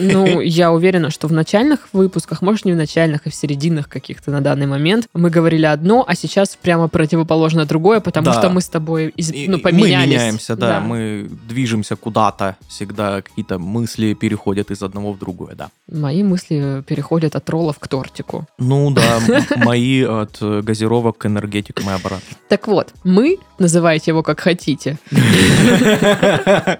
Ну, 0.00 0.40
я 0.40 0.72
уверена, 0.72 1.10
что 1.10 1.28
в 1.28 1.32
начальных 1.32 1.88
выпусках, 1.92 2.42
может, 2.42 2.64
не 2.64 2.72
в 2.72 2.76
начальных, 2.76 3.26
и 3.26 3.30
в 3.30 3.34
серединных 3.34 3.88
каких-то 3.88 4.30
на 4.30 4.40
данный 4.40 4.66
момент, 4.66 5.08
мы 5.14 5.30
говорили 5.30 5.66
одно, 5.66 6.04
а 6.06 6.14
сейчас 6.14 6.56
прямо 6.62 6.88
противоположно 6.88 7.64
другое, 7.66 8.00
потому 8.00 8.26
Да. 8.26 8.32
что 8.32 8.48
мы 8.50 8.60
с 8.60 8.68
тобой 8.68 9.12
из- 9.16 9.32
И- 9.32 9.48
ну, 9.48 9.58
поменялись. 9.58 10.06
Мы 10.06 10.12
меняемся, 10.14 10.56
да, 10.56 10.80
мы 10.80 11.28
движемся 11.48 11.96
куда-то, 11.96 12.56
всегда 12.68 13.22
какие-то 13.22 13.58
мысли 13.58 14.14
переходят 14.14 14.70
из 14.70 14.82
одного 14.82 15.12
в 15.12 15.18
другое, 15.18 15.54
да. 15.54 15.68
Мои 15.92 16.22
мысли 16.22 16.82
переходят 16.86 17.36
от 17.36 17.48
роллов 17.50 17.78
к 17.78 17.88
тортику. 17.88 18.46
Ну 18.58 18.90
да, 18.90 19.20
мои 19.56 20.02
от 20.02 20.38
газировок 20.64 21.18
к 21.18 21.26
энергетикам 21.26 21.90
и 21.90 21.92
обратно. 21.92 22.36
Так 22.48 22.66
вот, 22.68 22.92
мы, 23.04 23.36
называйте 23.58 24.10
его 24.10 24.22
как 24.22 24.40
хотите, 24.40 24.98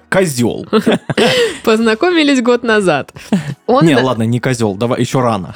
Козел. 0.08 0.66
познакомились 1.64 2.40
год 2.46 2.62
назад. 2.62 3.12
Он, 3.66 3.84
Не, 3.84 3.96
ладно, 3.96 4.22
не 4.22 4.40
козел, 4.40 4.74
давай, 4.74 5.00
еще 5.00 5.20
рано. 5.20 5.52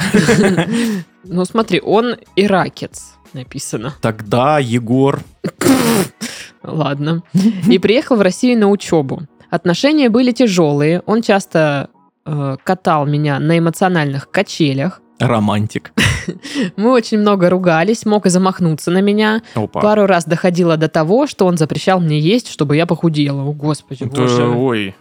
ну 1.25 1.45
смотри, 1.45 1.81
он 1.81 2.17
иракец, 2.37 3.15
написано. 3.33 3.95
Тогда 4.01 4.59
Егор... 4.59 5.21
Ладно. 6.63 7.23
И 7.71 7.79
приехал 7.79 8.17
в 8.17 8.21
Россию 8.21 8.59
на 8.59 8.69
учебу. 8.69 9.23
Отношения 9.49 10.11
были 10.11 10.31
тяжелые. 10.33 11.03
Он 11.07 11.23
часто 11.23 11.89
э, 12.27 12.57
катал 12.63 13.07
меня 13.07 13.39
на 13.39 13.59
эмоциональных 13.59 14.31
качелях. 14.31 15.01
Романтик. 15.19 15.93
Мы 16.77 16.91
очень 16.91 17.19
много 17.19 17.49
ругались, 17.49 18.05
мог 18.05 18.27
и 18.27 18.31
замахнуться 18.31 18.91
на 18.91 19.01
меня. 19.01 19.43
Опа. 19.55 19.81
Пару 19.81 20.07
раз 20.07 20.25
доходило 20.25 20.77
до 20.77 20.89
того, 20.89 21.27
что 21.27 21.47
он 21.47 21.57
запрещал 21.57 22.01
мне 22.01 22.19
есть, 22.19 22.49
чтобы 22.49 22.77
я 22.77 22.85
похудела. 22.85 23.43
О, 23.43 23.53
господи, 23.53 24.05
Да, 24.05 24.21
боже. 24.23 24.49
Ой. 24.49 24.95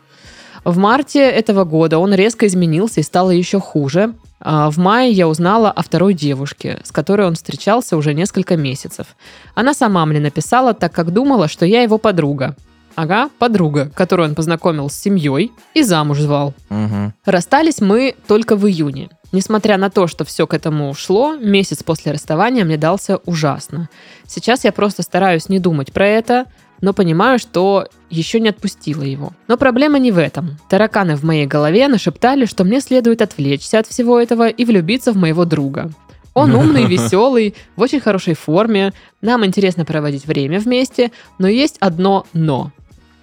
В 0.69 0.77
марте 0.77 1.19
этого 1.19 1.63
года 1.63 1.97
он 1.97 2.13
резко 2.13 2.45
изменился 2.45 2.99
и 2.99 3.03
стало 3.03 3.32
еще 3.32 3.60
хуже. 3.60 4.13
А 4.39 4.69
В 4.69 4.77
мае 4.77 5.12
я 5.12 5.27
узнала 5.27 5.71
о 5.71 5.82
второй 5.82 6.13
девушке, 6.13 6.79
с 6.84 6.91
которой 6.91 7.27
он 7.27 7.36
встречался 7.36 7.97
уже 7.97 8.13
несколько 8.13 8.55
месяцев. 8.55 9.08
Она 9.55 9.73
сама 9.73 10.05
мне 10.05 10.19
написала, 10.19 10.73
так 10.73 10.93
как 10.93 11.12
думала, 11.12 11.47
что 11.47 11.65
я 11.65 11.82
его 11.82 11.97
подруга. 11.97 12.55
Ага, 12.95 13.29
подруга, 13.39 13.89
которую 13.95 14.29
он 14.29 14.36
познакомил 14.36 14.89
с 14.89 14.95
семьей 14.95 15.51
и 15.73 15.84
замуж 15.84 16.19
звал. 16.19 16.53
Мгм. 16.69 17.13
Расстались 17.25 17.82
мы 17.82 18.15
только 18.27 18.55
в 18.55 18.67
июне. 18.67 19.10
Несмотря 19.32 19.77
на 19.77 19.89
то, 19.89 20.08
что 20.08 20.25
все 20.25 20.47
к 20.47 20.53
этому 20.53 20.93
шло, 20.93 21.36
месяц 21.36 21.84
после 21.84 22.12
расставания 22.12 22.65
мне 22.65 22.77
дался 22.77 23.17
ужасно. 23.25 23.89
Сейчас 24.27 24.63
я 24.63 24.71
просто 24.71 25.03
стараюсь 25.03 25.49
не 25.49 25.60
думать 25.60 25.93
про 25.93 26.08
это, 26.08 26.45
но 26.82 26.94
понимаю, 26.94 27.39
что 27.39 27.88
еще 28.10 28.39
не 28.39 28.50
отпустила 28.50 29.04
его. 29.04 29.34
Но 29.48 29.58
проблема 29.58 30.00
не 30.00 30.12
в 30.12 30.18
этом. 30.18 30.58
Тараканы 30.70 31.15
в 31.15 31.24
моей 31.24 31.46
голове 31.46 31.88
нашептали, 31.88 32.46
что 32.46 32.63
мне 32.63 32.82
следует 32.82 33.22
отвлечься 33.22 33.80
от 33.80 33.88
всего 33.88 34.20
этого 34.20 34.48
и 34.48 34.65
влюбиться 34.65 35.12
в 35.12 35.18
моего 35.18 35.46
друга. 35.46 35.92
Он 36.34 36.56
умный, 36.56 36.86
веселый, 36.88 37.56
в 37.76 37.82
очень 37.82 38.00
хорошей 38.00 38.34
форме, 38.34 38.94
нам 39.22 39.46
интересно 39.46 39.86
проводить 39.86 40.26
время 40.26 40.60
вместе, 40.60 41.12
но 41.38 41.48
есть 41.48 41.78
одно 41.80 42.26
«но». 42.34 42.72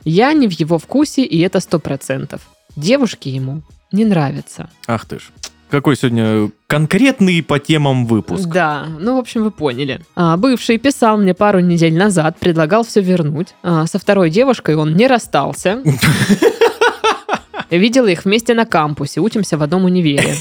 Я 0.04 0.32
не 0.34 0.46
в 0.46 0.52
его 0.52 0.78
вкусе, 0.78 1.24
и 1.24 1.40
это 1.40 1.58
сто 1.58 1.80
процентов. 1.80 2.42
Девушки 2.76 3.28
ему 3.28 3.62
не 3.90 4.04
нравятся. 4.04 4.70
Ах 4.86 5.04
ты 5.04 5.18
ж. 5.18 5.30
Какой 5.70 5.96
сегодня 5.96 6.50
конкретный 6.68 7.42
по 7.42 7.58
темам 7.58 8.06
выпуск. 8.06 8.46
Да, 8.48 8.86
ну, 9.00 9.16
в 9.16 9.18
общем, 9.18 9.42
вы 9.42 9.50
поняли. 9.50 10.00
А, 10.14 10.36
бывший 10.36 10.78
писал 10.78 11.16
мне 11.18 11.34
пару 11.34 11.60
недель 11.60 11.94
назад, 11.94 12.38
предлагал 12.38 12.84
все 12.84 13.00
вернуть. 13.00 13.48
А, 13.62 13.86
со 13.86 13.98
второй 13.98 14.30
девушкой 14.30 14.76
он 14.76 14.94
не 14.94 15.06
расстался. 15.06 15.82
Видела 17.70 18.06
их 18.06 18.24
вместе 18.24 18.54
на 18.54 18.64
кампусе, 18.64 19.20
учимся 19.20 19.58
в 19.58 19.62
одном 19.62 19.84
универе. 19.84 20.34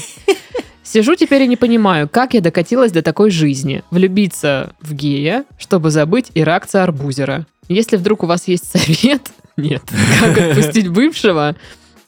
Сижу 0.84 1.16
теперь 1.16 1.42
и 1.42 1.48
не 1.48 1.56
понимаю, 1.56 2.08
как 2.08 2.34
я 2.34 2.40
докатилась 2.40 2.92
до 2.92 3.02
такой 3.02 3.30
жизни. 3.30 3.82
Влюбиться 3.90 4.72
в 4.80 4.94
гея, 4.94 5.44
чтобы 5.58 5.90
забыть 5.90 6.30
иракца 6.34 6.84
арбузера. 6.84 7.46
Если 7.68 7.96
вдруг 7.96 8.22
у 8.22 8.26
вас 8.26 8.46
есть 8.46 8.70
совет, 8.70 9.22
нет, 9.56 9.82
как 10.20 10.38
отпустить 10.38 10.88
бывшего, 10.88 11.56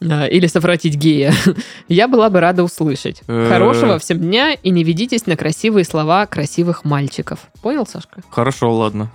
или 0.01 0.47
совратить 0.47 0.95
гея, 0.95 1.35
я 1.89 2.09
была 2.09 2.31
бы 2.31 2.41
рада 2.41 2.63
услышать. 2.63 3.23
Э. 3.27 3.49
Хорошего 3.49 3.99
всем 3.99 4.19
дня 4.19 4.53
и 4.55 4.71
не 4.71 4.85
ведитесь 4.85 5.27
на 5.27 5.37
красивые 5.37 5.85
слова 5.85 6.27
красивых 6.27 6.85
мальчиков. 6.85 7.41
Понял, 7.63 7.87
Сашка? 7.87 8.23
Хорошо, 8.31 8.73
ладно. 8.73 9.11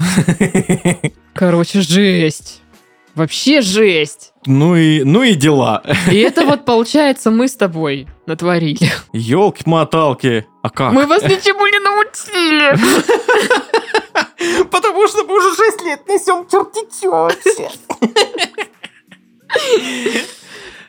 Короче, 1.33 1.81
жесть. 1.81 2.61
Вообще 3.15 3.61
жесть. 3.61 4.33
Ну 4.45 4.75
и, 4.75 5.03
ну 5.03 5.23
и 5.23 5.35
дела. 5.35 5.83
И 6.11 6.17
это 6.17 6.45
вот, 6.47 6.65
получается, 6.65 7.31
мы 7.31 7.47
с 7.47 7.55
тобой 7.55 8.07
натворили. 8.25 8.91
Елки-моталки. 9.13 10.45
А 10.63 10.69
как? 10.69 10.93
Мы 10.93 11.05
вас 11.05 11.23
ничему 11.23 11.65
не 11.67 11.79
научили. 11.79 12.77
Потому 14.65 15.07
что 15.07 15.23
мы 15.25 15.37
уже 15.37 15.55
6 15.55 15.85
лет 15.85 16.07
несем 16.07 16.47
черти 16.49 16.85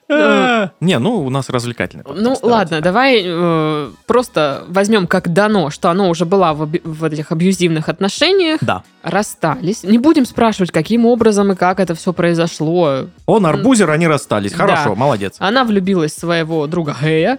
Не, 0.81 0.99
ну 0.99 1.25
у 1.25 1.31
нас 1.31 1.49
развлекательно. 1.49 2.05
Ну 2.15 2.37
ладно, 2.43 2.81
давай 2.81 3.23
э, 3.25 3.91
просто 4.07 4.65
возьмем 4.69 5.07
как 5.07 5.33
дано, 5.33 5.71
что 5.71 5.91
оно 5.91 6.09
уже 6.11 6.25
было 6.25 6.53
в, 6.53 7.05
этих 7.05 7.33
абьюзивных 7.33 7.89
отношениях, 7.89 8.59
Да. 8.63 8.83
расстались. 9.03 9.83
Не 9.83 9.99
будем 9.99 10.27
спрашивать, 10.27 10.71
каким 10.71 11.07
образом 11.07 11.53
и 11.53 11.57
как 11.57 11.81
это 11.81 11.95
все 11.95 12.13
произошло. 12.13 13.07
Он 13.27 13.47
арбузер, 13.47 13.91
они 13.91 14.07
расстались. 14.07 14.53
Хорошо, 14.53 14.95
молодец. 14.95 15.37
Она 15.39 15.65
влюбилась 15.65 16.13
в 16.13 16.19
своего 16.19 16.67
друга 16.67 16.95
Гея, 17.01 17.39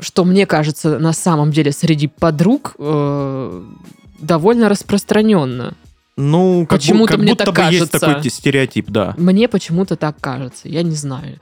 что 0.00 0.24
мне 0.24 0.46
кажется 0.46 0.98
на 0.98 1.12
самом 1.12 1.52
деле 1.52 1.72
среди 1.72 2.06
подруг 2.08 2.74
э, 2.78 3.62
довольно 4.20 4.68
распространенно. 4.68 5.74
Ну, 6.16 6.64
как, 6.68 6.78
бу- 6.78 6.82
Почему-то 6.82 7.12
как 7.14 7.22
мне 7.22 7.32
будто 7.32 7.44
так 7.46 7.54
бы 7.54 7.60
есть 7.62 7.78
кажется. 7.90 7.98
такой 7.98 8.22
те- 8.22 8.30
стереотип, 8.30 8.88
да. 8.88 9.14
Мне 9.18 9.48
почему-то 9.48 9.96
так 9.96 10.20
кажется, 10.20 10.68
я 10.68 10.82
не 10.84 10.94
знаю. 10.94 11.40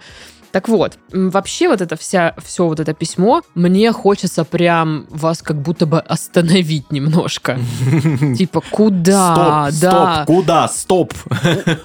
Так 0.52 0.68
вот, 0.68 0.98
вообще 1.10 1.68
вот 1.68 1.80
это 1.80 1.96
вся, 1.96 2.34
все 2.44 2.66
вот 2.66 2.78
это 2.78 2.92
письмо, 2.92 3.42
мне 3.54 3.90
хочется 3.90 4.44
прям 4.44 5.06
вас 5.08 5.40
как 5.40 5.60
будто 5.62 5.86
бы 5.86 5.98
остановить 5.98 6.92
немножко. 6.92 7.58
Типа, 8.36 8.62
куда? 8.70 9.70
стоп, 9.70 9.80
да. 9.80 10.24
стоп, 10.24 10.26
куда? 10.26 10.68
Стоп. 10.68 11.14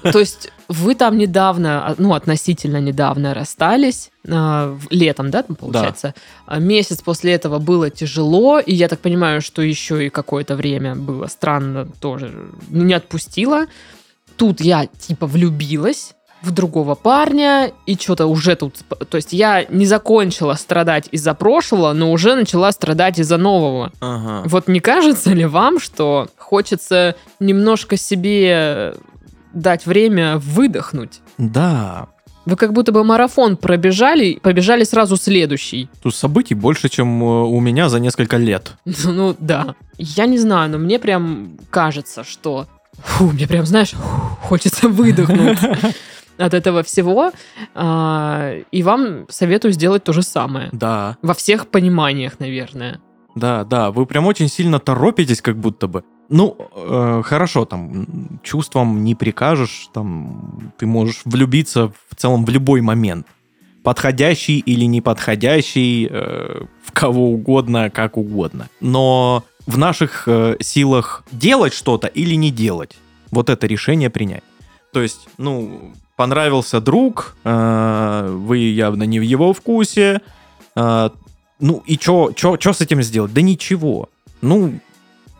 То 0.02 0.18
есть 0.18 0.52
вы 0.68 0.94
там 0.94 1.16
недавно, 1.16 1.94
ну, 1.96 2.12
относительно 2.12 2.78
недавно 2.78 3.32
расстались, 3.32 4.10
а, 4.28 4.76
летом, 4.90 5.30
да, 5.30 5.42
там, 5.42 5.56
получается? 5.56 6.14
А 6.46 6.58
Месяц 6.58 7.00
после 7.00 7.32
этого 7.32 7.58
было 7.58 7.88
тяжело, 7.88 8.58
и 8.58 8.74
я 8.74 8.88
так 8.88 9.00
понимаю, 9.00 9.40
что 9.40 9.62
еще 9.62 10.06
и 10.06 10.10
какое-то 10.10 10.56
время 10.56 10.94
было 10.94 11.26
странно 11.26 11.86
тоже, 12.00 12.34
не 12.68 12.92
отпустила. 12.92 13.64
Тут 14.36 14.60
я, 14.60 14.86
типа, 14.86 15.26
влюбилась 15.26 16.14
в 16.42 16.50
другого 16.52 16.94
парня, 16.94 17.72
и 17.86 17.96
что-то 17.96 18.26
уже 18.26 18.54
тут... 18.54 18.76
То 19.08 19.16
есть 19.16 19.32
я 19.32 19.64
не 19.68 19.86
закончила 19.86 20.54
страдать 20.54 21.08
из-за 21.10 21.34
прошлого, 21.34 21.92
но 21.92 22.12
уже 22.12 22.34
начала 22.34 22.70
страдать 22.72 23.18
из-за 23.18 23.36
нового. 23.36 23.92
Ага. 24.00 24.42
Вот 24.46 24.68
не 24.68 24.80
кажется 24.80 25.32
ли 25.32 25.46
вам, 25.46 25.80
что 25.80 26.28
хочется 26.36 27.16
немножко 27.40 27.96
себе 27.96 28.94
дать 29.52 29.86
время 29.86 30.38
выдохнуть? 30.38 31.20
Да. 31.38 32.08
Вы 32.48 32.56
как 32.56 32.72
будто 32.72 32.92
бы 32.92 33.04
марафон 33.04 33.58
пробежали, 33.58 34.38
побежали 34.40 34.84
сразу 34.84 35.16
следующий. 35.16 35.90
Тут 36.02 36.14
событий 36.14 36.54
больше, 36.54 36.88
чем 36.88 37.22
э, 37.22 37.26
у 37.44 37.60
меня 37.60 37.90
за 37.90 38.00
несколько 38.00 38.38
лет. 38.38 38.72
Ну 39.04 39.36
да. 39.38 39.74
Я 39.98 40.26
не 40.26 40.38
знаю, 40.38 40.70
но 40.70 40.78
мне 40.78 40.98
прям 40.98 41.58
кажется, 41.70 42.24
что... 42.24 42.66
Фу, 42.98 43.26
мне 43.32 43.46
прям, 43.46 43.66
знаешь, 43.66 43.92
хочется 44.42 44.88
выдохнуть 44.88 45.58
от 46.38 46.54
этого 46.54 46.82
всего. 46.82 47.32
А, 47.74 48.54
И 48.70 48.82
вам 48.82 49.26
советую 49.28 49.72
сделать 49.72 50.04
то 50.04 50.12
же 50.12 50.22
самое. 50.22 50.68
Да, 50.72 51.16
Во 51.22 51.34
всех 51.34 51.66
пониманиях, 51.68 52.38
наверное. 52.40 53.00
да, 53.34 53.64
да. 53.64 53.90
Вы 53.90 54.06
прям 54.06 54.26
очень 54.26 54.48
сильно 54.48 54.78
торопитесь, 54.78 55.42
как 55.42 55.56
будто 55.56 55.86
бы. 55.88 56.02
Ну, 56.30 56.56
э, 56.76 57.22
хорошо, 57.24 57.64
там, 57.64 57.90
м, 57.92 58.40
чувствам 58.42 59.02
не 59.04 59.14
прикажешь, 59.14 59.88
там, 59.94 60.72
ты 60.78 60.86
можешь 60.86 61.22
влюбиться 61.24 61.88
в 62.10 62.14
целом 62.16 62.44
в 62.44 62.50
любой 62.50 62.80
момент. 62.82 63.26
Подходящий 63.82 64.58
или 64.58 64.84
неподходящий, 64.86 66.06
э, 66.10 66.64
в 66.84 66.92
кого 66.92 67.30
угодно, 67.30 67.88
как 67.90 68.16
угодно. 68.18 68.68
Но 68.80 69.44
в 69.66 69.78
наших 69.78 70.24
э, 70.28 70.56
силах 70.60 71.24
делать 71.32 71.72
что-то 71.72 72.08
или 72.08 72.34
не 72.36 72.50
делать. 72.50 72.98
Вот 73.30 73.48
это 73.48 73.66
решение 73.66 74.10
принять. 74.10 74.42
То 74.92 75.00
есть, 75.00 75.28
ну, 75.38 75.92
понравился 76.18 76.80
друг, 76.80 77.36
э, 77.44 78.28
вы 78.30 78.58
явно 78.58 79.04
не 79.04 79.20
в 79.20 79.22
его 79.22 79.52
вкусе, 79.52 80.20
э, 80.76 81.10
ну 81.60 81.82
и 81.86 81.96
чё, 81.96 82.32
чё, 82.34 82.56
чё 82.56 82.72
с 82.72 82.80
этим 82.80 83.02
сделать? 83.02 83.32
Да 83.32 83.40
ничего. 83.40 84.08
Ну, 84.42 84.80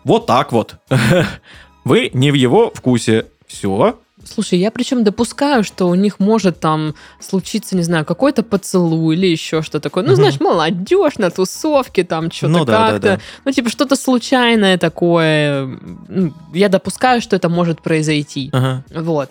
вот 0.04 0.26
так 0.26 0.52
вот. 0.52 0.76
Вы 1.84 2.10
не 2.14 2.30
в 2.30 2.34
его 2.34 2.70
вкусе. 2.74 3.26
Все. 3.48 3.98
Слушай, 4.24 4.58
я 4.58 4.70
причем 4.70 5.04
допускаю, 5.04 5.64
что 5.64 5.88
у 5.88 5.94
них 5.94 6.20
может 6.20 6.60
там 6.60 6.94
случиться, 7.20 7.76
не 7.76 7.82
знаю, 7.82 8.04
какой-то 8.04 8.42
поцелуй 8.42 9.16
или 9.16 9.26
еще 9.26 9.62
что 9.62 9.80
такое. 9.80 10.02
Ну, 10.04 10.10
Мгм. 10.10 10.16
знаешь, 10.16 10.40
молодежь 10.40 11.18
на 11.18 11.30
тусовке, 11.30 12.04
там 12.04 12.30
что-то 12.30 12.52
Ну 12.52 12.64
да, 12.64 12.72
да, 12.72 12.92
как-то. 12.92 13.08
да. 13.16 13.20
Ну, 13.44 13.52
типа, 13.52 13.70
что-то 13.70 13.96
случайное 13.96 14.76
такое. 14.76 15.66
Ну, 16.08 16.32
Я 16.52 16.68
допускаю, 16.68 17.20
что 17.20 17.36
это 17.36 17.48
может 17.48 17.80
произойти. 17.82 18.50
Ага. 18.52 18.84
Вот. 18.94 19.30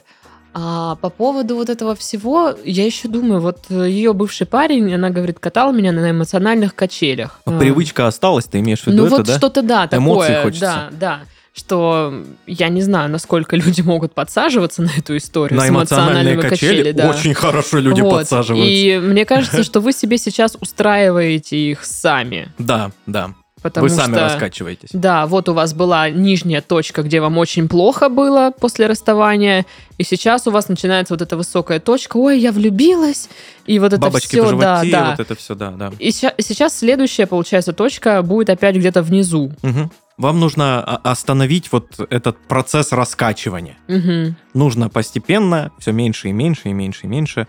А 0.60 0.96
по 0.96 1.12
поводу 1.12 1.56
вот 1.56 1.70
этого 1.70 1.96
всего, 1.96 2.56
я 2.66 2.84
еще 2.84 3.08
думаю, 3.08 3.42
вот 3.42 3.70
ее 3.70 4.14
бывший 4.14 4.48
парень, 4.48 4.92
она 4.92 5.12
говорит, 5.12 5.38
катал 5.38 5.72
меня 5.72 5.92
на 5.92 6.10
эмоциональных 6.10 6.74
качелях. 6.74 7.42
А 7.46 7.56
А, 7.56 7.60
Привычка 7.60 8.08
осталась, 8.08 8.46
ты 8.46 8.58
имеешь 8.60 8.82
в 8.82 8.88
виду 8.88 8.98
ну 9.04 9.06
это, 9.06 9.16
вот 9.18 9.26
да? 9.28 9.38
что-то 9.38 9.62
да, 9.62 9.86
такое. 9.88 10.42
Хочется. 10.42 10.66
Да, 10.66 10.90
да. 11.00 11.20
Что 11.54 12.24
я 12.48 12.70
не 12.70 12.82
знаю, 12.82 13.10
насколько 13.12 13.56
люди 13.56 13.82
могут 13.82 14.16
подсаживаться 14.16 14.82
на 14.82 14.90
эту 14.98 15.16
историю 15.18 15.60
На 15.60 15.68
с 15.68 15.70
эмоциональными 15.70 16.42
качели, 16.42 16.92
да. 16.92 17.10
очень 17.12 17.36
хорошо 17.36 17.78
люди 17.78 18.02
Вот. 18.02 18.22
подсаживаются. 18.22 18.68
И 18.72 18.98
мне 18.98 19.26
кажется, 19.26 19.64
что 19.64 19.80
вы 19.80 19.92
себе 19.94 20.18
сейчас 20.18 20.58
устраиваете 20.60 21.56
их 21.56 21.86
сами. 21.86 22.50
Да, 22.58 22.90
да. 23.06 23.36
Потому 23.62 23.88
Вы 23.88 23.90
сами 23.90 24.14
что... 24.14 24.22
раскачиваетесь. 24.22 24.90
Да, 24.94 25.26
вот 25.26 25.50
у 25.50 25.54
вас 25.54 25.74
была 25.74 26.10
нижняя 26.10 26.62
точка, 26.62 27.02
где 27.02 27.20
вам 27.20 27.38
очень 27.38 27.68
плохо 27.68 28.08
было 28.10 28.52
после 28.58 28.86
расставания, 28.88 29.66
и 29.98 30.04
сейчас 30.04 30.46
у 30.48 30.52
вас 30.52 30.70
начинается 30.70 31.14
вот 31.14 31.22
эта 31.22 31.36
высокая 31.36 31.80
точка. 31.80 32.18
Ой, 32.18 32.40
я 32.40 32.52
влюбилась, 32.52 33.30
и 33.66 33.80
вот 33.80 33.94
это 33.94 34.02
Бабочки 34.02 34.28
все, 34.28 34.44
в 34.46 34.50
животе, 34.50 34.92
да, 34.92 35.02
да. 35.02 35.12
вот 35.12 35.20
это 35.20 35.36
все, 35.36 35.56
да, 35.56 35.72
да. 35.72 35.92
И 35.98 36.12
сейчас 36.12 36.78
следующая, 36.78 37.26
получается, 37.26 37.74
точка 37.74 38.22
будет 38.22 38.50
опять 38.50 38.76
где-то 38.76 39.02
внизу. 39.02 39.52
Мгм. 39.64 39.92
Вам 40.18 40.40
нужно 40.40 40.84
а- 40.84 41.12
остановить 41.12 41.72
вот 41.72 42.00
этот 42.10 42.38
процесс 42.48 42.92
раскачивания. 42.92 43.78
Мгм. 43.88 44.36
Нужно 44.54 44.90
постепенно, 44.90 45.72
все 45.80 45.92
меньше 45.92 46.30
и 46.30 46.32
меньше 46.32 46.70
и 46.70 46.74
меньше 46.74 47.02
и 47.04 47.08
меньше, 47.08 47.48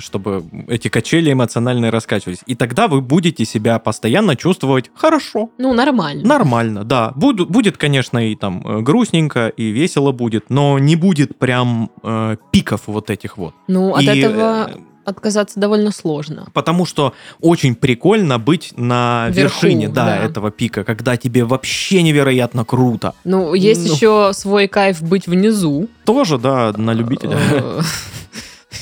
чтобы 0.00 0.44
эти 0.68 0.88
качели 0.88 1.32
эмоциональные 1.32 1.90
раскачивались. 1.90 2.38
И 2.46 2.54
тогда 2.54 2.88
вы 2.88 3.00
будете 3.00 3.44
себя 3.44 3.78
постоянно 3.78 4.34
чувствовать 4.36 4.90
хорошо. 4.94 5.50
Ну, 5.58 5.74
нормально. 5.74 6.26
Нормально, 6.26 6.84
да. 6.84 7.12
Буду- 7.16 7.46
будет, 7.46 7.76
конечно, 7.76 8.18
и 8.30 8.34
там 8.34 8.62
э, 8.64 8.80
грустненько, 8.80 9.48
и 9.48 9.70
весело 9.70 10.12
будет, 10.12 10.48
но 10.50 10.78
не 10.78 10.96
будет 10.96 11.38
прям 11.38 11.90
э, 12.02 12.36
пиков 12.50 12.82
вот 12.86 13.10
этих 13.10 13.36
вот. 13.36 13.54
Ну, 13.66 13.94
от 13.94 14.02
И, 14.02 14.06
этого... 14.06 14.70
э, 14.70 14.76
отказаться 15.04 15.58
довольно 15.58 15.90
сложно. 15.90 16.46
Потому 16.52 16.84
что 16.84 17.14
очень 17.40 17.74
прикольно 17.74 18.38
быть 18.38 18.74
на 18.76 19.28
Вверху, 19.30 19.66
вершине 19.66 19.88
да, 19.88 20.04
да. 20.06 20.16
этого 20.18 20.50
пика, 20.50 20.84
когда 20.84 21.16
тебе 21.16 21.44
вообще 21.44 22.02
невероятно 22.02 22.64
круто. 22.64 23.14
Ну, 23.24 23.54
есть 23.54 23.86
Ну. 23.88 23.94
еще 23.94 24.30
свой 24.34 24.68
кайф 24.68 25.00
быть 25.02 25.26
внизу. 25.26 25.88
Тоже, 26.04 26.38
да, 26.38 26.72
на 26.76 26.92
любителя. 26.92 27.38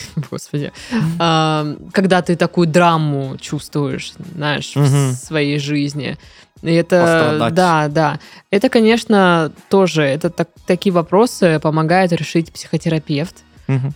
Господи. 0.31 0.73
А, 1.19 1.77
Когда 1.93 2.23
ты 2.23 2.37
такую 2.37 2.67
драму 2.67 3.37
чувствуешь, 3.41 4.13
знаешь, 4.35 4.73
в 4.75 5.13
своей 5.15 5.59
жизни. 5.59 6.17
И 6.63 6.73
это, 6.73 7.01
Пострадать. 7.01 7.55
да, 7.55 7.89
да. 7.89 8.19
Это, 8.51 8.69
конечно, 8.69 9.53
тоже, 9.69 10.03
это 10.03 10.31
так- 10.31 10.49
такие 10.67 10.93
вопросы 10.93 11.61
помогает 11.61 12.13
решить 12.13 12.53
психотерапевт. 12.53 13.37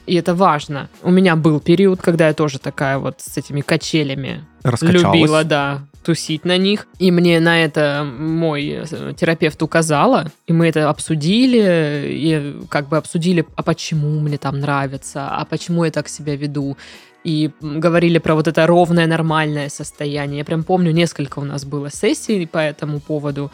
И 0.07 0.15
это 0.17 0.35
важно. 0.35 0.89
У 1.03 1.11
меня 1.11 1.37
был 1.37 1.61
период, 1.61 2.03
когда 2.03 2.27
я 2.29 2.35
тоже 2.35 2.59
такая 2.59 2.99
вот 2.99 3.21
с 3.21 3.37
этими 3.39 3.61
качелями 3.61 4.45
любила, 4.83 5.45
да, 5.45 5.83
тусить 6.03 6.45
на 6.45 6.57
них. 6.57 6.87
И 6.99 7.11
мне 7.11 7.41
на 7.41 7.63
это 7.63 8.05
мой 8.05 8.67
э, 8.69 9.15
терапевт 9.17 9.63
указала, 9.63 10.31
и 10.47 10.53
мы 10.53 10.69
это 10.69 10.89
обсудили, 10.89 12.09
и 12.09 12.67
как 12.69 12.89
бы 12.89 12.97
обсудили, 12.97 13.47
а 13.57 13.63
почему 13.63 14.21
мне 14.21 14.39
там 14.39 14.61
нравится, 14.61 15.29
а 15.29 15.45
почему 15.45 15.85
я 15.85 15.91
так 15.91 16.09
себя 16.09 16.37
веду. 16.37 16.77
И 17.23 17.51
говорили 17.61 18.19
про 18.19 18.35
вот 18.35 18.49
это 18.49 18.67
ровное 18.67 19.07
нормальное 19.07 19.69
состояние. 19.69 20.39
Я 20.39 20.45
прям 20.45 20.65
помню, 20.65 20.91
несколько 20.91 21.39
у 21.39 21.45
нас 21.45 21.65
было 21.65 21.91
сессий 21.91 22.47
по 22.47 22.59
этому 22.59 23.01
поводу. 23.01 23.51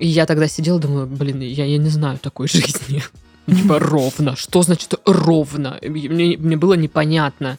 И 0.00 0.08
я 0.08 0.26
тогда 0.26 0.48
сидела, 0.48 0.80
думаю, 0.80 1.06
блин, 1.06 1.40
я, 1.40 1.64
я 1.64 1.78
не 1.78 1.88
знаю 1.88 2.18
такой 2.18 2.48
жизни. 2.52 3.02
Типа 3.46 3.78
ровно. 3.78 4.34
Что 4.34 4.62
значит 4.62 4.94
ровно? 5.04 5.78
Мне, 5.82 6.36
мне 6.36 6.56
было 6.56 6.74
непонятно. 6.74 7.58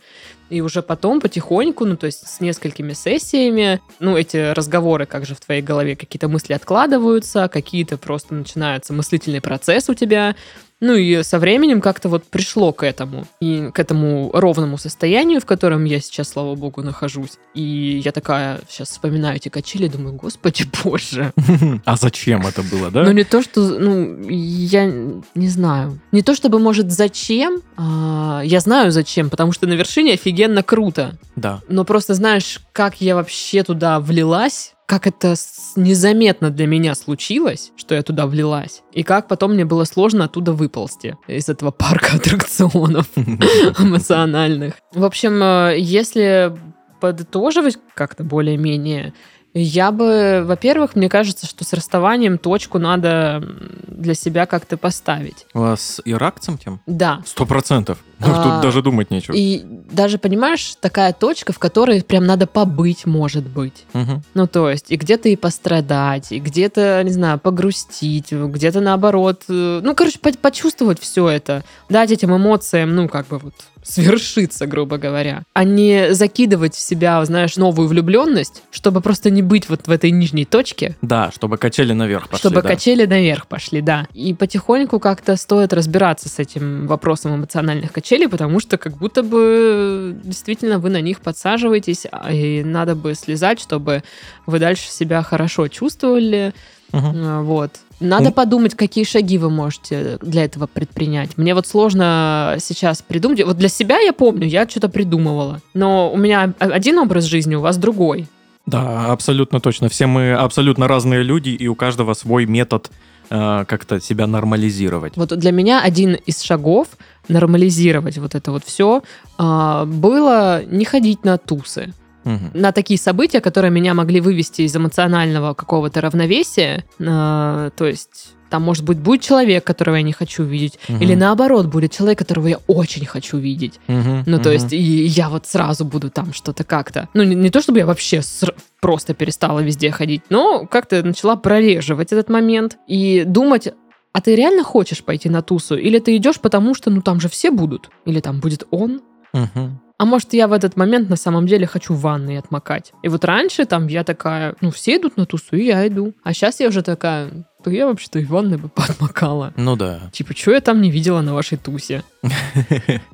И 0.49 0.61
уже 0.61 0.81
потом 0.81 1.19
потихоньку, 1.19 1.85
ну, 1.85 1.97
то 1.97 2.05
есть 2.05 2.27
с 2.27 2.39
несколькими 2.39 2.93
сессиями, 2.93 3.81
ну, 3.99 4.15
эти 4.15 4.53
разговоры, 4.53 5.05
как 5.05 5.25
же 5.25 5.35
в 5.35 5.39
твоей 5.39 5.61
голове, 5.61 5.95
какие-то 5.95 6.29
мысли 6.29 6.53
откладываются, 6.53 7.49
какие-то 7.49 7.97
просто 7.97 8.33
начинается 8.33 8.93
мыслительный 8.93 9.41
процесс 9.41 9.89
у 9.89 9.93
тебя. 9.93 10.35
Ну, 10.79 10.95
и 10.95 11.23
со 11.23 11.39
временем 11.39 11.81
как-то 11.81 12.07
вот 12.07 12.23
пришло 12.25 12.71
к 12.71 12.83
этому. 12.83 13.25
И 13.39 13.69
к 13.73 13.79
этому 13.79 14.29
ровному 14.33 14.77
состоянию, 14.77 15.41
в 15.41 15.45
котором 15.45 15.85
я 15.85 15.99
сейчас, 15.99 16.29
слава 16.29 16.55
богу, 16.55 16.83
нахожусь. 16.83 17.37
И 17.55 18.01
я 18.03 18.11
такая 18.11 18.59
сейчас 18.69 18.89
вспоминаю 18.89 19.37
эти 19.37 19.49
качели, 19.49 19.87
думаю, 19.87 20.13
господи 20.15 20.65
боже. 20.83 21.33
А 21.85 21.95
зачем 21.95 22.45
это 22.45 22.61
было, 22.61 22.91
да? 22.91 23.03
Ну, 23.03 23.11
не 23.11 23.23
то, 23.23 23.41
что, 23.41 23.61
ну, 23.61 24.19
я 24.29 24.85
не 24.85 25.49
знаю. 25.49 25.99
Не 26.11 26.21
то, 26.21 26.35
чтобы, 26.35 26.59
может, 26.59 26.91
зачем. 26.91 27.61
а, 27.77 28.41
я 28.43 28.59
знаю, 28.59 28.91
зачем, 28.91 29.29
потому 29.29 29.51
что 29.51 29.67
на 29.67 29.73
вершине 29.73 30.13
офигенно 30.13 30.63
круто. 30.63 31.17
Да. 31.35 31.61
Но 31.69 31.85
просто 31.85 32.13
знаешь, 32.13 32.59
как 32.71 33.01
я 33.01 33.15
вообще 33.15 33.63
туда 33.63 33.99
влилась, 33.99 34.73
как 34.87 35.05
это 35.05 35.35
незаметно 35.75 36.49
для 36.49 36.65
меня 36.65 36.95
случилось, 36.95 37.71
что 37.75 37.93
я 37.93 38.01
туда 38.03 38.25
влилась, 38.25 38.83
и 38.93 39.03
как 39.03 39.27
потом 39.27 39.53
мне 39.53 39.65
было 39.65 39.83
сложно 39.83 40.23
оттуда 40.23 40.53
выползти 40.53 41.17
из 41.27 41.49
этого 41.49 41.71
парка 41.71 42.11
аттракционов 42.15 43.05
эмоциональных. 43.15 44.75
В 44.93 45.03
общем, 45.03 45.43
э, 45.43 45.75
если 45.77 46.57
подытоживать 47.01 47.77
как-то 47.93 48.23
более-менее, 48.23 49.13
я 49.61 49.91
бы, 49.91 50.43
во-первых, 50.45 50.95
мне 50.95 51.09
кажется, 51.09 51.45
что 51.45 51.63
с 51.63 51.73
расставанием 51.73 52.37
точку 52.37 52.79
надо 52.79 53.43
для 53.87 54.13
себя 54.13 54.45
как-то 54.45 54.77
поставить. 54.77 55.45
У 55.53 55.59
вас 55.59 55.81
с 55.81 56.01
иракцем 56.05 56.57
тем? 56.57 56.79
Да. 56.85 57.21
Сто 57.25 57.45
процентов. 57.45 57.97
Ну, 58.19 58.27
А, 58.33 58.43
Тут 58.43 58.61
даже 58.63 58.81
думать 58.81 59.11
нечего. 59.11 59.35
И 59.35 59.63
даже, 59.91 60.17
понимаешь, 60.17 60.73
такая 60.81 61.13
точка, 61.13 61.53
в 61.53 61.59
которой 61.59 62.01
прям 62.03 62.25
надо 62.25 62.47
побыть, 62.47 63.05
может 63.05 63.47
быть. 63.47 63.85
Мгм. 63.93 64.23
Ну, 64.33 64.47
то 64.47 64.71
есть, 64.71 64.91
и 64.91 64.95
где-то 64.95 65.29
и 65.29 65.35
пострадать, 65.35 66.31
и 66.31 66.39
где-то, 66.39 66.99
не 67.03 67.11
знаю, 67.11 67.37
погрустить, 67.37 68.31
где-то 68.31 68.81
наоборот. 68.81 69.43
э, 69.49 69.81
Ну, 69.83 69.93
короче, 69.93 70.17
по- 70.17 70.31
почувствовать 70.33 70.99
все 70.99 71.29
это. 71.29 71.63
Дать 71.89 72.09
этим 72.09 72.35
эмоциям, 72.35 72.95
ну, 72.95 73.07
как 73.07 73.27
бы 73.27 73.37
вот 73.37 73.53
свершиться, 73.87 74.67
грубо 74.67 74.97
говоря. 74.97 75.43
А 75.53 75.63
не 75.63 76.13
закидывать 76.13 76.75
в 76.75 76.79
себя, 76.79 77.23
знаешь, 77.25 77.55
новую 77.55 77.87
влюбленность, 77.87 78.63
чтобы 78.71 79.01
просто 79.01 79.29
не 79.29 79.41
быть 79.41 79.69
вот 79.69 79.87
в 79.87 79.91
этой 79.91 80.11
нижней 80.11 80.45
точке, 80.45 80.95
Да, 81.01 81.31
чтобы 81.33 81.57
качели 81.57 81.93
наверх 81.93 82.27
пошли. 82.29 82.39
чтобы 82.39 82.61
да. 82.61 82.69
качели 82.69 83.05
наверх 83.05 83.47
пошли, 83.47 83.81
да. 83.81 84.07
И 84.13 84.33
потихоньку 84.33 84.99
как-то 84.99 85.35
стоит 85.37 85.73
разбираться 85.73 86.29
с 86.29 86.39
этим 86.39 86.87
вопросом 86.87 87.35
эмоциональных 87.35 87.91
качелей, 87.91 88.27
потому 88.27 88.59
что 88.59 88.77
как 88.77 88.97
будто 88.97 89.23
бы 89.23 90.17
действительно 90.23 90.79
вы 90.79 90.89
на 90.89 91.01
них 91.01 91.21
подсаживаетесь, 91.21 92.05
а, 92.11 92.31
и 92.33 92.63
надо 92.63 92.95
бы 92.95 93.13
слезать, 93.15 93.59
чтобы 93.59 94.03
вы 94.45 94.59
дальше 94.59 94.89
себя 94.89 95.23
хорошо 95.23 95.67
чувствовали. 95.67 96.53
А, 96.93 97.41
Вот. 97.41 97.71
Надо 97.99 98.27
М. 98.27 98.33
подумать, 98.33 98.75
какие 98.75 99.03
шаги 99.03 99.37
вы 99.39 99.49
можете 99.49 100.19
для 100.21 100.45
этого 100.45 100.67
предпринять. 100.67 101.35
Мне 101.37 101.55
вот 101.55 101.65
сложно 101.65 102.57
сейчас 102.59 103.01
придумать. 103.01 103.43
Вот 103.43 103.57
для 103.57 103.69
себя 103.69 103.97
я 103.99 104.13
помню, 104.13 104.45
я 104.47 104.67
что-то 104.69 104.87
придумывала. 104.87 105.61
Но 105.73 106.11
у 106.11 106.17
меня 106.17 106.53
один 106.59 106.99
образ 106.99 107.23
жизни, 107.25 107.55
у 107.55 107.61
вас 107.61 107.77
другой. 107.77 108.27
Да, 108.67 109.07
абсолютно 109.11 109.59
точно. 109.59 109.89
Все 109.89 110.05
мы 110.07 110.33
абсолютно 110.33 110.87
разные 110.87 111.23
люди, 111.23 111.49
и 111.49 111.67
у 111.67 111.73
каждого 111.75 112.13
свой 112.13 112.45
метод 112.45 112.91
э, 113.29 113.65
как-то 113.67 113.99
себя 113.99 114.27
нормализировать. 114.27 115.17
Вот 115.17 115.29
для 115.37 115.51
меня 115.51 115.81
один 115.81 116.13
из 116.15 116.41
шагов 116.41 116.87
нормализировать 117.29 118.17
вот 118.19 118.35
это 118.35 118.51
вот 118.51 118.63
все 118.63 119.01
было 119.37 120.63
не 120.65 120.85
ходить 120.85 121.23
на 121.25 121.37
тусы. 121.37 121.93
Мгм. 122.27 122.51
на 122.53 122.71
такие 122.71 122.99
события, 122.99 123.39
которые 123.41 123.71
меня 123.71 123.93
могли 123.93 124.19
вывести 124.21 124.63
из 124.63 124.75
эмоционального 124.75 125.53
какого-то 125.53 126.01
равновесия. 126.01 126.83
А, 126.99 127.69
то 127.71 127.85
есть 127.85 128.33
там, 128.49 128.63
может 128.63 128.85
быть, 128.85 128.97
будет 128.97 129.21
человек, 129.21 129.63
которого 129.65 129.95
я 129.97 130.01
не 130.03 130.13
хочу 130.13 130.43
видеть, 130.43 130.79
Мгм. 130.87 131.01
или 131.01 131.15
наоборот, 131.15 131.65
будет 131.65 131.91
человек, 131.91 132.19
которого 132.19 132.47
я 132.47 132.59
очень 132.67 133.05
хочу 133.05 133.37
видеть. 133.37 133.79
Мгм. 133.87 134.23
Ну, 134.25 134.37
то 134.37 134.43
Мгм. 134.49 134.51
есть, 134.53 134.73
и 134.73 134.77
я 134.77 135.27
вот 135.29 135.45
сразу 135.45 135.83
буду 135.83 136.09
там 136.09 136.31
что-то 136.33 136.63
как-то. 136.63 137.09
Ну, 137.13 137.23
не, 137.23 137.35
не 137.35 137.49
то, 137.49 137.61
чтобы 137.61 137.79
я 137.79 137.85
вообще 137.85 138.17
ср- 138.19 138.55
просто 138.81 139.13
перестала 139.13 139.59
везде 139.59 139.91
ходить, 139.91 140.21
но 140.29 140.65
как-то 140.65 141.03
начала 141.03 141.35
прореживать 141.35 142.13
этот 142.13 142.29
момент 142.29 142.77
и 142.87 143.23
думать, 143.25 143.67
а 144.13 144.21
ты 144.21 144.35
реально 144.35 144.63
хочешь 144.63 145.03
пойти 145.03 145.29
на 145.29 145.41
тусу? 145.41 145.75
Или 145.75 145.99
ты 145.99 146.15
идешь 146.15 146.39
потому, 146.39 146.73
что, 146.73 146.89
ну, 146.89 147.01
там 147.01 147.19
же 147.19 147.27
все 147.29 147.51
будут? 147.51 147.89
Или 148.05 148.19
там 148.21 148.39
будет 148.39 148.65
он? 148.71 149.01
Мгм. 149.33 149.81
А 149.97 150.05
может, 150.05 150.33
я 150.33 150.47
в 150.47 150.53
этот 150.53 150.77
момент 150.77 151.09
на 151.09 151.15
самом 151.15 151.47
деле 151.47 151.65
хочу 151.65 151.93
в 151.93 152.01
ванной 152.01 152.37
отмокать. 152.37 152.93
И 153.01 153.09
вот 153.09 153.25
раньше 153.25 153.65
там 153.65 153.87
я 153.87 154.03
такая, 154.03 154.55
ну, 154.61 154.69
все 154.69 154.97
идут 154.97 155.17
на 155.17 155.25
тусу, 155.25 155.55
и 155.55 155.65
я 155.65 155.87
иду. 155.87 156.13
А 156.23 156.33
сейчас 156.33 156.59
я 156.59 156.67
уже 156.67 156.83
такая, 156.83 157.47
то 157.63 157.69
я 157.71 157.87
вообще-то 157.87 158.19
и 158.19 158.25
в 158.25 158.29
ванной 158.29 158.57
бы 158.57 158.69
поотмокала. 158.75 159.53
Ну 159.55 159.75
да. 159.75 160.01
Типа, 160.11 160.35
что 160.35 160.51
я 160.51 160.61
там 160.61 160.81
не 160.81 160.91
видела 160.91 161.21
на 161.21 161.33
вашей 161.33 161.57
тусе? 161.57 162.03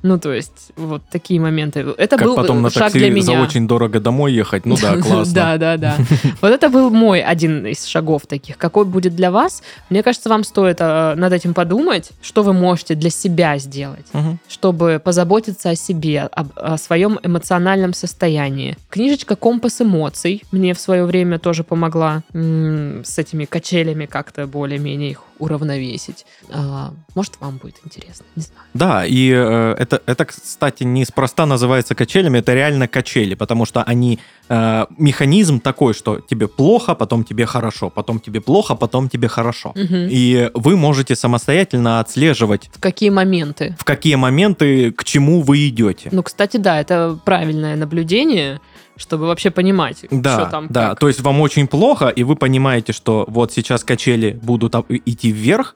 Ну, 0.01 0.19
то 0.19 0.33
есть, 0.33 0.71
вот 0.75 1.01
такие 1.09 1.39
моменты. 1.39 1.85
Это 1.97 2.17
Как 2.17 2.27
был 2.27 2.35
потом 2.35 2.61
на 2.61 2.69
шаг 2.69 2.83
такси 2.83 2.99
для 2.99 3.09
меня. 3.09 3.23
за 3.23 3.31
очень 3.33 3.67
дорого 3.67 3.99
домой 3.99 4.33
ехать. 4.33 4.65
Ну 4.65 4.75
да, 4.75 4.97
классно. 5.01 5.33
Да, 5.33 5.57
да, 5.57 5.77
да. 5.77 5.97
Вот 6.41 6.51
это 6.51 6.69
был 6.69 6.89
мой 6.89 7.21
один 7.21 7.65
из 7.65 7.85
шагов 7.85 8.25
таких. 8.27 8.57
Какой 8.57 8.85
будет 8.85 9.15
для 9.15 9.31
вас? 9.31 9.63
Мне 9.89 10.03
кажется, 10.03 10.29
вам 10.29 10.43
стоит 10.43 10.77
э, 10.79 11.15
над 11.15 11.31
этим 11.31 11.53
подумать, 11.53 12.11
что 12.21 12.43
вы 12.43 12.53
можете 12.53 12.95
для 12.95 13.09
себя 13.09 13.57
сделать 13.57 14.07
чтобы 14.47 15.01
позаботиться 15.03 15.71
о 15.71 15.75
себе, 15.75 16.21
о, 16.21 16.77
своем 16.77 17.19
эмоциональном 17.23 17.93
состоянии. 17.93 18.77
Книжечка 18.89 19.35
«Компас 19.35 19.81
эмоций» 19.81 20.43
мне 20.51 20.73
в 20.73 20.79
свое 20.79 21.05
время 21.05 21.39
тоже 21.39 21.63
помогла 21.63 22.23
с 22.33 23.17
этими 23.17 23.45
качелями 23.45 24.05
как-то 24.34 24.47
более-менее 24.47 25.11
их 25.11 25.21
уравновесить. 25.39 26.25
А, 26.49 26.93
может, 27.15 27.34
вам 27.41 27.57
будет 27.57 27.75
интересно, 27.86 28.25
не 28.36 28.43
знаю. 28.43 28.61
Да, 28.73 29.05
и 29.05 29.29
э, 29.31 29.75
это, 29.79 30.01
это, 30.05 30.25
кстати, 30.25 30.84
неспроста 30.84 31.45
называется 31.45 31.95
качелями, 31.95 32.39
это 32.39 32.53
реально 32.53 32.88
качели, 32.88 33.36
потому 33.36 33.65
что 33.65 33.84
они 33.84 34.19
э, 34.49 34.86
механизм 34.97 35.59
такой, 35.59 35.93
что 35.93 36.19
тебе 36.19 36.47
плохо, 36.47 36.95
потом 36.95 37.23
тебе 37.23 37.45
хорошо, 37.45 37.89
потом 37.89 38.19
тебе 38.19 38.39
плохо, 38.41 38.75
потом 38.75 39.09
тебе 39.09 39.27
хорошо. 39.27 39.71
Мгм. 39.75 40.07
И 40.09 40.49
вы 40.53 40.75
можете 40.77 41.15
самостоятельно 41.15 41.99
отслеживать, 41.99 42.69
В 42.73 42.79
какие 42.79 43.09
моменты? 43.09 43.75
в 43.79 43.84
какие 43.84 44.15
моменты 44.15 44.91
к 44.91 45.03
чему 45.03 45.41
вы 45.41 45.67
идете. 45.67 46.09
Ну, 46.11 46.23
кстати, 46.23 46.57
да, 46.57 46.79
это 46.79 47.19
правильное 47.25 47.75
наблюдение, 47.75 48.59
чтобы 48.97 49.25
вообще 49.27 49.49
понимать, 49.51 50.05
Да, 50.11 50.33
что 50.41 50.45
там 50.49 50.67
да. 50.69 50.89
как. 50.89 50.99
То 50.99 51.07
есть 51.07 51.21
вам 51.21 51.41
очень 51.41 51.67
плохо, 51.67 52.09
и 52.09 52.23
вы 52.23 52.35
понимаете, 52.35 52.93
что 52.93 53.25
вот 53.27 53.51
сейчас 53.51 53.83
качели 53.83 54.39
будут 54.41 54.75
идти 55.05 55.31
вверх, 55.31 55.75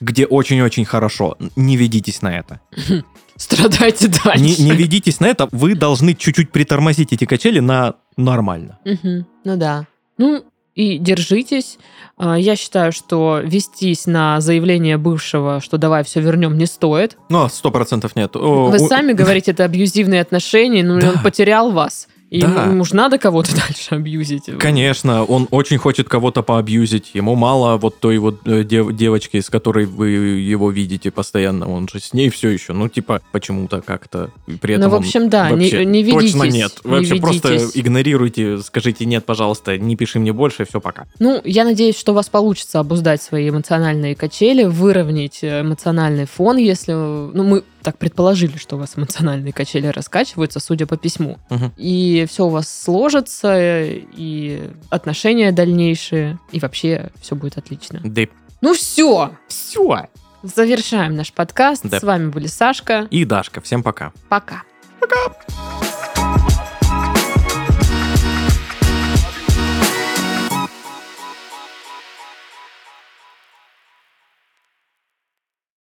где 0.00 0.26
очень-очень 0.26 0.84
хорошо. 0.84 1.36
Не 1.56 1.76
ведитесь 1.76 2.22
на 2.22 2.36
это. 2.38 2.60
Страдайте 3.36 4.08
дальше. 4.24 4.42
Не, 4.42 4.56
не 4.56 4.72
ведитесь 4.72 5.20
на 5.20 5.26
это. 5.26 5.48
Вы 5.52 5.74
должны 5.74 6.14
чуть-чуть 6.14 6.50
притормозить 6.52 7.12
эти 7.12 7.24
качели 7.26 7.60
на 7.60 7.94
нормально. 8.16 8.78
Мгм. 8.84 9.26
Ну 9.44 9.56
да. 9.56 9.86
Ну, 10.18 10.42
и 10.74 10.98
держитесь. 10.98 11.78
А, 12.18 12.36
Я 12.38 12.56
считаю, 12.56 12.92
что 12.92 13.40
вестись 13.44 14.06
на 14.06 14.40
заявление 14.40 14.96
бывшего, 14.96 15.60
что 15.60 15.76
давай 15.76 16.02
все 16.04 16.20
вернем, 16.20 16.56
не 16.56 16.64
стоит. 16.66 17.18
Ну, 17.28 17.46
сто 17.48 17.70
процентов 17.70 18.16
нет. 18.16 18.34
Вы 18.34 18.78
сами 18.78 19.12
говорите, 19.14 19.50
это 19.50 19.64
абьюзивные 19.64 20.22
отношения, 20.22 20.82
ну 20.82 20.98
и 20.98 21.02
Да. 21.02 21.12
он 21.12 21.22
потерял 21.22 21.70
вас. 21.72 22.08
И 22.28 22.40
Да. 22.40 22.64
ему 22.64 22.82
уж 22.82 22.92
надо 22.92 23.18
кого-то 23.18 23.52
дальше 23.56 23.94
абьюзить. 23.94 24.44
Конечно, 24.58 25.24
он 25.24 25.46
очень 25.52 25.78
хочет 25.78 26.08
кого-то 26.08 26.42
поабьюзить. 26.42 27.10
Ему 27.14 27.36
мало 27.36 27.76
вот 27.76 28.00
той 28.00 28.18
вот 28.18 28.40
э, 28.46 28.64
дев- 28.64 28.92
девочки, 28.96 29.38
с 29.40 29.48
которой 29.48 29.86
вы 29.86 30.08
его 30.10 30.70
видите 30.72 31.10
постоянно. 31.12 31.70
Он 31.72 31.88
же 31.88 32.00
с 32.00 32.12
ней 32.12 32.28
все 32.30 32.48
еще. 32.48 32.72
Ну, 32.72 32.88
типа, 32.88 33.20
почему-то 33.30 33.80
как-то. 33.80 34.30
При 34.60 34.74
этом 34.74 34.90
Ну, 34.90 34.96
в 34.96 34.98
общем, 34.98 35.28
да, 35.30 35.50
не- 35.50 35.56
вообще 35.70 35.84
не 35.84 36.04
Точно 36.04 36.42
ведитесь, 36.42 36.54
нет. 36.54 36.72
не 36.84 36.90
Вообще 36.90 37.14
просто 37.16 37.52
ведитесь. 37.52 37.70
игнорируйте, 37.80 38.58
скажите 38.58 39.04
нет, 39.06 39.24
пожалуйста, 39.24 39.78
не 39.78 39.94
пиши 39.94 40.18
мне 40.18 40.32
больше, 40.32 40.64
все, 40.64 40.80
пока. 40.80 41.06
Ну, 41.20 41.40
я 41.44 41.64
надеюсь, 41.64 41.96
что 41.96 42.10
у 42.12 42.14
вас 42.16 42.28
получится 42.28 42.80
обуздать 42.80 43.22
свои 43.22 43.48
эмоциональные 43.50 44.16
качели, 44.16 44.64
выровнять 44.64 45.38
э, 45.42 45.60
эмоциональный 45.60 46.26
фон, 46.26 46.56
если... 46.56 46.92
Ну, 46.92 47.44
мы 47.44 47.62
так 47.86 47.98
предположили, 47.98 48.56
что 48.56 48.74
у 48.74 48.80
вас 48.80 48.94
эмоциональные 48.98 49.52
качели 49.52 49.86
раскачиваются, 49.86 50.58
судя 50.58 50.86
по 50.88 50.96
письму. 50.96 51.38
Мгм. 51.50 51.72
И 51.76 52.26
все 52.28 52.46
у 52.46 52.48
вас 52.48 52.68
сложится, 52.68 53.54
и 53.84 54.70
отношения 54.90 55.52
дальнейшие, 55.52 56.40
и 56.50 56.58
вообще 56.58 57.12
все 57.20 57.36
будет 57.36 57.58
отлично. 57.58 58.00
Да 58.02 58.22
Ну 58.60 58.74
все, 58.74 59.36
все. 59.46 60.08
завершаем 60.42 61.14
наш 61.14 61.32
подкаст. 61.32 61.82
Да. 61.84 62.00
С 62.00 62.02
вами 62.02 62.28
были 62.30 62.48
Сашка. 62.48 63.06
И 63.12 63.24
Дашка, 63.24 63.60
всем 63.60 63.84
пока. 63.84 64.12
Пока. 64.28 64.64
Пока. 64.98 65.85